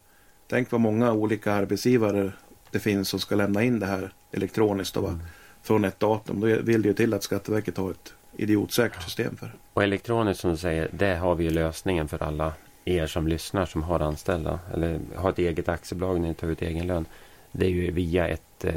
Tänk 0.49 0.71
vad 0.71 0.81
många 0.81 1.13
olika 1.13 1.53
arbetsgivare 1.53 2.33
det 2.71 2.79
finns 2.79 3.09
som 3.09 3.21
ska 3.21 3.35
lämna 3.35 3.63
in 3.63 3.81
det 3.81 3.87
här 3.87 4.13
elektroniskt 4.33 4.95
då, 4.95 5.01
va? 5.01 5.19
från 5.63 5.85
ett 5.85 6.01
datum. 6.01 6.41
Då 6.41 6.47
vill 6.47 6.83
det 6.83 6.89
ju 6.89 6.95
till 6.95 7.15
att 7.15 7.23
Skatteverket 7.23 7.77
har 7.77 7.91
ett 7.91 8.15
idiotsäkert 8.37 9.03
system 9.03 9.37
för. 9.37 9.53
Och 9.73 9.83
elektroniskt 9.83 10.41
som 10.41 10.51
du 10.51 10.57
säger, 10.57 10.89
det 10.93 11.15
har 11.15 11.35
vi 11.35 11.45
ju 11.45 11.51
lösningen 11.51 12.09
för 12.09 12.23
alla 12.23 12.53
er 12.85 13.07
som 13.07 13.27
lyssnar 13.29 13.67
som 13.67 13.83
har 13.83 14.01
anställda 14.01 14.59
eller 14.75 15.01
har 15.17 15.31
ett 15.31 15.39
eget 15.39 15.69
aktiebolag 15.69 16.21
när 16.21 16.29
ni 16.29 16.35
tar 16.35 16.49
ut 16.49 16.63
egen 16.63 16.87
lön. 16.87 17.07
Det 17.53 17.67
är 17.67 17.71
ju 17.71 17.91
via 17.91 18.29
ett 18.29 18.65
eh, 18.65 18.75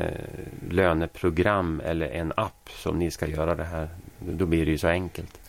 löneprogram 0.69 1.81
eller 1.85 2.07
en 2.07 2.33
app 2.35 2.69
som 2.69 2.99
ni 2.99 3.11
ska 3.11 3.27
göra 3.27 3.55
det 3.55 3.63
här. 3.63 3.89
Då 4.19 4.45
blir 4.45 4.65
det 4.65 4.71
ju 4.71 4.77
så 4.77 4.87
enkelt. 4.87 5.39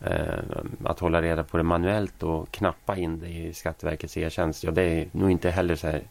Eh, 0.00 0.38
att 0.84 0.98
hålla 0.98 1.22
reda 1.22 1.44
på 1.44 1.56
det 1.56 1.62
manuellt 1.62 2.22
och 2.22 2.50
knappa 2.50 2.96
in 2.96 3.20
det 3.20 3.28
i 3.28 3.54
Skatteverkets 3.54 4.16
e-tjänst. 4.16 4.64
Ja, 4.64 4.70
det 4.70 4.82
är 4.82 5.08
nog 5.12 5.30
inte 5.30 5.50
heller 5.50 5.74
så 5.74 5.86
här 5.86 6.02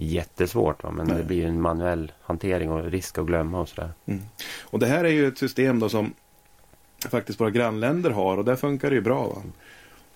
jättesvårt. 0.00 0.82
Va? 0.82 0.90
Men 0.90 1.06
Nej. 1.06 1.16
det 1.16 1.24
blir 1.24 1.46
en 1.46 1.60
manuell 1.60 2.12
hantering 2.22 2.70
och 2.70 2.90
risk 2.90 3.18
att 3.18 3.26
glömma 3.26 3.60
och 3.60 3.68
sådär. 3.68 3.90
Mm. 4.06 4.22
Och 4.60 4.78
det 4.78 4.86
här 4.86 5.04
är 5.04 5.08
ju 5.08 5.28
ett 5.28 5.38
system 5.38 5.78
då 5.78 5.88
som 5.88 6.14
faktiskt 7.08 7.40
våra 7.40 7.50
grannländer 7.50 8.10
har 8.10 8.36
och 8.36 8.44
där 8.44 8.56
funkar 8.56 8.90
det 8.90 8.96
ju 8.96 9.02
bra. 9.02 9.26
Va? 9.26 9.42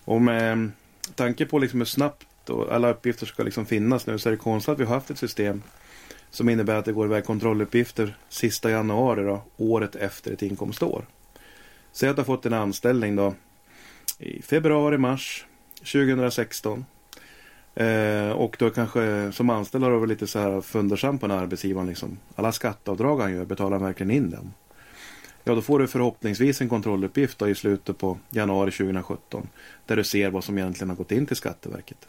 Och 0.05 0.23
med 0.23 0.71
tanke 1.15 1.47
på 1.47 1.59
liksom 1.59 1.81
hur 1.81 1.85
snabbt 1.87 2.51
och 2.51 2.73
alla 2.73 2.91
uppgifter 2.91 3.27
ska 3.27 3.43
liksom 3.43 3.67
finnas 3.67 4.07
nu 4.07 4.19
så 4.19 4.29
är 4.29 4.31
det 4.31 4.37
konstigt 4.37 4.73
att 4.73 4.81
vi 4.81 4.85
har 4.85 4.95
haft 4.95 5.11
ett 5.11 5.19
system 5.19 5.63
som 6.31 6.49
innebär 6.49 6.75
att 6.75 6.85
det 6.85 6.93
går 6.93 7.07
iväg 7.07 7.25
kontrolluppgifter 7.25 8.17
sista 8.29 8.71
januari 8.71 9.25
då, 9.25 9.43
året 9.57 9.97
efter 9.97 10.33
ett 10.33 10.43
inkomstår. 10.43 11.05
Säg 11.93 12.09
att 12.09 12.17
du 12.17 12.21
har 12.21 12.27
fått 12.27 12.47
en 12.47 12.53
anställning 12.53 13.17
då 13.17 13.35
i 14.19 14.43
februari, 14.43 14.99
mars 14.99 15.47
2016. 15.79 16.85
Eh, 17.75 18.31
och 18.31 18.57
då 18.59 18.71
kanske 18.71 19.33
som 19.33 19.51
anställd 19.51 19.85
har 19.85 19.91
du 19.91 19.99
varit 19.99 20.09
lite 20.09 20.27
så 20.27 20.39
här 20.39 20.61
fundersam 20.61 21.19
på 21.19 21.27
den 21.27 21.37
här 21.37 21.43
arbetsgivaren. 21.43 21.89
Liksom. 21.89 22.19
Alla 22.35 22.53
skatteavdrag 22.53 23.21
han 23.21 23.33
gör, 23.33 23.45
betalar 23.45 23.77
han 23.77 23.87
verkligen 23.87 24.11
in 24.11 24.31
dem? 24.31 24.53
Ja, 25.45 25.55
då 25.55 25.63
får 25.63 25.79
du 25.79 25.87
förhoppningsvis 25.87 26.61
en 26.61 26.69
kontrolluppgift 26.69 27.39
då 27.39 27.49
i 27.49 27.55
slutet 27.55 27.99
på 27.99 28.19
januari 28.31 28.71
2017. 28.71 29.49
Där 29.87 29.97
du 29.97 30.05
ser 30.05 30.31
vad 30.31 30.45
som 30.45 30.59
egentligen 30.59 30.89
har 30.89 30.97
gått 30.97 31.13
in 31.13 31.27
till 31.27 31.37
Skatteverket. 31.37 32.09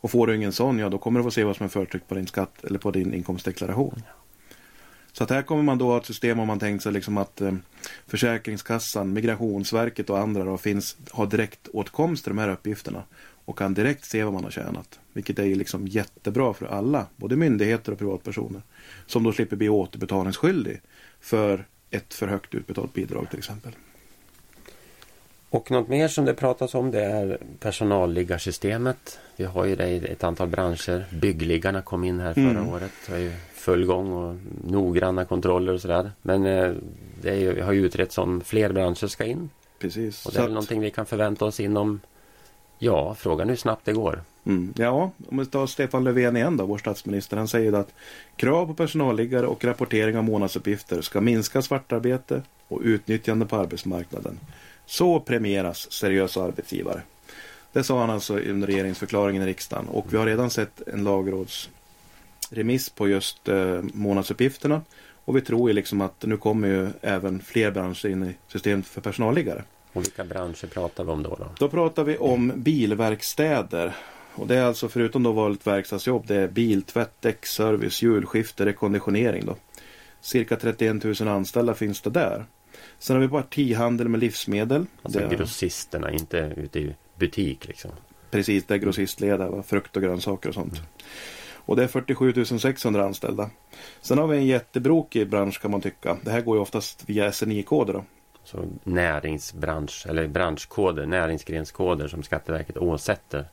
Och 0.00 0.10
får 0.10 0.26
du 0.26 0.36
ingen 0.36 0.52
sån, 0.52 0.78
ja 0.78 0.88
då 0.88 0.98
kommer 0.98 1.20
du 1.20 1.24
få 1.24 1.30
se 1.30 1.44
vad 1.44 1.56
som 1.56 1.64
är 1.64 1.68
förtryckt 1.68 2.08
på 2.08 2.14
din 2.14 2.26
skatt 2.26 2.64
eller 2.64 2.78
på 2.78 2.90
din 2.90 3.14
inkomstdeklaration. 3.14 4.02
Så 5.12 5.24
att 5.24 5.30
här 5.30 5.42
kommer 5.42 5.62
man 5.62 5.78
då 5.78 5.86
ha 5.86 5.98
ett 5.98 6.06
system 6.06 6.38
om 6.38 6.46
man 6.46 6.58
tänkt 6.58 6.82
sig 6.82 6.92
liksom 6.92 7.16
att 7.16 7.40
eh, 7.40 7.54
Försäkringskassan, 8.06 9.12
Migrationsverket 9.12 10.10
och 10.10 10.18
andra 10.18 10.44
då 10.44 10.58
finns, 10.58 10.96
har 11.10 11.26
direkt 11.26 11.68
åtkomst 11.68 12.24
till 12.24 12.30
de 12.30 12.38
här 12.38 12.48
uppgifterna 12.48 13.02
och 13.46 13.58
kan 13.58 13.74
direkt 13.74 14.04
se 14.04 14.24
vad 14.24 14.32
man 14.32 14.44
har 14.44 14.50
tjänat. 14.50 15.00
Vilket 15.12 15.38
är 15.38 15.54
liksom 15.54 15.88
jättebra 15.88 16.54
för 16.54 16.66
alla, 16.66 17.06
både 17.16 17.36
myndigheter 17.36 17.92
och 17.92 17.98
privatpersoner. 17.98 18.62
Som 19.06 19.22
då 19.22 19.32
slipper 19.32 19.56
bli 19.56 19.68
återbetalningsskyldig 19.68 20.80
för 21.20 21.66
ett 21.90 22.14
för 22.14 22.28
högt 22.28 22.54
utbetalt 22.54 22.92
bidrag 22.92 23.30
till 23.30 23.38
exempel. 23.38 23.72
Och 25.50 25.70
något 25.70 25.88
mer 25.88 26.08
som 26.08 26.24
det 26.24 26.34
pratas 26.34 26.74
om 26.74 26.90
det 26.90 27.04
är 27.04 27.38
personalliggarsystemet. 27.60 29.18
Vi 29.36 29.44
har 29.44 29.64
ju 29.64 29.76
det 29.76 29.88
i 29.88 29.96
ett 29.96 30.24
antal 30.24 30.48
branscher. 30.48 31.04
Byggliggarna 31.20 31.82
kom 31.82 32.04
in 32.04 32.20
här 32.20 32.34
förra 32.34 32.50
Mm. 32.50 32.68
året. 32.68 32.92
Det 33.08 33.14
är 33.14 33.18
ju 33.18 33.32
full 33.54 33.86
gång 33.86 34.12
och 34.12 34.36
noggranna 34.64 35.24
kontroller 35.24 35.72
och 35.72 35.80
sådär. 35.80 36.12
Men 36.22 36.46
eh, 36.46 36.72
det 37.22 37.30
är 37.30 37.34
ju, 37.34 37.62
har 37.62 37.72
ju 37.72 37.86
utretts 37.86 38.18
om 38.18 38.40
fler 38.40 38.72
branscher 38.72 39.06
ska 39.06 39.24
in. 39.24 39.50
Precis. 39.78 40.26
Och 40.26 40.32
det 40.32 40.38
är 40.38 40.42
väl 40.42 40.52
någonting 40.52 40.80
vi 40.80 40.90
kan 40.90 41.06
förvänta 41.06 41.44
oss 41.44 41.60
inom 41.60 42.00
Ja, 42.78 43.14
frågan 43.14 43.46
är 43.48 43.52
hur 43.52 43.56
snabbt 43.56 43.84
det 43.84 43.92
går. 43.92 44.22
Mm. 44.46 44.74
Ja, 44.76 45.10
om 45.28 45.38
vi 45.38 45.46
tar 45.46 45.66
Stefan 45.66 46.04
Löfven 46.04 46.36
igen 46.36 46.56
då, 46.56 46.66
vår 46.66 46.78
statsminister. 46.78 47.36
Han 47.36 47.48
säger 47.48 47.72
att 47.72 47.92
krav 48.36 48.66
på 48.66 48.74
personalliggare 48.74 49.46
och 49.46 49.64
rapportering 49.64 50.16
av 50.16 50.24
månadsuppgifter 50.24 51.00
ska 51.00 51.20
minska 51.20 51.62
svartarbete 51.62 52.42
och 52.68 52.80
utnyttjande 52.84 53.46
på 53.46 53.56
arbetsmarknaden. 53.56 54.38
Så 54.86 55.20
premieras 55.20 55.92
seriösa 55.92 56.42
arbetsgivare. 56.42 57.02
Det 57.72 57.84
sa 57.84 58.00
han 58.00 58.10
alltså 58.10 58.38
under 58.38 58.66
regeringsförklaringen 58.66 59.42
i 59.42 59.46
riksdagen 59.46 59.88
och 59.88 60.12
vi 60.12 60.16
har 60.16 60.26
redan 60.26 60.50
sett 60.50 60.88
en 60.88 61.04
lagrådsremiss 61.04 62.90
på 62.90 63.08
just 63.08 63.48
eh, 63.48 63.82
månadsuppgifterna. 63.82 64.82
Och 65.24 65.36
vi 65.36 65.40
tror 65.40 65.70
ju 65.70 65.74
liksom 65.74 66.00
att 66.00 66.24
nu 66.26 66.36
kommer 66.36 66.68
ju 66.68 66.88
även 67.00 67.40
fler 67.40 67.70
branscher 67.70 68.06
in 68.06 68.24
i 68.24 68.34
systemet 68.48 68.86
för 68.86 69.00
personalliggare. 69.00 69.64
Och 69.96 70.04
vilka 70.04 70.24
branscher 70.24 70.66
pratar 70.66 71.04
vi 71.04 71.10
om 71.10 71.22
då? 71.22 71.36
då? 71.38 71.48
Då 71.58 71.68
pratar 71.68 72.04
vi 72.04 72.16
om 72.16 72.52
bilverkstäder. 72.56 73.96
Och 74.34 74.46
det 74.46 74.56
är 74.56 74.64
alltså 74.64 74.88
förutom 74.88 75.22
då 75.22 75.32
vanligt 75.32 75.66
verkstadsjobb, 75.66 76.26
det 76.26 76.36
är 76.36 76.48
bil, 76.48 76.82
tvätt, 76.82 77.14
däckservice, 77.20 78.02
hjulskifte, 78.02 78.66
rekonditionering 78.66 79.46
då. 79.46 79.56
Cirka 80.20 80.56
31 80.56 81.04
000 81.20 81.28
anställda 81.28 81.74
finns 81.74 82.00
det 82.00 82.10
där. 82.10 82.44
Sen 82.98 83.16
har 83.16 83.20
vi 83.20 83.28
partihandel 83.28 84.08
med 84.08 84.20
livsmedel. 84.20 84.86
Alltså 85.02 85.18
det 85.18 85.36
grossisterna, 85.36 86.12
inte 86.12 86.54
ute 86.56 86.78
i 86.78 86.94
butik 87.18 87.68
liksom. 87.68 87.90
precis, 88.30 88.64
det 88.64 88.74
är 88.74 88.78
grossistleda, 88.78 89.50
va? 89.50 89.62
frukt 89.62 89.96
och 89.96 90.02
grönsaker 90.02 90.48
och 90.48 90.54
sånt. 90.54 90.82
Och 91.52 91.76
det 91.76 91.82
är 91.82 91.88
47 91.88 92.44
600 92.44 93.04
anställda. 93.04 93.50
Sen 94.00 94.18
har 94.18 94.26
vi 94.26 94.36
en 94.36 94.46
jättebrokig 94.46 95.28
bransch 95.28 95.60
kan 95.60 95.70
man 95.70 95.80
tycka. 95.80 96.16
Det 96.22 96.30
här 96.30 96.40
går 96.40 96.56
ju 96.56 96.62
oftast 96.62 97.02
via 97.06 97.32
SNI-koder. 97.32 98.02
Så 98.46 98.64
näringsbransch 98.84 100.06
eller 100.08 100.26
branschkoder, 100.26 101.06
näringsgrenskoder 101.06 102.08
som 102.08 102.22
Skatteverket 102.22 102.76
åsätter 102.76 103.44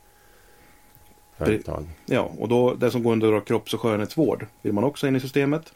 företag. 1.37 1.85
Ja, 2.05 2.31
och 2.39 2.49
då 2.49 2.73
det 2.73 2.91
som 2.91 3.03
går 3.03 3.11
under 3.11 3.39
kropps 3.39 3.73
och 3.73 3.81
skönhetsvård 3.81 4.45
vill 4.61 4.73
man 4.73 4.83
också 4.83 5.07
in 5.07 5.15
i 5.15 5.19
systemet. 5.19 5.73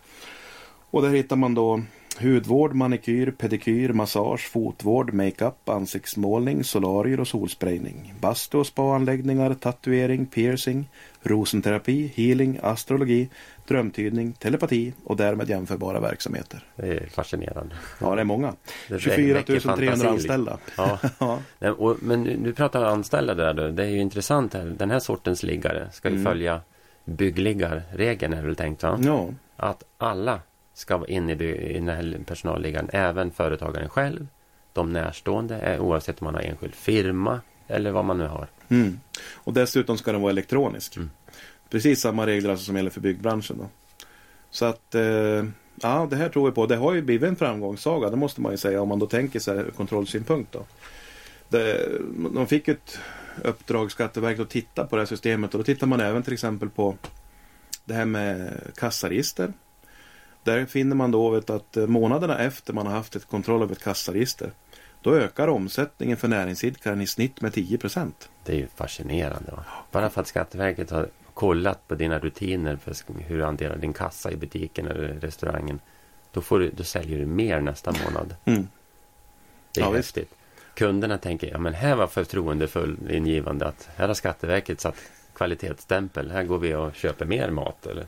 Och 0.89 1.01
där 1.01 1.09
hittar 1.09 1.35
man 1.35 1.53
då 1.53 1.81
hudvård, 2.21 2.73
manikyr, 2.73 3.31
pedikyr, 3.31 3.93
massage, 3.93 4.49
fotvård, 4.49 5.13
makeup, 5.13 5.69
ansiktsmålning, 5.69 6.63
solarier 6.63 7.19
och 7.19 7.27
solsprayning. 7.27 8.13
Bastu 8.21 8.57
och 8.57 8.67
spaanläggningar, 8.67 9.53
tatuering, 9.53 10.25
piercing, 10.25 10.89
rosenterapi, 11.21 12.11
healing, 12.15 12.59
astrologi, 12.63 13.29
drömtydning, 13.67 14.33
telepati 14.33 14.93
och 15.03 15.15
därmed 15.17 15.49
jämförbara 15.49 15.99
verksamheter. 15.99 16.63
Det 16.75 16.87
är 16.87 17.07
fascinerande. 17.07 17.75
Ja, 18.01 18.15
det 18.15 18.21
är 18.21 18.25
många. 18.25 18.53
Det 18.89 18.99
24 18.99 19.33
väcker 19.33 19.59
300 19.59 19.85
fantasi, 19.85 20.07
anställda. 20.07 20.57
Ja. 20.77 20.99
Ja, 21.59 21.95
men 22.01 22.23
nu, 22.23 22.53
pratar 22.53 22.83
anställda 22.85 23.33
där 23.33 23.53
då. 23.53 23.67
Det 23.67 23.83
är 23.83 23.89
ju 23.89 23.99
intressant 23.99 24.53
här. 24.53 24.65
Den 24.77 24.91
här 24.91 24.99
sortens 24.99 25.43
liggare 25.43 25.87
ska 25.91 26.09
ju 26.09 26.15
Mm. 26.15 26.25
följa 26.25 26.61
byggliggarregeln 27.05 28.33
är 28.33 28.37
det 28.41 28.47
väl 28.47 28.55
tänkt 28.55 28.83
va? 28.83 28.99
ja, 29.03 29.27
Att 29.55 29.83
alla 29.97 30.39
ska 30.77 30.97
vara 30.97 31.09
inne 31.09 31.33
i, 31.33 31.73
den 31.73 31.87
här 31.87 32.19
personalliggaren. 32.25 32.89
Även 32.93 33.31
företagaren 33.31 33.89
själv. 33.89 34.27
De 34.73 34.93
närstående 34.93 35.59
eh, 35.59 35.81
oavsett 35.81 36.21
om 36.21 36.25
man 36.25 36.35
har 36.35 36.41
enskild 36.41 36.75
firma 36.75 37.41
eller 37.67 37.91
vad 37.91 38.05
man 38.05 38.17
nu 38.17 38.27
har. 38.27 38.47
Mm. 38.67 38.99
Och 39.33 39.53
dessutom 39.53 39.97
ska 39.97 40.11
den 40.11 40.21
vara 40.21 40.31
elektronisk. 40.31 40.95
Mm. 40.95 41.09
Precis 41.69 42.01
samma 42.01 42.25
regler 42.25 42.49
alltså 42.49 42.65
som 42.65 42.75
gäller 42.75 42.89
för 42.89 43.01
byggbranschen. 43.01 43.57
Då. 43.57 43.65
Så 44.51 44.65
att 44.65 44.95
eh, 44.95 45.45
ja, 45.81 46.07
det 46.09 46.15
här 46.15 46.29
tror 46.29 46.45
vi 46.45 46.51
på. 46.51 46.65
Det 46.65 46.75
har 46.75 46.93
ju 46.93 47.01
blivit 47.01 47.29
en 47.29 47.35
framgångssaga, 47.35 48.09
det 48.09 48.17
måste 48.17 48.41
man 48.41 48.51
ju 48.51 48.57
säga 48.57 48.81
om 48.81 48.89
man 48.89 48.99
då 48.99 49.07
tänker 49.07 49.39
sig 49.39 49.71
kontrollsynpunkt. 49.71 50.51
Då. 50.51 50.65
Det, 51.49 51.89
de 52.33 52.47
fick 52.47 52.67
ett 52.67 52.99
uppdrag, 53.43 53.91
Skatteverket, 53.91 54.41
att 54.41 54.49
titta 54.49 54.85
på 54.85 54.95
det 54.95 55.01
här 55.01 55.07
systemet 55.07 55.53
och 55.53 55.57
då 55.57 55.63
tittar 55.63 55.87
man 55.87 55.99
även 55.99 56.23
till 56.23 56.33
exempel 56.33 56.69
på 56.69 56.97
det 57.85 57.93
här 57.93 58.05
med 58.05 58.61
kassaregister. 58.75 59.53
Där 60.43 60.65
finner 60.65 60.95
man 60.95 61.11
då 61.11 61.29
vet, 61.29 61.49
att 61.49 61.77
eh, 61.77 61.87
månaderna 61.87 62.37
efter 62.39 62.73
man 62.73 62.87
har 62.87 62.93
haft 62.93 63.15
ett 63.15 63.27
kontroll 63.27 63.63
av 63.63 63.71
ett 63.71 63.83
kassaregister 63.83 64.51
då 65.01 65.15
ökar 65.15 65.47
omsättningen 65.47 66.17
för 66.17 66.27
näringsidkaren 66.27 67.01
i 67.01 67.07
snitt 67.07 67.41
med 67.41 67.53
10 67.53 67.77
procent. 67.77 68.29
Det 68.43 68.51
är 68.51 68.55
ju 68.57 68.67
fascinerande. 68.75 69.51
Va? 69.51 69.63
Bara 69.91 70.09
för 70.09 70.21
att 70.21 70.27
Skatteverket 70.27 70.89
har 70.91 71.09
kollat 71.33 71.87
på 71.87 71.95
dina 71.95 72.19
rutiner 72.19 72.75
för 72.75 72.95
hur 73.23 73.37
du 73.37 73.43
hanterar 73.43 73.77
din 73.77 73.93
kassa 73.93 74.31
i 74.31 74.35
butiken 74.35 74.87
eller 74.87 75.07
restaurangen. 75.07 75.79
Då, 76.31 76.41
får 76.41 76.59
du, 76.59 76.69
då 76.69 76.83
säljer 76.83 77.19
du 77.19 77.25
mer 77.25 77.61
nästa 77.61 77.91
månad. 77.91 78.35
Mm. 78.45 78.67
Det 79.73 79.81
är 79.81 79.85
Ja, 79.85 79.89
visst. 79.91 80.15
häftigt. 80.15 80.33
Kunderna 80.73 81.17
tänker, 81.17 81.47
ja 81.51 81.57
men 81.57 81.73
här 81.73 81.95
var 81.95 82.07
förtroendefull 82.07 82.97
ingivande 83.11 83.65
att 83.67 83.89
här 83.95 84.07
har 84.07 84.15
Skatteverket 84.15 84.81
satt 84.81 84.95
kvalitetsstämpel. 85.33 86.31
Här 86.31 86.43
går 86.43 86.59
vi 86.59 86.75
och 86.75 86.95
köper 86.95 87.25
mer 87.25 87.49
mat 87.49 87.85
eller? 87.85 88.05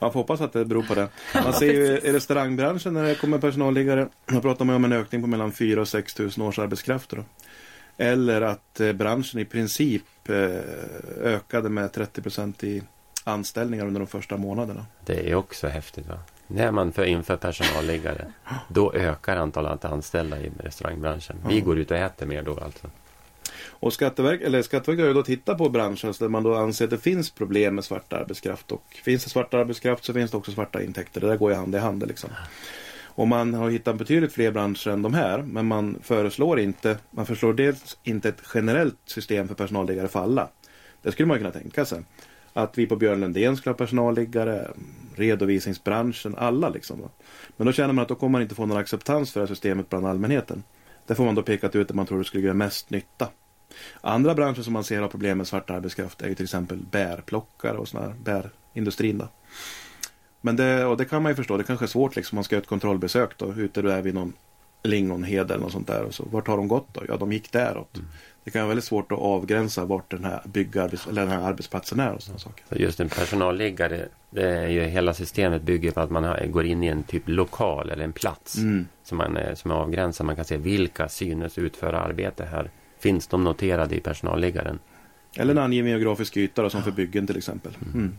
Man 0.00 0.12
får 0.12 0.20
hoppas 0.20 0.40
att 0.40 0.52
det 0.52 0.64
beror 0.64 0.82
på 0.82 0.94
det. 0.94 1.08
Man 1.34 1.52
ser 1.52 1.72
ju 1.72 1.98
i 1.98 2.12
restaurangbranschen 2.12 2.94
när 2.94 3.02
det 3.02 3.14
kommer 3.14 3.38
personalliggare. 3.38 4.08
Då 4.26 4.40
pratar 4.40 4.64
man 4.64 4.76
om 4.76 4.84
en 4.84 4.92
ökning 4.92 5.20
på 5.20 5.26
mellan 5.26 5.52
4 5.52 5.80
och 5.80 5.88
6 5.88 6.18
000 6.18 6.30
årsarbetskrafter. 6.38 7.16
Då. 7.16 7.24
Eller 7.96 8.40
att 8.40 8.80
eh, 8.80 8.92
branschen 8.92 9.40
i 9.40 9.44
princip 9.44 10.28
eh, 10.28 10.34
ökade 11.22 11.68
med 11.68 11.92
30 11.92 12.22
procent 12.22 12.64
i 12.64 12.82
anställningar 13.24 13.86
under 13.86 14.00
de 14.00 14.06
första 14.06 14.36
månaderna. 14.36 14.86
Det 15.06 15.30
är 15.30 15.34
också 15.34 15.68
häftigt. 15.68 16.08
Va? 16.08 16.18
När 16.46 16.70
man 16.70 16.92
för 16.92 17.04
inför 17.04 17.36
personalliggare, 17.36 18.32
då 18.68 18.92
ökar 18.92 19.36
antalet 19.36 19.84
anställda 19.84 20.40
i 20.40 20.50
restaurangbranschen. 20.58 21.36
Vi 21.48 21.60
går 21.60 21.78
ut 21.78 21.90
och 21.90 21.96
äter 21.96 22.26
mer 22.26 22.42
då 22.42 22.58
alltså. 22.58 22.86
Och 23.80 23.92
Skatteverket, 23.92 24.46
eller 24.46 24.62
Skatteverket 24.62 25.02
har 25.02 25.08
ju 25.08 25.14
då 25.14 25.22
tittat 25.22 25.58
på 25.58 25.68
branschen 25.68 26.14
där 26.18 26.28
man 26.28 26.42
då 26.42 26.54
anser 26.54 26.84
att 26.84 26.90
det 26.90 26.98
finns 26.98 27.30
problem 27.30 27.74
med 27.74 27.84
svart 27.84 28.12
arbetskraft. 28.12 28.72
Och 28.72 28.84
finns 29.04 29.24
det 29.24 29.30
svart 29.30 29.54
arbetskraft 29.54 30.04
så 30.04 30.12
finns 30.12 30.30
det 30.30 30.36
också 30.36 30.52
svarta 30.52 30.82
intäkter. 30.82 31.20
Det 31.20 31.26
där 31.26 31.36
går 31.36 31.50
ju 31.50 31.56
hand 31.56 31.74
i 31.74 31.78
hand 31.78 32.08
liksom. 32.08 32.30
Och 33.02 33.28
man 33.28 33.54
har 33.54 33.70
hittat 33.70 33.96
betydligt 33.96 34.32
fler 34.32 34.50
branscher 34.50 34.88
än 34.88 35.02
de 35.02 35.14
här. 35.14 35.42
Men 35.42 35.66
man 35.66 35.98
föreslår 36.02 36.60
inte, 36.60 36.98
man 37.10 37.26
föreslår 37.26 37.52
dels 37.52 37.98
inte 38.02 38.28
ett 38.28 38.42
generellt 38.54 38.98
system 39.04 39.48
för 39.48 39.54
personalliggare 39.54 40.08
för 40.08 40.20
alla. 40.20 40.48
Det 41.02 41.12
skulle 41.12 41.26
man 41.26 41.38
kunna 41.38 41.50
tänka 41.50 41.84
sig. 41.84 42.02
Att 42.52 42.78
vi 42.78 42.86
på 42.86 42.96
Björn 42.96 43.20
Lundén 43.20 43.56
skulle 43.56 43.72
ha 43.72 43.78
personalliggare, 43.78 44.70
redovisningsbranschen, 45.16 46.34
alla 46.38 46.68
liksom. 46.68 47.08
Men 47.56 47.66
då 47.66 47.72
känner 47.72 47.92
man 47.92 48.02
att 48.02 48.08
då 48.08 48.14
kommer 48.14 48.32
man 48.32 48.42
inte 48.42 48.54
få 48.54 48.66
någon 48.66 48.76
acceptans 48.76 49.32
för 49.32 49.40
det 49.40 49.46
här 49.46 49.54
systemet 49.54 49.88
bland 49.88 50.06
allmänheten. 50.06 50.62
Där 51.06 51.14
får 51.14 51.24
man 51.24 51.34
då 51.34 51.42
pekat 51.42 51.76
ut 51.76 51.90
att 51.90 51.96
man 51.96 52.06
tror 52.06 52.18
det 52.18 52.24
skulle 52.24 52.44
göra 52.44 52.54
mest 52.54 52.90
nytta. 52.90 53.28
Andra 54.00 54.34
branscher 54.34 54.62
som 54.62 54.72
man 54.72 54.84
ser 54.84 55.00
har 55.00 55.08
problem 55.08 55.38
med 55.38 55.46
svart 55.46 55.70
arbetskraft 55.70 56.22
är 56.22 56.28
ju 56.28 56.34
till 56.34 56.44
exempel 56.44 56.78
bärplockare 56.90 57.76
och 57.76 57.88
sådana 57.88 58.14
bärindustrin. 58.24 59.18
Då. 59.18 59.28
Men 60.40 60.56
det, 60.56 60.84
och 60.84 60.96
det 60.96 61.04
kan 61.04 61.22
man 61.22 61.32
ju 61.32 61.36
förstå, 61.36 61.56
det 61.56 61.64
kanske 61.64 61.84
är 61.84 61.88
svårt 61.88 62.16
liksom. 62.16 62.36
Man 62.36 62.44
ska 62.44 62.54
göra 62.54 62.62
ett 62.62 62.68
kontrollbesök 62.68 63.38
då, 63.38 63.54
ute 63.54 63.82
där 63.82 64.02
vid 64.02 64.14
någon 64.14 64.32
lingonhed 64.82 65.50
eller 65.50 65.62
något 65.62 65.72
sånt 65.72 65.86
där. 65.86 66.02
Och 66.02 66.14
så, 66.14 66.24
vart 66.30 66.48
har 66.48 66.56
de 66.56 66.68
gått 66.68 66.94
då? 66.94 67.00
Ja, 67.08 67.16
de 67.16 67.32
gick 67.32 67.52
däråt. 67.52 67.96
Mm. 67.96 68.08
Det 68.44 68.50
kan 68.50 68.60
vara 68.60 68.68
väldigt 68.68 68.84
svårt 68.84 69.12
att 69.12 69.18
avgränsa 69.18 69.84
vart 69.84 70.10
den 70.10 70.24
här, 70.24 70.42
byggarbets 70.44 71.06
eller 71.06 71.22
den 71.22 71.30
här 71.30 71.40
arbetsplatsen 71.42 72.00
är 72.00 72.12
och 72.12 72.22
sådana 72.22 72.38
saker. 72.38 72.78
Just 72.78 73.00
en 73.00 73.08
personalliggare, 73.08 74.08
det 74.30 74.42
är 74.42 74.68
ju 74.68 74.84
hela 74.84 75.14
systemet 75.14 75.62
bygger 75.62 75.90
på 75.90 76.00
att 76.00 76.10
man 76.10 76.24
har, 76.24 76.46
går 76.46 76.66
in 76.66 76.82
i 76.82 76.86
en 76.86 77.02
typ 77.02 77.22
lokal 77.26 77.90
eller 77.90 78.04
en 78.04 78.12
plats 78.12 78.58
mm. 78.58 78.86
som, 79.04 79.18
man, 79.18 79.38
som 79.54 79.70
är 79.70 79.74
avgränsad. 79.74 80.26
Man 80.26 80.36
kan 80.36 80.44
se 80.44 80.56
vilka 80.56 81.08
synes 81.08 81.58
utföra 81.58 82.00
arbete 82.00 82.44
här. 82.44 82.70
Finns 83.00 83.26
de 83.26 83.44
noterade 83.44 83.96
i 83.96 84.00
personalliggaren? 84.00 84.78
Eller 85.36 85.50
en 85.50 85.58
angiven 85.58 85.90
geografisk 85.90 86.36
yta 86.36 86.62
då, 86.62 86.70
som 86.70 86.82
för 86.82 86.90
byggen 86.90 87.26
till 87.26 87.36
exempel. 87.36 87.72
Mm. 87.82 87.94
mm. 87.94 88.14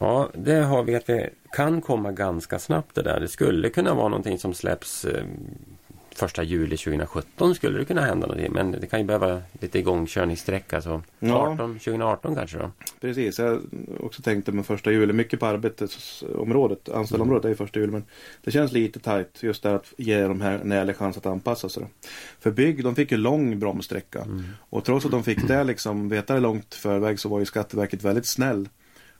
Ja, 0.00 0.30
det 0.34 0.54
har 0.54 0.82
vi 0.82 0.94
att 0.94 1.08
vi 1.08 1.28
kan 1.52 1.80
komma 1.80 2.12
ganska 2.12 2.58
snabbt 2.58 2.94
det 2.94 3.02
där. 3.02 3.20
Det 3.20 3.28
skulle 3.28 3.70
kunna 3.70 3.94
vara 3.94 4.08
någonting 4.08 4.38
som 4.38 4.54
släpps 4.54 5.04
eh, 5.04 5.24
första 6.18 6.42
juli 6.42 6.76
2017 6.76 7.54
skulle 7.54 7.78
det 7.78 7.84
kunna 7.84 8.00
hända 8.00 8.26
någonting. 8.26 8.52
Men 8.52 8.70
det 8.72 8.86
kan 8.86 9.00
ju 9.00 9.06
behöva 9.06 9.42
lite 9.60 9.78
igångkörningssträcka. 9.78 10.82
Så 10.82 11.02
ja. 11.18 11.34
18, 11.34 11.78
2018 11.78 12.34
kanske 12.34 12.58
då. 12.58 12.70
Precis, 13.00 13.38
jag 13.38 13.62
också 14.00 14.22
tänkte 14.22 14.52
med 14.52 14.66
första 14.66 14.92
juli. 14.92 15.12
Mycket 15.12 15.40
på 15.40 15.46
arbetsområdet, 15.46 16.88
anställområdet 16.88 17.44
är 17.44 17.48
ju 17.48 17.54
första 17.54 17.80
juli. 17.80 17.92
Men 17.92 18.04
det 18.44 18.50
känns 18.50 18.72
lite 18.72 19.00
tajt 19.00 19.42
just 19.42 19.62
där 19.62 19.74
att 19.74 19.92
ge 19.96 20.22
de 20.22 20.40
här 20.40 20.72
ärlig 20.72 20.96
chans 20.96 21.16
att 21.16 21.26
anpassa 21.26 21.68
sig. 21.68 21.82
Då. 21.82 21.88
För 22.40 22.50
bygg, 22.50 22.84
de 22.84 22.94
fick 22.94 23.12
ju 23.12 23.16
lång 23.16 23.58
bromssträcka. 23.58 24.22
Mm. 24.22 24.44
Och 24.70 24.84
trots 24.84 25.04
att 25.04 25.12
de 25.12 25.24
fick 25.24 25.48
det 25.48 25.64
liksom, 25.64 26.08
veta 26.08 26.34
det 26.34 26.40
långt 26.40 26.74
förväg 26.74 27.20
så 27.20 27.28
var 27.28 27.38
ju 27.38 27.44
Skatteverket 27.44 28.04
väldigt 28.04 28.26
snäll. 28.26 28.68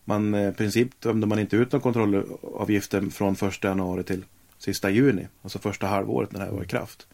Man, 0.05 0.35
eh, 0.35 0.49
i 0.49 0.53
princip 0.53 1.01
dömde 1.01 1.27
man 1.27 1.39
inte 1.39 1.57
ut 1.57 1.73
någon 1.73 1.81
kontrollavgifter 1.81 3.01
från 3.01 3.37
första 3.37 3.69
januari 3.69 4.03
till 4.03 4.25
sista 4.65 4.91
juni, 4.91 5.29
alltså 5.43 5.59
första 5.59 5.87
halvåret 5.87 6.33
när 6.33 6.41
det 6.41 6.47
här 6.47 6.53
var 6.53 6.63
i 6.63 6.67
kraft. 6.67 7.07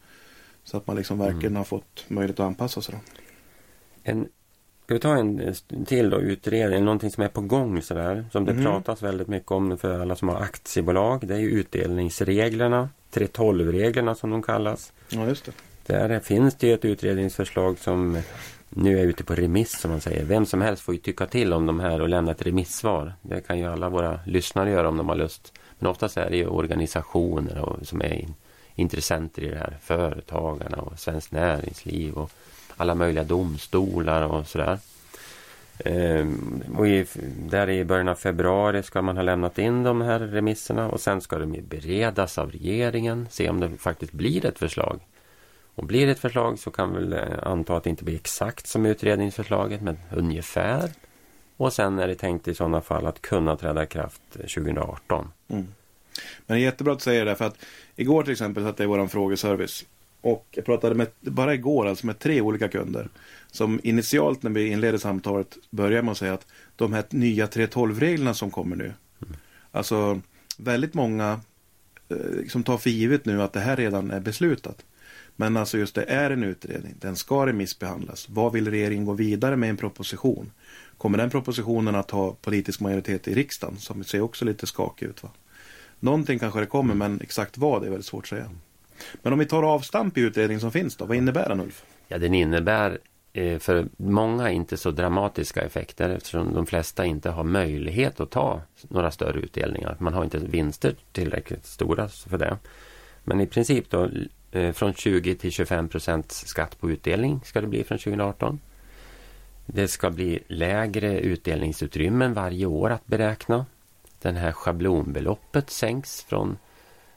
Så 0.63 0.77
att 0.77 0.87
man 0.87 0.95
liksom 0.95 1.17
verkligen 1.17 1.45
mm. 1.45 1.55
har 1.55 1.63
fått 1.63 2.05
möjlighet 2.07 2.39
att 2.39 2.45
anpassa 2.45 2.81
sig. 2.81 2.95
Då. 2.95 3.01
En, 4.03 4.27
ska 4.85 4.93
vi 4.93 4.99
ta 4.99 5.17
en 5.17 5.53
till 5.85 6.09
då, 6.09 6.21
utredning, 6.21 6.85
någonting 6.85 7.11
som 7.11 7.23
är 7.23 7.27
på 7.27 7.41
gång 7.41 7.81
sådär, 7.81 8.25
som 8.31 8.45
det 8.45 8.51
mm. 8.51 8.63
pratas 8.63 9.01
väldigt 9.01 9.27
mycket 9.27 9.51
om 9.51 9.77
för 9.77 9.99
alla 9.99 10.15
som 10.15 10.29
har 10.29 10.41
aktiebolag. 10.41 11.27
Det 11.27 11.35
är 11.35 11.39
utdelningsreglerna, 11.39 12.89
3.12-reglerna 13.13 14.15
som 14.15 14.29
de 14.29 14.43
kallas. 14.43 14.93
Ja, 15.09 15.27
just 15.27 15.45
det. 15.45 15.51
Där 15.85 16.19
finns 16.19 16.55
det 16.55 16.71
ett 16.71 16.85
utredningsförslag 16.85 17.79
som 17.79 18.21
nu 18.69 18.99
är 18.99 19.05
ute 19.05 19.23
på 19.23 19.35
remiss 19.35 19.79
som 19.79 19.91
man 19.91 20.01
säger. 20.01 20.25
Vem 20.25 20.45
som 20.45 20.61
helst 20.61 20.83
får 20.83 20.93
ju 20.93 21.01
tycka 21.01 21.25
till 21.25 21.53
om 21.53 21.65
de 21.65 21.79
här 21.79 22.01
och 22.01 22.09
lämna 22.09 22.31
ett 22.31 22.41
remissvar. 22.41 23.13
Det 23.21 23.47
kan 23.47 23.59
ju 23.59 23.65
alla 23.65 23.89
våra 23.89 24.19
lyssnare 24.25 24.69
göra 24.69 24.89
om 24.89 24.97
de 24.97 25.09
har 25.09 25.15
lust. 25.15 25.53
Men 25.81 25.91
oftast 25.91 26.17
är 26.17 26.29
det 26.29 26.37
ju 26.37 26.47
organisationer 26.47 27.57
och, 27.59 27.87
som 27.87 28.01
är 28.01 28.27
intressenter 28.75 29.41
i 29.41 29.49
det 29.49 29.57
här. 29.57 29.77
Företagarna 29.81 30.77
och 30.77 30.99
Svenskt 30.99 31.31
Näringsliv 31.31 32.13
och 32.13 32.31
alla 32.77 32.95
möjliga 32.95 33.23
domstolar 33.23 34.21
och 34.21 34.47
sådär. 34.47 34.79
Ehm, 35.85 36.63
och 36.77 36.87
i, 36.87 37.05
där 37.49 37.69
i 37.69 37.85
början 37.85 38.07
av 38.07 38.15
februari 38.15 38.83
ska 38.83 39.01
man 39.01 39.15
ha 39.15 39.23
lämnat 39.23 39.57
in 39.57 39.83
de 39.83 40.01
här 40.01 40.19
remisserna 40.19 40.89
och 40.89 41.01
sen 41.01 41.21
ska 41.21 41.39
de 41.39 41.61
beredas 41.61 42.37
av 42.37 42.51
regeringen. 42.51 43.27
Se 43.31 43.49
om 43.49 43.59
det 43.59 43.69
faktiskt 43.77 44.13
blir 44.13 44.45
ett 44.45 44.59
förslag. 44.59 44.99
Och 45.75 45.85
blir 45.85 46.05
det 46.05 46.11
ett 46.11 46.19
förslag 46.19 46.59
så 46.59 46.71
kan 46.71 46.93
vi 46.93 46.99
väl 46.99 47.13
eh, 47.13 47.19
anta 47.43 47.77
att 47.77 47.83
det 47.83 47.89
inte 47.89 48.03
blir 48.03 48.15
exakt 48.15 48.67
som 48.67 48.85
utredningsförslaget 48.85 49.81
men 49.81 49.97
ungefär. 50.11 50.89
Och 51.61 51.73
sen 51.73 51.99
är 51.99 52.07
det 52.07 52.15
tänkt 52.15 52.47
i 52.47 52.55
sådana 52.55 52.81
fall 52.81 53.05
att 53.05 53.21
kunna 53.21 53.55
träda 53.55 53.83
i 53.83 53.87
kraft 53.87 54.21
2018. 54.31 55.27
Mm. 55.47 55.67
Men 56.47 56.57
det 56.57 56.63
är 56.63 56.65
jättebra 56.65 56.93
att 56.93 56.99
du 56.99 57.03
säger 57.03 57.25
det 57.25 57.35
för 57.35 57.45
att 57.45 57.57
igår 57.95 58.23
till 58.23 58.31
exempel 58.31 58.63
satt 58.63 58.79
jag 58.79 58.83
i 58.83 58.87
vår 58.87 59.07
frågeservice 59.07 59.85
och 60.21 60.47
jag 60.51 60.65
pratade 60.65 60.95
med, 60.95 61.07
bara 61.19 61.53
igår 61.53 61.87
alltså 61.87 62.05
med 62.05 62.19
tre 62.19 62.41
olika 62.41 62.67
kunder 62.67 63.09
som 63.51 63.79
initialt 63.83 64.43
när 64.43 64.51
vi 64.51 64.67
inledde 64.67 64.99
samtalet 64.99 65.57
började 65.69 66.03
med 66.03 66.11
att 66.11 66.17
säga 66.17 66.33
att 66.33 66.45
de 66.75 66.93
här 66.93 67.03
nya 67.09 67.45
3.12-reglerna 67.45 68.33
som 68.33 68.51
kommer 68.51 68.75
nu. 68.75 68.93
Mm. 69.21 69.35
Alltså 69.71 70.21
väldigt 70.57 70.93
många 70.93 71.39
eh, 72.09 72.47
som 72.47 72.63
tar 72.63 72.77
för 72.77 72.89
givet 72.89 73.25
nu 73.25 73.41
att 73.41 73.53
det 73.53 73.59
här 73.59 73.77
redan 73.77 74.11
är 74.11 74.19
beslutat. 74.19 74.85
Men 75.35 75.57
alltså 75.57 75.77
just 75.77 75.95
det 75.95 76.03
är 76.03 76.31
en 76.31 76.43
utredning. 76.43 76.95
Den 76.99 77.15
ska 77.15 77.45
remissbehandlas. 77.45 78.29
Vad 78.29 78.53
vill 78.53 78.71
regeringen 78.71 79.05
gå 79.05 79.13
vidare 79.13 79.55
med 79.55 79.69
en 79.69 79.77
proposition? 79.77 80.51
Kommer 81.01 81.17
den 81.17 81.29
propositionen 81.29 81.95
att 81.95 82.11
ha 82.11 82.35
politisk 82.41 82.79
majoritet 82.79 83.27
i 83.27 83.35
riksdagen? 83.35 83.77
Som 83.77 84.03
ser 84.03 84.21
också 84.21 84.45
lite 84.45 84.67
skakig 84.67 85.05
ut. 85.05 85.23
Va? 85.23 85.29
Någonting 85.99 86.39
kanske 86.39 86.59
det 86.59 86.65
kommer 86.65 86.93
men 86.93 87.21
exakt 87.21 87.57
vad 87.57 87.83
är 87.83 87.89
väldigt 87.89 88.05
svårt 88.05 88.23
att 88.23 88.29
säga. 88.29 88.49
Men 89.21 89.33
om 89.33 89.39
vi 89.39 89.45
tar 89.45 89.63
avstamp 89.63 90.17
i 90.17 90.21
utredningen 90.21 90.61
som 90.61 90.71
finns 90.71 90.95
då, 90.95 91.05
vad 91.05 91.17
innebär 91.17 91.49
den 91.49 91.59
Ulf? 91.59 91.83
Ja 92.07 92.17
den 92.17 92.33
innebär 92.33 92.99
eh, 93.33 93.59
för 93.59 93.87
många 93.97 94.51
inte 94.51 94.77
så 94.77 94.91
dramatiska 94.91 95.61
effekter 95.61 96.09
eftersom 96.09 96.53
de 96.53 96.65
flesta 96.65 97.05
inte 97.05 97.29
har 97.29 97.43
möjlighet 97.43 98.19
att 98.19 98.31
ta 98.31 98.61
några 98.81 99.11
större 99.11 99.39
utdelningar. 99.39 99.95
Man 99.99 100.13
har 100.13 100.23
inte 100.23 100.37
vinster 100.37 100.95
tillräckligt 101.11 101.65
stora 101.65 102.07
för 102.07 102.37
det. 102.37 102.57
Men 103.23 103.41
i 103.41 103.47
princip 103.47 103.89
då 103.89 104.09
eh, 104.51 104.71
från 104.71 104.93
20 104.93 105.35
till 105.35 105.51
25 105.51 105.87
procents 105.87 106.47
skatt 106.47 106.79
på 106.79 106.91
utdelning 106.91 107.41
ska 107.45 107.61
det 107.61 107.67
bli 107.67 107.83
från 107.83 107.97
2018. 107.97 108.59
Det 109.73 109.87
ska 109.87 110.09
bli 110.09 110.39
lägre 110.47 111.19
utdelningsutrymmen 111.19 112.33
varje 112.33 112.65
år 112.65 112.89
att 112.89 113.07
beräkna. 113.07 113.65
Den 114.21 114.35
här 114.35 114.51
schablonbeloppet 114.51 115.69
sänks 115.69 116.23
från 116.23 116.57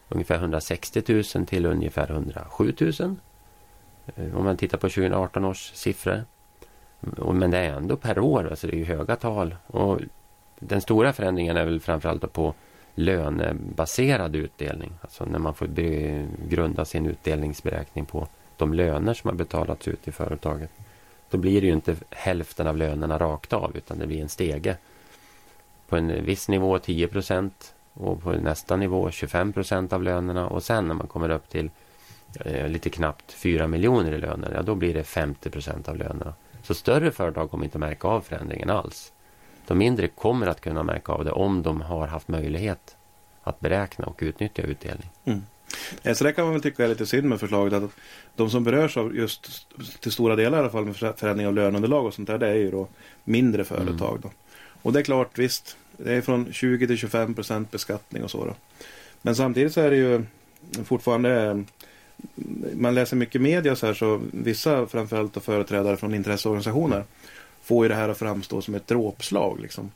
ungefär 0.08 0.34
160 0.34 1.02
000 1.36 1.46
till 1.46 1.66
ungefär 1.66 2.10
107 2.10 2.74
000. 2.80 3.16
Eh, 4.16 4.36
om 4.36 4.44
man 4.44 4.56
tittar 4.56 4.78
på 4.78 4.88
2018 4.88 5.44
års 5.44 5.72
siffror. 5.74 6.24
Men 7.32 7.50
det 7.50 7.58
är 7.58 7.72
ändå 7.72 7.96
per 7.96 8.18
år, 8.18 8.48
alltså 8.50 8.66
det 8.66 8.76
är 8.76 8.78
ju 8.78 8.84
höga 8.84 9.16
tal. 9.16 9.56
Och 9.66 10.00
den 10.58 10.80
stora 10.80 11.12
förändringen 11.12 11.56
är 11.56 11.64
väl 11.64 11.80
framförallt 11.80 12.32
på 12.32 12.54
lönebaserad 12.94 14.36
utdelning. 14.36 14.92
Alltså 15.00 15.24
när 15.24 15.38
man 15.38 15.54
får 15.54 15.66
grunda 16.48 16.84
sin 16.84 17.06
utdelningsberäkning 17.06 18.04
på 18.04 18.28
de 18.56 18.74
löner 18.74 19.14
som 19.14 19.28
har 19.28 19.36
betalats 19.36 19.88
ut 19.88 20.08
i 20.08 20.12
företaget. 20.12 20.70
Då 21.34 21.38
blir 21.38 21.60
det 21.60 21.66
ju 21.66 21.72
inte 21.72 21.96
hälften 22.10 22.66
av 22.66 22.76
lönerna 22.76 23.18
rakt 23.18 23.52
av 23.52 23.76
utan 23.76 23.98
det 23.98 24.06
blir 24.06 24.22
en 24.22 24.28
stege. 24.28 24.76
På 25.88 25.96
en 25.96 26.24
viss 26.24 26.48
nivå 26.48 26.78
10 26.78 27.08
procent 27.08 27.74
och 27.92 28.22
på 28.22 28.32
nästa 28.32 28.76
nivå 28.76 29.10
25 29.10 29.52
procent 29.52 29.92
av 29.92 30.02
lönerna 30.02 30.48
och 30.48 30.62
sen 30.62 30.88
när 30.88 30.94
man 30.94 31.06
kommer 31.06 31.30
upp 31.30 31.48
till 31.48 31.70
eh, 32.40 32.68
lite 32.68 32.90
knappt 32.90 33.32
4 33.32 33.66
miljoner 33.66 34.12
i 34.12 34.18
löner, 34.18 34.52
ja 34.54 34.62
då 34.62 34.74
blir 34.74 34.94
det 34.94 35.04
50 35.04 35.50
procent 35.50 35.88
av 35.88 35.96
lönerna. 35.96 36.34
Så 36.62 36.74
större 36.74 37.10
företag 37.10 37.50
kommer 37.50 37.64
inte 37.64 37.78
märka 37.78 38.08
av 38.08 38.20
förändringen 38.20 38.70
alls. 38.70 39.12
De 39.66 39.78
mindre 39.78 40.08
kommer 40.08 40.46
att 40.46 40.60
kunna 40.60 40.82
märka 40.82 41.12
av 41.12 41.24
det 41.24 41.32
om 41.32 41.62
de 41.62 41.80
har 41.80 42.06
haft 42.06 42.28
möjlighet 42.28 42.96
att 43.42 43.60
beräkna 43.60 44.06
och 44.06 44.18
utnyttja 44.22 44.62
utdelning. 44.62 45.10
Mm. 45.24 45.42
Eh, 46.02 46.14
så 46.14 46.24
det 46.24 46.32
kan 46.32 46.44
man 46.44 46.52
väl 46.52 46.62
tycka 46.62 46.84
är 46.84 46.88
lite 46.88 47.06
synd 47.06 47.28
med 47.28 47.40
förslaget. 47.40 47.72
Att 47.72 47.90
de 48.36 48.50
som 48.50 48.64
berörs 48.64 48.96
av 48.96 49.16
just 49.16 49.66
till 50.00 50.12
stora 50.12 50.36
delar 50.36 50.58
i 50.58 50.60
alla 50.60 50.70
fall 50.70 50.84
med 50.84 50.96
förändring 50.96 51.46
av 51.46 51.54
löneunderlag 51.54 52.06
och 52.06 52.14
sånt 52.14 52.28
där. 52.28 52.38
Det 52.38 52.48
är 52.48 52.54
ju 52.54 52.70
då 52.70 52.88
mindre 53.24 53.64
företag. 53.64 54.10
Mm. 54.10 54.20
Då. 54.22 54.30
Och 54.82 54.92
det 54.92 54.98
är 54.98 55.04
klart 55.04 55.38
visst. 55.38 55.76
Det 55.96 56.12
är 56.12 56.20
från 56.20 56.52
20 56.52 56.86
till 56.86 56.96
25 56.96 57.34
procent 57.34 57.70
beskattning 57.70 58.24
och 58.24 58.30
så. 58.30 58.44
Då. 58.44 58.54
Men 59.22 59.36
samtidigt 59.36 59.72
så 59.72 59.80
är 59.80 59.90
det 59.90 59.96
ju 59.96 60.24
fortfarande 60.84 61.42
eh, 61.42 61.56
man 62.74 62.94
läser 62.94 63.16
mycket 63.16 63.40
media 63.40 63.76
så 63.76 63.86
här 63.86 63.94
så 63.94 64.20
vissa 64.32 64.86
framförallt 64.86 65.44
företrädare 65.44 65.96
från 65.96 66.14
intresseorganisationer 66.14 67.04
får 67.62 67.84
ju 67.84 67.88
det 67.88 67.94
här 67.94 68.08
att 68.08 68.18
framstå 68.18 68.62
som 68.62 68.74
ett 68.74 68.86
dråpslag. 68.86 69.60
Liksom. 69.60 69.90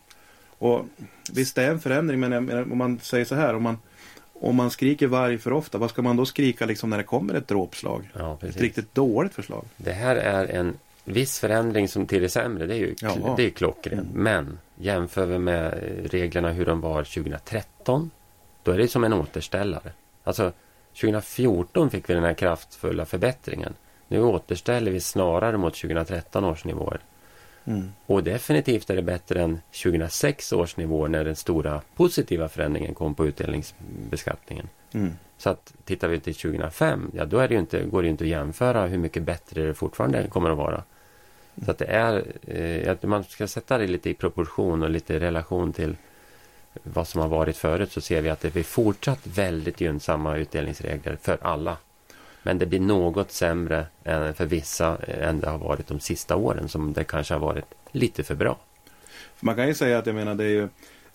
Och 0.58 0.86
visst 1.32 1.56
det 1.56 1.62
är 1.62 1.70
en 1.70 1.80
förändring 1.80 2.20
men 2.20 2.72
om 2.72 2.78
man 2.78 3.00
säger 3.02 3.24
så 3.24 3.34
här 3.34 3.54
om 3.54 3.62
man 3.62 3.78
om 4.40 4.56
man 4.56 4.70
skriker 4.70 5.06
varg 5.06 5.38
för 5.38 5.52
ofta, 5.52 5.78
vad 5.78 5.90
ska 5.90 6.02
man 6.02 6.16
då 6.16 6.26
skrika 6.26 6.66
liksom 6.66 6.90
när 6.90 6.96
det 6.98 7.04
kommer 7.04 7.34
ett 7.34 7.48
dråpslag? 7.48 8.10
Ja, 8.18 8.38
ett 8.42 8.60
riktigt 8.60 8.94
dåligt 8.94 9.34
förslag. 9.34 9.64
Det 9.76 9.92
här 9.92 10.16
är 10.16 10.46
en 10.46 10.76
viss 11.04 11.38
förändring 11.38 11.88
som 11.88 12.06
till 12.06 12.22
det 12.22 12.28
sämre, 12.28 12.66
det 12.66 12.74
är 12.74 12.78
ju 12.78 12.94
ja. 13.00 13.34
det 13.36 13.46
är 13.46 13.50
klockrent. 13.50 14.10
Mm. 14.10 14.22
Men 14.22 14.58
jämför 14.76 15.26
vi 15.26 15.38
med 15.38 15.78
reglerna 16.10 16.50
hur 16.50 16.66
de 16.66 16.80
var 16.80 17.04
2013, 17.04 18.10
då 18.62 18.70
är 18.70 18.78
det 18.78 18.88
som 18.88 19.04
en 19.04 19.12
återställare. 19.12 19.92
Alltså 20.24 20.52
2014 21.00 21.90
fick 21.90 22.10
vi 22.10 22.14
den 22.14 22.24
här 22.24 22.34
kraftfulla 22.34 23.04
förbättringen. 23.04 23.74
Nu 24.08 24.22
återställer 24.22 24.90
vi 24.90 25.00
snarare 25.00 25.58
mot 25.58 25.74
2013 25.74 26.44
års 26.44 26.64
nivåer. 26.64 27.00
Mm. 27.68 27.92
Och 28.06 28.24
definitivt 28.24 28.90
är 28.90 28.96
det 28.96 29.02
bättre 29.02 29.42
än 29.42 29.60
2006 29.82 30.52
års 30.52 30.76
nivåer 30.76 31.08
när 31.08 31.24
den 31.24 31.36
stora 31.36 31.80
positiva 31.96 32.48
förändringen 32.48 32.94
kom 32.94 33.14
på 33.14 33.26
utdelningsbeskattningen. 33.26 34.68
Mm. 34.92 35.12
Så 35.38 35.50
att 35.50 35.74
tittar 35.84 36.08
vi 36.08 36.20
till 36.20 36.34
2005, 36.34 37.10
ja 37.14 37.24
då 37.24 37.38
är 37.38 37.48
det 37.48 37.54
inte, 37.54 37.84
går 37.84 38.02
det 38.02 38.06
ju 38.06 38.10
inte 38.10 38.24
att 38.24 38.30
jämföra 38.30 38.86
hur 38.86 38.98
mycket 38.98 39.22
bättre 39.22 39.66
det 39.66 39.74
fortfarande 39.74 40.26
kommer 40.28 40.50
att 40.50 40.58
vara. 40.58 40.82
Så 41.64 41.70
att 41.70 41.78
det 41.78 41.84
är, 41.84 42.24
eh, 42.46 42.92
att 42.92 43.02
man 43.02 43.24
ska 43.24 43.46
sätta 43.46 43.78
det 43.78 43.86
lite 43.86 44.10
i 44.10 44.14
proportion 44.14 44.82
och 44.82 44.90
lite 44.90 45.14
i 45.14 45.18
relation 45.18 45.72
till 45.72 45.96
vad 46.82 47.08
som 47.08 47.20
har 47.20 47.28
varit 47.28 47.56
förut 47.56 47.92
så 47.92 48.00
ser 48.00 48.22
vi 48.22 48.28
att 48.28 48.40
det 48.40 48.52
blir 48.52 48.62
fortsatt 48.62 49.26
väldigt 49.26 49.80
gynnsamma 49.80 50.36
utdelningsregler 50.36 51.18
för 51.22 51.38
alla. 51.42 51.76
Men 52.42 52.58
det 52.58 52.66
blir 52.66 52.80
något 52.80 53.32
sämre 53.32 53.86
för 54.34 54.46
vissa 54.46 54.96
än 54.96 55.40
det 55.40 55.50
har 55.50 55.58
varit 55.58 55.86
de 55.86 56.00
sista 56.00 56.36
åren 56.36 56.68
som 56.68 56.92
det 56.92 57.04
kanske 57.04 57.34
har 57.34 57.40
varit 57.40 57.64
lite 57.92 58.24
för 58.24 58.34
bra. 58.34 58.58
Man 59.40 59.56
kan 59.56 59.68
ju 59.68 59.74
säga 59.74 59.98
att 59.98 60.06
jag 60.06 60.14
menar 60.14 60.34
det 60.34 60.44
är 60.44 60.48
ju 60.48 60.68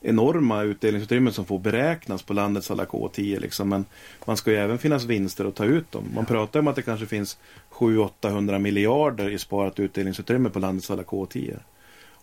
enorma 0.03 0.61
utdelningsutrymmen 0.61 1.33
som 1.33 1.45
får 1.45 1.59
beräknas 1.59 2.23
på 2.23 2.33
landets 2.33 2.71
alla 2.71 2.85
K10. 2.85 3.39
Liksom. 3.39 3.69
Men 3.69 3.85
man 4.25 4.37
ska 4.37 4.51
ju 4.51 4.57
även 4.57 4.77
finnas 4.77 5.03
vinster 5.03 5.45
att 5.45 5.55
ta 5.55 5.65
ut 5.65 5.91
dem. 5.91 6.03
Man 6.15 6.25
pratar 6.25 6.59
om 6.59 6.67
att 6.67 6.75
det 6.75 6.81
kanske 6.81 7.05
finns 7.05 7.37
700-800 7.71 8.59
miljarder 8.59 9.29
i 9.29 9.39
sparat 9.39 9.79
utdelningsutrymme 9.79 10.49
på 10.49 10.59
landets 10.59 10.91
alla 10.91 11.03
K10. 11.03 11.59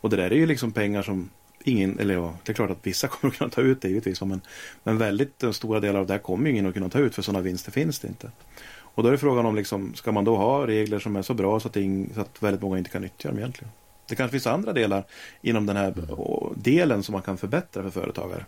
Och 0.00 0.10
det 0.10 0.16
där 0.16 0.30
är 0.30 0.36
ju 0.36 0.46
liksom 0.46 0.72
pengar 0.72 1.02
som 1.02 1.30
ingen, 1.64 1.98
eller 1.98 2.14
ja, 2.14 2.34
det 2.44 2.52
är 2.52 2.54
klart 2.54 2.70
att 2.70 2.86
vissa 2.86 3.08
kommer 3.08 3.32
att 3.32 3.38
kunna 3.38 3.50
ta 3.50 3.60
ut 3.60 3.82
det 3.82 3.88
givetvis. 3.88 4.22
Men, 4.22 4.40
men 4.82 4.98
väldigt 4.98 5.42
eh, 5.42 5.50
stora 5.50 5.80
delar 5.80 6.00
av 6.00 6.06
det 6.06 6.12
här 6.12 6.20
kommer 6.20 6.50
ingen 6.50 6.66
att 6.66 6.74
kunna 6.74 6.88
ta 6.88 6.98
ut 6.98 7.14
för 7.14 7.22
sådana 7.22 7.42
vinster 7.42 7.72
finns 7.72 7.98
det 7.98 8.08
inte. 8.08 8.30
Och 8.94 9.02
då 9.02 9.08
är 9.08 9.12
det 9.12 9.18
frågan 9.18 9.46
om, 9.46 9.56
liksom, 9.56 9.94
ska 9.94 10.12
man 10.12 10.24
då 10.24 10.36
ha 10.36 10.66
regler 10.66 10.98
som 10.98 11.16
är 11.16 11.22
så 11.22 11.34
bra 11.34 11.60
så 11.60 11.68
att, 11.68 11.76
ing, 11.76 12.10
så 12.14 12.20
att 12.20 12.42
väldigt 12.42 12.62
många 12.62 12.78
inte 12.78 12.90
kan 12.90 13.02
nyttja 13.02 13.28
dem 13.28 13.38
egentligen? 13.38 13.72
Det 14.08 14.16
kanske 14.16 14.32
finns 14.32 14.46
andra 14.46 14.72
delar 14.72 15.04
inom 15.42 15.66
den 15.66 15.76
här 15.76 15.94
delen 16.54 17.02
som 17.02 17.12
man 17.12 17.22
kan 17.22 17.36
förbättra 17.36 17.82
för 17.82 17.90
företagare. 17.90 18.44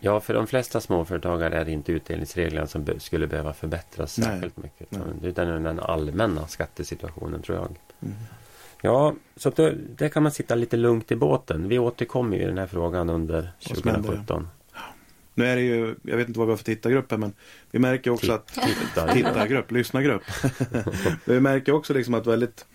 Ja, 0.00 0.20
för 0.20 0.34
de 0.34 0.46
flesta 0.46 0.80
småföretagare 0.80 1.58
är 1.58 1.64
det 1.64 1.72
inte 1.72 1.92
utdelningsreglerna 1.92 2.66
som 2.66 2.86
skulle 2.98 3.26
behöva 3.26 3.52
förbättras 3.52 4.12
särskilt 4.12 4.56
Nej. 4.56 4.70
mycket. 4.78 4.90
Nej. 4.90 5.30
Utan 5.30 5.62
den 5.62 5.80
allmänna 5.80 6.46
skattesituationen 6.46 7.42
tror 7.42 7.58
jag. 7.58 7.66
Mm. 8.00 8.14
Ja, 8.82 9.14
så 9.36 9.50
då, 9.50 9.70
där 9.96 10.08
kan 10.08 10.22
man 10.22 10.32
sitta 10.32 10.54
lite 10.54 10.76
lugnt 10.76 11.12
i 11.12 11.16
båten. 11.16 11.68
Vi 11.68 11.78
återkommer 11.78 12.36
i 12.36 12.44
den 12.44 12.58
här 12.58 12.66
frågan 12.66 13.10
under 13.10 13.50
2017. 13.68 14.48
Nu 15.38 15.46
är 15.46 15.56
det 15.56 15.62
ju, 15.62 15.94
jag 16.02 16.16
vet 16.16 16.28
inte 16.28 16.38
vad 16.38 16.48
vi 16.48 16.52
har 16.52 16.56
för 16.56 16.64
tittargrupp 16.64 17.10
här, 17.10 17.18
men 17.18 17.32
vi 17.70 17.78
märker 17.78 18.10
också 18.10 18.32
att 18.32 18.58
tittargrupp, 19.12 19.70
lyssnargrupp. 19.70 20.22
vi 21.24 21.40
märker 21.40 21.72
också 21.72 21.94
liksom 21.94 22.14
att 22.14 22.26
väldigt 22.26 22.66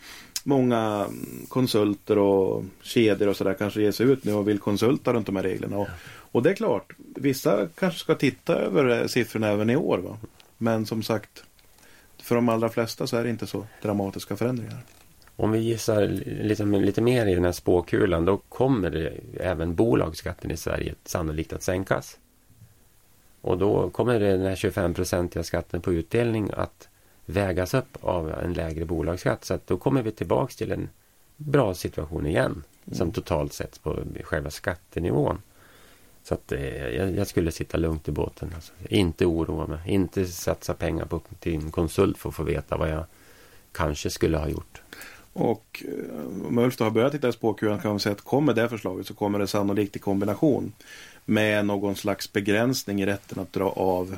många 0.43 1.07
konsulter 1.47 2.18
och 2.18 2.64
kedjor 2.82 3.28
och 3.28 3.38
sådär 3.38 3.53
kanske 3.53 3.82
ger 3.82 3.91
sig 3.91 4.05
ut 4.05 4.24
nu 4.24 4.34
och 4.34 4.47
vill 4.47 4.59
konsulta 4.59 5.14
runt 5.14 5.26
de 5.26 5.36
här 5.36 5.43
reglerna. 5.43 5.78
Och, 5.78 5.88
och 6.05 6.43
det 6.43 6.49
är 6.49 6.55
klart, 6.55 6.93
vissa 6.97 7.68
kanske 7.76 7.99
ska 7.99 8.16
titta 8.16 8.55
över 8.55 9.07
siffrorna 9.07 9.47
även 9.47 9.70
i 9.70 9.76
år. 9.76 9.97
Va? 9.97 10.18
Men 10.57 10.86
som 10.86 11.03
sagt, 11.03 11.43
för 12.22 12.36
de 12.36 12.49
allra 12.49 12.70
flesta 12.70 13.07
så 13.07 13.18
är 13.18 13.24
det 13.24 13.30
inte 13.30 13.47
så 13.47 13.66
dramatiska 13.82 14.36
förändringar. 14.36 14.78
Om 15.36 15.51
vi 15.51 15.59
gissar 15.59 16.07
lite, 16.43 16.66
lite 16.66 17.01
mer 17.01 17.26
i 17.26 17.36
den 17.36 17.45
här 17.45 17.51
spåkulan 17.51 18.26
då 18.26 18.38
kommer 18.38 19.20
även 19.39 19.76
bolagsskatten 19.76 20.51
i 20.51 20.57
Sverige 20.57 20.95
sannolikt 21.05 21.53
att 21.53 21.64
sänkas. 21.64 22.18
Och 23.43 23.57
då 23.57 23.89
kommer 23.89 24.19
den 24.19 24.41
här 24.41 24.55
25-procentiga 24.55 25.43
skatten 25.43 25.81
på 25.81 25.93
utdelning 25.93 26.49
att 26.53 26.89
vägas 27.25 27.73
upp 27.73 27.97
av 28.01 28.31
en 28.31 28.53
lägre 28.53 28.85
bolagsskatt. 28.85 29.45
Så 29.45 29.53
att 29.53 29.67
då 29.67 29.77
kommer 29.77 30.01
vi 30.01 30.11
tillbaks 30.11 30.55
till 30.55 30.71
en 30.71 30.89
bra 31.37 31.73
situation 31.73 32.25
igen. 32.25 32.63
Mm. 32.85 32.97
Som 32.97 33.11
totalt 33.11 33.53
sett 33.53 33.83
på 33.83 33.99
själva 34.23 34.49
skattenivån. 34.49 35.41
Så 36.23 36.33
att 36.33 36.51
eh, 36.51 36.87
jag, 36.87 37.15
jag, 37.15 37.27
skulle 37.27 37.51
sitta 37.51 37.77
lugnt 37.77 38.07
i 38.07 38.11
båten. 38.11 38.51
Alltså. 38.55 38.73
Inte 38.89 39.25
oroa 39.25 39.67
mig. 39.67 39.79
Inte 39.85 40.25
satsa 40.25 40.73
pengar 40.73 41.05
på 41.05 41.21
en 41.41 41.71
konsult 41.71 42.17
för 42.17 42.29
att 42.29 42.35
få 42.35 42.43
veta 42.43 42.77
vad 42.77 42.89
jag 42.89 43.05
kanske 43.71 44.09
skulle 44.09 44.37
ha 44.37 44.47
gjort. 44.47 44.81
Och 45.34 45.84
eh, 45.88 46.47
om 46.47 46.57
Ulf 46.57 46.79
har 46.79 46.91
börjat 46.91 47.11
titta 47.11 47.29
i 47.29 47.34
spåkulan 47.34 47.79
kan 47.79 47.91
man 47.91 47.99
säga 47.99 48.13
att 48.13 48.21
kommer 48.21 48.53
det 48.53 48.69
förslaget 48.69 49.07
så 49.07 49.13
kommer 49.13 49.39
det 49.39 49.47
sannolikt 49.47 49.95
i 49.95 49.99
kombination 49.99 50.73
med 51.25 51.65
någon 51.65 51.95
slags 51.95 52.34
begränsning 52.34 53.01
i 53.01 53.05
rätten 53.05 53.39
att 53.39 53.53
dra 53.53 53.69
av 53.69 54.17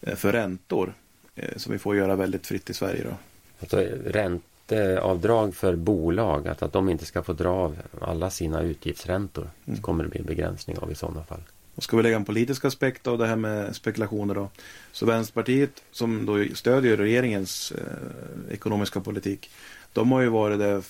eh, 0.00 0.14
för 0.14 0.32
räntor. 0.32 0.94
Eh, 1.40 1.56
som 1.56 1.72
vi 1.72 1.78
får 1.78 1.96
göra 1.96 2.16
väldigt 2.16 2.46
fritt 2.46 2.70
i 2.70 2.74
Sverige. 2.74 3.04
Då. 3.04 3.14
Alltså, 3.60 3.76
ränteavdrag 4.04 5.54
för 5.54 5.76
bolag, 5.76 6.48
att, 6.48 6.62
att 6.62 6.72
de 6.72 6.88
inte 6.88 7.04
ska 7.04 7.22
få 7.22 7.32
dra 7.32 7.48
av 7.48 7.76
alla 8.00 8.30
sina 8.30 8.62
utgiftsräntor. 8.62 9.50
Mm. 9.64 9.76
Så 9.76 9.82
kommer 9.82 10.04
det 10.04 10.10
bli 10.10 10.20
en 10.20 10.26
begränsning 10.26 10.78
av 10.78 10.92
i 10.92 10.94
sådana 10.94 11.24
fall. 11.24 11.42
Och 11.74 11.82
ska 11.82 11.96
vi 11.96 12.02
lägga 12.02 12.16
en 12.16 12.24
politisk 12.24 12.64
aspekt 12.64 13.06
av 13.06 13.18
det 13.18 13.26
här 13.26 13.36
med 13.36 13.76
spekulationer 13.76 14.34
då. 14.34 14.48
Så 14.92 15.06
Vänsterpartiet 15.06 15.82
som 15.92 16.26
då 16.26 16.54
stödjer 16.54 16.96
regeringens 16.96 17.72
eh, 17.72 18.54
ekonomiska 18.54 19.00
politik. 19.00 19.50
De 19.92 20.12
har 20.12 20.20
ju 20.20 20.28
varit 20.28 20.58
det 20.58 20.82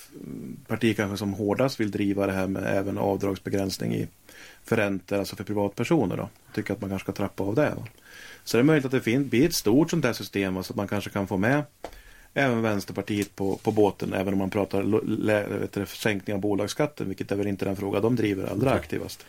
parti 0.67 0.95
kanske 0.95 1.17
som 1.17 1.33
hårdast 1.33 1.79
vill 1.79 1.91
driva 1.91 2.27
det 2.27 2.33
här 2.33 2.47
med 2.47 2.77
även 2.77 2.97
avdragsbegränsning 2.97 3.95
i 3.95 4.07
för 4.63 4.75
räntor, 4.75 5.17
alltså 5.17 5.35
för 5.35 5.43
privatpersoner 5.43 6.17
då. 6.17 6.29
Tycker 6.53 6.73
att 6.73 6.81
man 6.81 6.89
kanske 6.89 7.05
ska 7.05 7.11
trappa 7.11 7.43
av 7.43 7.55
det. 7.55 7.73
Då. 7.75 7.85
Så 8.43 8.57
det 8.57 8.61
är 8.61 8.63
möjligt 8.63 8.85
att 8.85 8.91
det 8.91 9.01
finns, 9.01 9.29
blir 9.29 9.45
ett 9.45 9.55
stort 9.55 9.89
sånt 9.89 10.05
här 10.05 10.13
system 10.13 10.55
va, 10.55 10.63
så 10.63 10.73
att 10.73 10.77
man 10.77 10.87
kanske 10.87 11.09
kan 11.09 11.27
få 11.27 11.37
med 11.37 11.63
även 12.33 12.61
Vänsterpartiet 12.61 13.35
på, 13.35 13.55
på 13.55 13.71
båten 13.71 14.13
även 14.13 14.33
om 14.33 14.39
man 14.39 14.49
pratar 14.49 14.83
du, 15.73 15.85
sänkning 15.85 16.35
av 16.35 16.41
bolagsskatten 16.41 17.07
vilket 17.07 17.31
är 17.31 17.35
väl 17.35 17.47
inte 17.47 17.65
den 17.65 17.75
fråga 17.75 17.99
de 17.99 18.15
driver 18.15 18.51
allra 18.51 18.71
aktivast. 18.71 19.25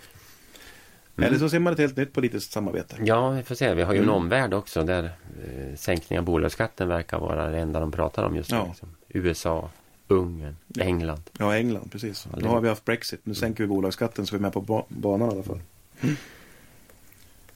Mm. 1.16 1.28
Eller 1.28 1.38
så 1.38 1.48
ser 1.48 1.58
man 1.58 1.72
ett 1.72 1.78
helt 1.78 1.96
nytt 1.96 2.12
politiskt 2.12 2.52
samarbete. 2.52 2.96
Ja, 3.04 3.30
vi 3.30 3.42
får 3.42 3.54
se. 3.54 3.74
Vi 3.74 3.82
har 3.82 3.92
ju 3.92 3.98
en 3.98 4.04
mm. 4.04 4.14
omvärld 4.14 4.54
också 4.54 4.82
där 4.82 5.04
eh, 5.04 5.76
sänkning 5.76 6.18
av 6.18 6.24
bolagsskatten 6.24 6.88
verkar 6.88 7.18
vara 7.18 7.50
det 7.50 7.58
enda 7.58 7.80
de 7.80 7.92
pratar 7.92 8.24
om 8.24 8.36
just 8.36 8.50
nu. 8.50 8.56
Ja. 8.56 8.66
Liksom. 8.66 8.88
USA, 9.12 9.70
Ungern, 10.08 10.56
England. 10.78 11.22
Ja, 11.38 11.56
England, 11.56 11.92
precis. 11.92 12.26
Nu 12.36 12.48
har 12.48 12.60
vi 12.60 12.68
haft 12.68 12.84
Brexit. 12.84 13.20
Nu 13.24 13.34
sänker 13.34 13.64
vi 13.64 13.68
bolagsskatten 13.68 14.26
så 14.26 14.36
vi 14.36 14.38
är 14.38 14.42
med 14.42 14.52
på 14.52 14.86
banan 14.88 15.28
i 15.28 15.32
alla 15.32 15.42
fall. 15.42 15.60
Mm. 16.00 16.16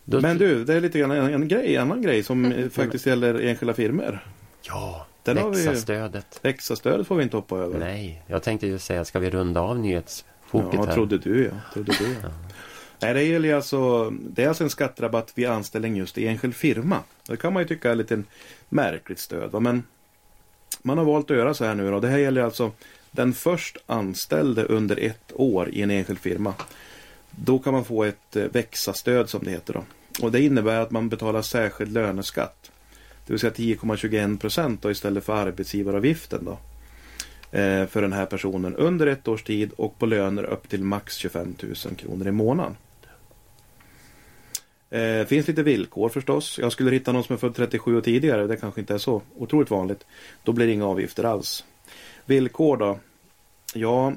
Men 0.05 0.39
du, 0.39 0.65
det 0.65 0.75
är 0.75 0.81
lite 0.81 0.99
grann 0.99 1.11
en, 1.11 1.35
en 1.35 1.49
grej, 1.49 1.77
en 1.77 1.83
annan 1.83 2.03
grej 2.03 2.23
som 2.23 2.45
mm. 2.45 2.71
faktiskt 2.71 3.07
gäller 3.07 3.35
enskilda 3.35 3.75
firmor. 3.75 4.27
Ja, 4.63 5.07
Lexa-stödet. 5.25 6.41
Lexa-stödet 6.43 7.07
får 7.07 7.17
vi 7.17 7.23
inte 7.23 7.37
hoppa 7.37 7.57
över. 7.57 7.79
Nej, 7.79 8.23
jag 8.27 8.43
tänkte 8.43 8.67
ju 8.67 8.79
säga, 8.79 9.05
ska 9.05 9.19
vi 9.19 9.31
runda 9.31 9.61
av 9.61 9.79
nyhetsfoket 9.79 10.75
ja, 10.75 10.85
här? 10.85 10.95
trodde 10.95 11.19
du 11.19 11.45
ja. 11.45 11.51
Trodde 11.73 11.93
du, 11.99 12.17
ja. 12.23 12.29
Nej, 13.01 13.15
det 13.15 13.23
gäller 13.23 13.55
alltså, 13.55 14.11
det 14.11 14.45
är 14.45 14.49
alltså 14.49 14.65
en 14.65 14.71
skatterabatt 14.71 15.33
vid 15.35 15.47
anställning 15.47 15.97
just 15.97 16.19
i 16.19 16.27
enskild 16.27 16.55
firma. 16.55 16.99
Det 17.29 17.37
kan 17.37 17.53
man 17.53 17.63
ju 17.63 17.69
tycka 17.69 17.91
är 17.91 17.95
lite 17.95 18.23
märkligt 18.69 19.19
stöd. 19.19 19.51
Va? 19.51 19.61
Men 19.61 19.83
man 20.87 20.99
har 20.99 21.05
valt 21.05 21.31
att 21.31 21.37
göra 21.37 21.55
så 21.55 21.65
här 21.65 21.75
nu 21.75 21.91
då. 21.91 22.01
Det 22.01 22.09
här 22.09 22.19
gäller 22.19 22.43
alltså 22.43 22.73
den 23.11 23.33
först 23.33 23.77
anställde 23.87 24.65
under 24.65 24.97
ett 24.97 25.33
år 25.35 25.69
i 25.69 25.83
en 25.83 25.91
enskild 25.91 26.19
firma. 26.19 26.55
Då 27.31 27.59
kan 27.59 27.73
man 27.73 27.85
få 27.85 28.05
ett 28.05 28.37
eh, 28.37 28.45
växa-stöd 28.45 29.29
som 29.29 29.45
det 29.45 29.51
heter 29.51 29.75
då. 29.75 29.85
Och 30.23 30.33
det 30.33 30.41
innebär 30.41 30.81
att 30.81 30.91
man 30.91 31.09
betalar 31.09 31.43
särskild 31.43 31.93
löneskatt. 31.93 32.71
Det 33.27 33.33
vill 33.33 33.41
säga 33.41 33.53
10,21 33.53 34.39
procent 34.39 34.85
istället 34.85 35.25
för 35.25 35.37
arbetsgivaravgiften 35.37 36.45
då. 36.45 36.59
Eh, 37.59 37.87
för 37.87 38.03
den 38.03 38.13
här 38.13 38.27
personen 38.27 38.75
under 38.75 39.07
ett 39.07 39.29
års 39.29 39.43
tid 39.43 39.73
och 39.77 39.99
på 39.99 40.07
löner 40.07 40.45
upp 40.45 40.69
till 40.69 40.85
max 40.85 41.17
25 41.17 41.55
000 41.63 41.75
kronor 41.97 42.27
i 42.27 42.33
månaden. 42.33 42.77
Eh, 44.91 45.27
finns 45.27 45.49
lite 45.49 45.63
villkor 45.63 46.09
förstås. 46.09 46.59
Jag 46.59 46.73
skulle 46.73 46.91
hitta 46.91 47.13
någon 47.13 47.25
som 47.25 47.35
är 47.35 47.39
född 47.39 47.55
37 47.55 47.97
och 47.97 48.05
tidigare. 48.05 48.47
Det 48.47 48.57
kanske 48.57 48.81
inte 48.81 48.95
är 48.95 48.99
så 48.99 49.23
otroligt 49.37 49.71
vanligt. 49.71 50.07
Då 50.43 50.53
blir 50.53 50.67
det 50.67 50.73
inga 50.73 50.87
avgifter 50.87 51.25
alls. 51.25 51.65
Villkor 52.25 52.77
då? 52.77 52.99
Ja, 53.75 54.13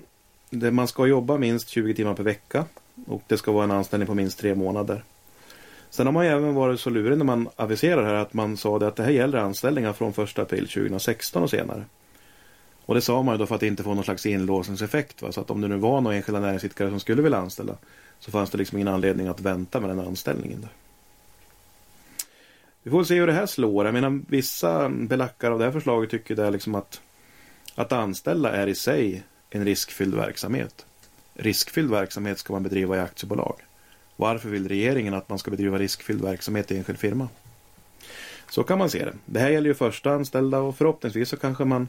det, 0.50 0.72
man 0.72 0.88
ska 0.88 1.08
jobba 1.08 1.38
minst 1.38 1.70
20 1.70 1.94
timmar 1.94 2.14
per 2.14 2.24
vecka. 2.24 2.66
Och 3.08 3.24
det 3.28 3.38
ska 3.38 3.52
vara 3.52 3.64
en 3.64 3.72
anställning 3.72 4.08
på 4.08 4.14
minst 4.14 4.40
tre 4.40 4.56
månader. 4.56 5.04
Sen 5.90 6.06
har 6.06 6.14
man 6.14 6.26
ju 6.26 6.32
även 6.32 6.54
varit 6.54 6.80
så 6.80 6.90
lurig 6.90 7.18
när 7.18 7.26
man 7.26 7.50
aviserar 7.56 8.04
här 8.04 8.14
att 8.14 8.34
man 8.34 8.58
sa 8.58 8.80
det 8.80 8.88
att 8.88 8.96
det 8.96 9.04
här 9.04 9.12
gäller 9.12 9.38
anställningar 9.38 9.94
från 9.94 10.10
1 10.10 10.40
april 10.40 10.68
2016 10.68 11.44
och 11.44 11.50
senare. 11.50 11.84
Och 12.86 12.96
det 12.96 13.02
sa 13.02 13.24
man 13.24 13.34
ju 13.34 13.40
då 13.40 13.46
för 13.46 13.56
att 13.56 13.64
inte 13.64 13.84
få 13.84 13.94
någon 13.94 14.04
slags 14.04 14.26
inlåsningseffekt. 14.26 15.22
Va? 15.22 15.32
Så 15.32 15.42
att 15.42 15.52
om 15.52 15.62
det 15.62 15.68
nu 15.68 15.78
var 15.78 16.02
några 16.02 16.16
enskilda 16.16 16.40
näringsidkare 16.40 16.90
som 16.90 17.00
skulle 17.00 17.22
vilja 17.22 17.38
anställa 17.38 17.76
så 18.20 18.32
fanns 18.32 18.50
det 18.50 18.58
liksom 18.58 18.78
ingen 18.78 18.88
anledning 18.88 19.28
att 19.28 19.42
vänta 19.42 19.80
med 19.80 19.90
den 19.90 20.00
anställningen. 20.00 20.62
Där. 20.62 20.70
Vi 22.84 22.92
får 22.92 23.04
se 23.04 23.20
hur 23.20 23.28
det 23.28 23.34
här 23.34 23.46
slår. 23.46 23.86
Jag 23.86 23.94
menar 23.94 24.22
vissa 24.28 24.90
belackare 24.90 25.54
av 25.54 25.60
det 25.60 25.66
här 25.66 25.72
förslaget 25.72 26.10
tycker 26.10 26.36
det 26.36 26.46
är 26.46 26.52
liksom 26.52 26.76
att 26.76 27.02
att 27.76 27.92
anställa 27.92 28.52
är 28.52 28.68
i 28.68 28.76
sig 28.76 29.24
en 29.50 29.66
riskfylld 29.66 30.16
verksamhet. 30.16 30.86
Riskfylld 31.34 31.92
verksamhet 31.92 32.40
ska 32.40 32.54
man 32.54 32.64
bedriva 32.64 32.98
i 32.98 33.00
aktiebolag. 33.00 33.56
Varför 34.16 34.50
vill 34.50 34.68
regeringen 34.68 35.14
att 35.14 35.30
man 35.30 35.40
ska 35.40 35.52
bedriva 35.52 35.78
riskfylld 35.78 36.22
verksamhet 36.22 36.72
i 36.72 36.78
enskild 36.78 37.00
firma? 37.00 37.28
Så 38.50 38.64
kan 38.64 38.78
man 38.78 38.90
se 38.90 39.06
det. 39.06 39.14
Det 39.26 39.40
här 39.40 39.50
gäller 39.50 39.68
ju 39.68 39.74
första 39.74 40.12
anställda 40.12 40.60
och 40.60 40.78
förhoppningsvis 40.78 41.30
så 41.30 41.38
kanske 41.38 41.66
man 41.66 41.88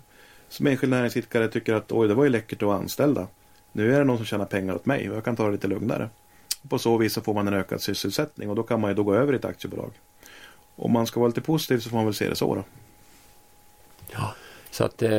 som 0.48 0.66
enskild 0.66 0.90
näringsidkare 0.90 1.48
tycker 1.48 1.74
att 1.74 1.92
oj, 1.92 2.08
det 2.08 2.14
var 2.14 2.24
ju 2.24 2.30
läckert 2.30 2.62
att 2.62 2.66
vara 2.66 2.78
anställda. 2.78 3.26
Nu 3.72 3.94
är 3.94 3.98
det 3.98 4.04
någon 4.04 4.16
som 4.16 4.26
tjänar 4.26 4.44
pengar 4.44 4.74
åt 4.74 4.86
mig 4.86 5.10
och 5.10 5.16
jag 5.16 5.24
kan 5.24 5.36
ta 5.36 5.46
det 5.46 5.52
lite 5.52 5.68
lugnare. 5.68 6.08
På 6.68 6.78
så 6.78 6.96
vis 6.96 7.12
så 7.12 7.20
får 7.20 7.34
man 7.34 7.48
en 7.48 7.54
ökad 7.54 7.80
sysselsättning 7.80 8.50
och 8.50 8.56
då 8.56 8.62
kan 8.62 8.80
man 8.80 8.90
ju 8.90 8.94
då 8.94 9.02
gå 9.02 9.14
över 9.14 9.32
i 9.32 9.36
ett 9.36 9.44
aktiebolag. 9.44 9.90
Om 10.76 10.92
man 10.92 11.06
ska 11.06 11.20
vara 11.20 11.28
lite 11.28 11.40
positiv 11.40 11.78
så 11.78 11.90
får 11.90 11.96
man 11.96 12.04
väl 12.04 12.14
se 12.14 12.28
det 12.28 12.36
så 12.36 12.54
då. 12.54 12.64
Ja. 14.12 14.34
Så 14.70 14.84
att 14.84 15.02
eh, 15.02 15.10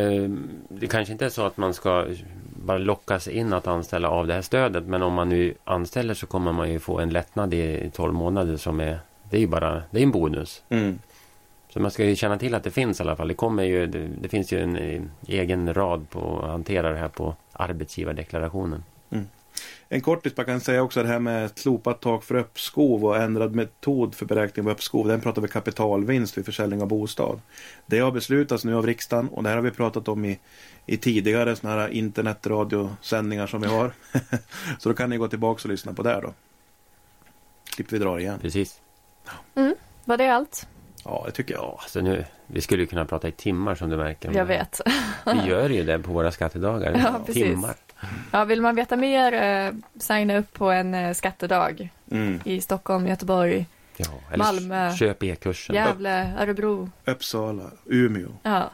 det 0.70 0.88
kanske 0.88 1.12
inte 1.12 1.26
är 1.26 1.30
så 1.30 1.46
att 1.46 1.58
man 1.58 1.74
ska 1.74 2.08
bara 2.66 2.78
lockas 2.78 3.28
in 3.28 3.54
att 3.54 3.68
anställa 3.68 4.10
av 4.10 4.28
det 4.28 4.34
här 4.34 4.42
stödet. 4.42 4.84
Men 4.84 5.02
om 5.02 5.14
man 5.14 5.30
nu 5.30 5.54
anställer 5.64 6.14
så 6.14 6.28
kommer 6.28 6.52
man 6.52 6.72
ju 6.72 6.80
få 6.80 7.00
en 7.00 7.10
lättnad 7.10 7.54
i 7.54 7.92
12 7.94 8.14
månader 8.14 8.58
som 8.58 8.80
är 8.80 9.00
det 9.30 9.38
är 9.38 9.42
ju 9.42 9.48
bara 9.48 9.84
det 9.92 10.00
är 10.00 10.04
en 10.04 10.12
bonus. 10.12 10.64
Mm. 10.70 11.00
Så 11.70 11.80
man 11.80 11.92
ska 11.92 12.06
ju 12.06 12.16
känna 12.16 12.38
till 12.38 12.56
att 12.56 12.64
det 12.64 12.72
finns 12.72 13.00
i 13.00 13.04
alla 13.04 13.16
fall. 13.16 13.28
Det, 13.28 13.34
kommer 13.34 13.64
ju, 13.64 13.88
det, 13.88 14.08
det 14.22 14.30
finns 14.30 14.54
ju 14.54 14.62
en 14.62 14.76
eh, 14.76 15.02
egen 15.28 15.74
rad 15.74 16.10
på 16.10 16.40
att 16.44 16.50
hantera 16.50 16.92
det 16.92 16.98
här 16.98 17.08
på 17.08 17.36
arbetsgivardeklarationen. 17.52 18.84
En 19.90 20.02
kortis 20.02 20.38
man 20.38 20.46
kan 20.46 20.62
säga 20.62 20.84
också 20.84 21.04
det 21.04 21.10
här 21.10 21.20
med 21.20 21.46
ett 21.46 21.60
slopat 21.60 22.02
tak 22.02 22.24
för 22.24 22.36
uppskov 22.36 23.06
och 23.06 23.18
ändrad 23.18 23.56
metod 23.56 24.16
för 24.16 24.26
beräkning 24.26 24.66
av 24.66 24.72
uppskov. 24.72 25.08
Den 25.08 25.22
pratar 25.22 25.42
vi 25.42 25.48
kapitalvinst 25.48 26.38
vid 26.38 26.46
försäljning 26.46 26.82
av 26.82 26.88
bostad. 26.88 27.42
Det 27.86 28.00
har 28.00 28.12
beslutats 28.12 28.66
nu 28.66 28.76
av 28.76 28.86
riksdagen 28.86 29.28
och 29.28 29.44
det 29.44 29.50
här 29.50 29.56
har 29.56 29.64
vi 29.64 29.72
pratat 29.72 30.08
om 30.08 30.26
i, 30.26 30.40
i 30.86 30.98
tidigare 30.98 31.56
sådana 31.56 31.82
här 31.82 31.90
internetradiosändningar 31.90 33.48
som 33.48 33.62
vi 33.62 33.68
har. 33.68 33.94
Så 34.80 34.90
då 34.90 34.96
kan 34.96 35.10
ni 35.10 35.18
gå 35.18 35.28
tillbaka 35.28 35.62
och 35.64 35.70
lyssna 35.70 35.94
på 35.94 36.04
det 36.04 36.22
då. 36.22 36.34
Slipper 37.76 37.92
vi 37.92 38.00
dra 38.04 38.20
igen. 38.20 38.40
Precis. 38.40 38.82
Var 40.06 40.18
det 40.18 40.28
allt? 40.28 40.68
Ja, 41.04 41.24
det 41.26 41.32
tycker 41.32 41.54
jag. 41.54 41.64
Ja, 41.64 41.80
alltså 41.82 42.02
nu, 42.02 42.26
vi 42.48 42.62
skulle 42.62 42.82
ju 42.82 42.88
kunna 42.88 43.06
prata 43.06 43.28
i 43.28 43.32
timmar 43.32 43.76
som 43.76 43.90
du 43.90 43.98
märker. 43.98 44.32
Jag 44.32 44.46
vet. 44.46 44.82
Vi 45.26 45.50
gör 45.50 45.70
ju 45.70 45.84
det 45.84 46.00
på 46.00 46.12
våra 46.12 46.32
skattedagar. 46.32 46.92
Ja, 47.04 47.20
precis. 47.26 47.44
timmar. 47.44 47.76
Ja, 48.32 48.46
vill 48.46 48.62
man 48.62 48.76
veta 48.76 48.96
mer, 48.96 49.34
eh, 49.34 49.74
signa 50.00 50.38
upp 50.38 50.54
på 50.54 50.72
en 50.72 50.94
eh, 50.94 51.14
skattedag 51.14 51.90
Mm. 52.12 52.40
i 52.46 52.62
Stockholm, 52.62 53.08
Göteborg, 53.08 53.66
Ja, 53.98 54.06
eller 54.32 54.38
Malmö. 54.46 54.94
köp 54.96 55.24
e-kursen. 55.24 55.76
Gävle, 55.76 56.34
Örebro. 56.40 56.90
Uppsala, 57.06 57.72
Umeå, 57.86 58.30
Ja. 58.44 58.72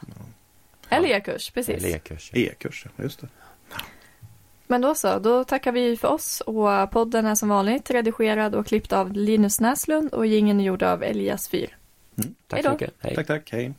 Eller 0.88 1.08
e-kurs, 1.08 1.50
precis. 1.50 1.76
Eller 1.84 1.96
e-kursen. 1.96 2.38
e-kursen. 2.38 2.92
Just 2.96 3.20
det. 3.20 3.28
Men 4.66 4.80
då 4.80 4.94
så, 4.94 5.18
då 5.18 5.44
tackar 5.44 5.72
vi 5.72 5.96
för 5.96 6.08
oss 6.08 6.40
och 6.40 6.90
podden 6.90 7.26
är 7.26 7.34
som 7.34 7.48
vanligt 7.48 7.90
redigerad 7.90 8.54
och 8.54 8.66
klippt 8.66 8.92
av 8.92 9.12
Linus 9.12 9.60
Näslund 9.60 10.12
och 10.14 10.26
gingen 10.26 10.60
är 10.60 10.64
gjord 10.64 10.82
av 10.82 11.02
Elias 11.02 11.48
Fyr. 11.48 11.76
Tack 12.16 12.26
Hejdå. 12.52 12.68
så 12.68 12.72
mycket. 12.72 12.94
Hej. 13.00 13.14
Tack, 13.14 13.26
tack. 13.26 13.52
Hej. 13.52 13.72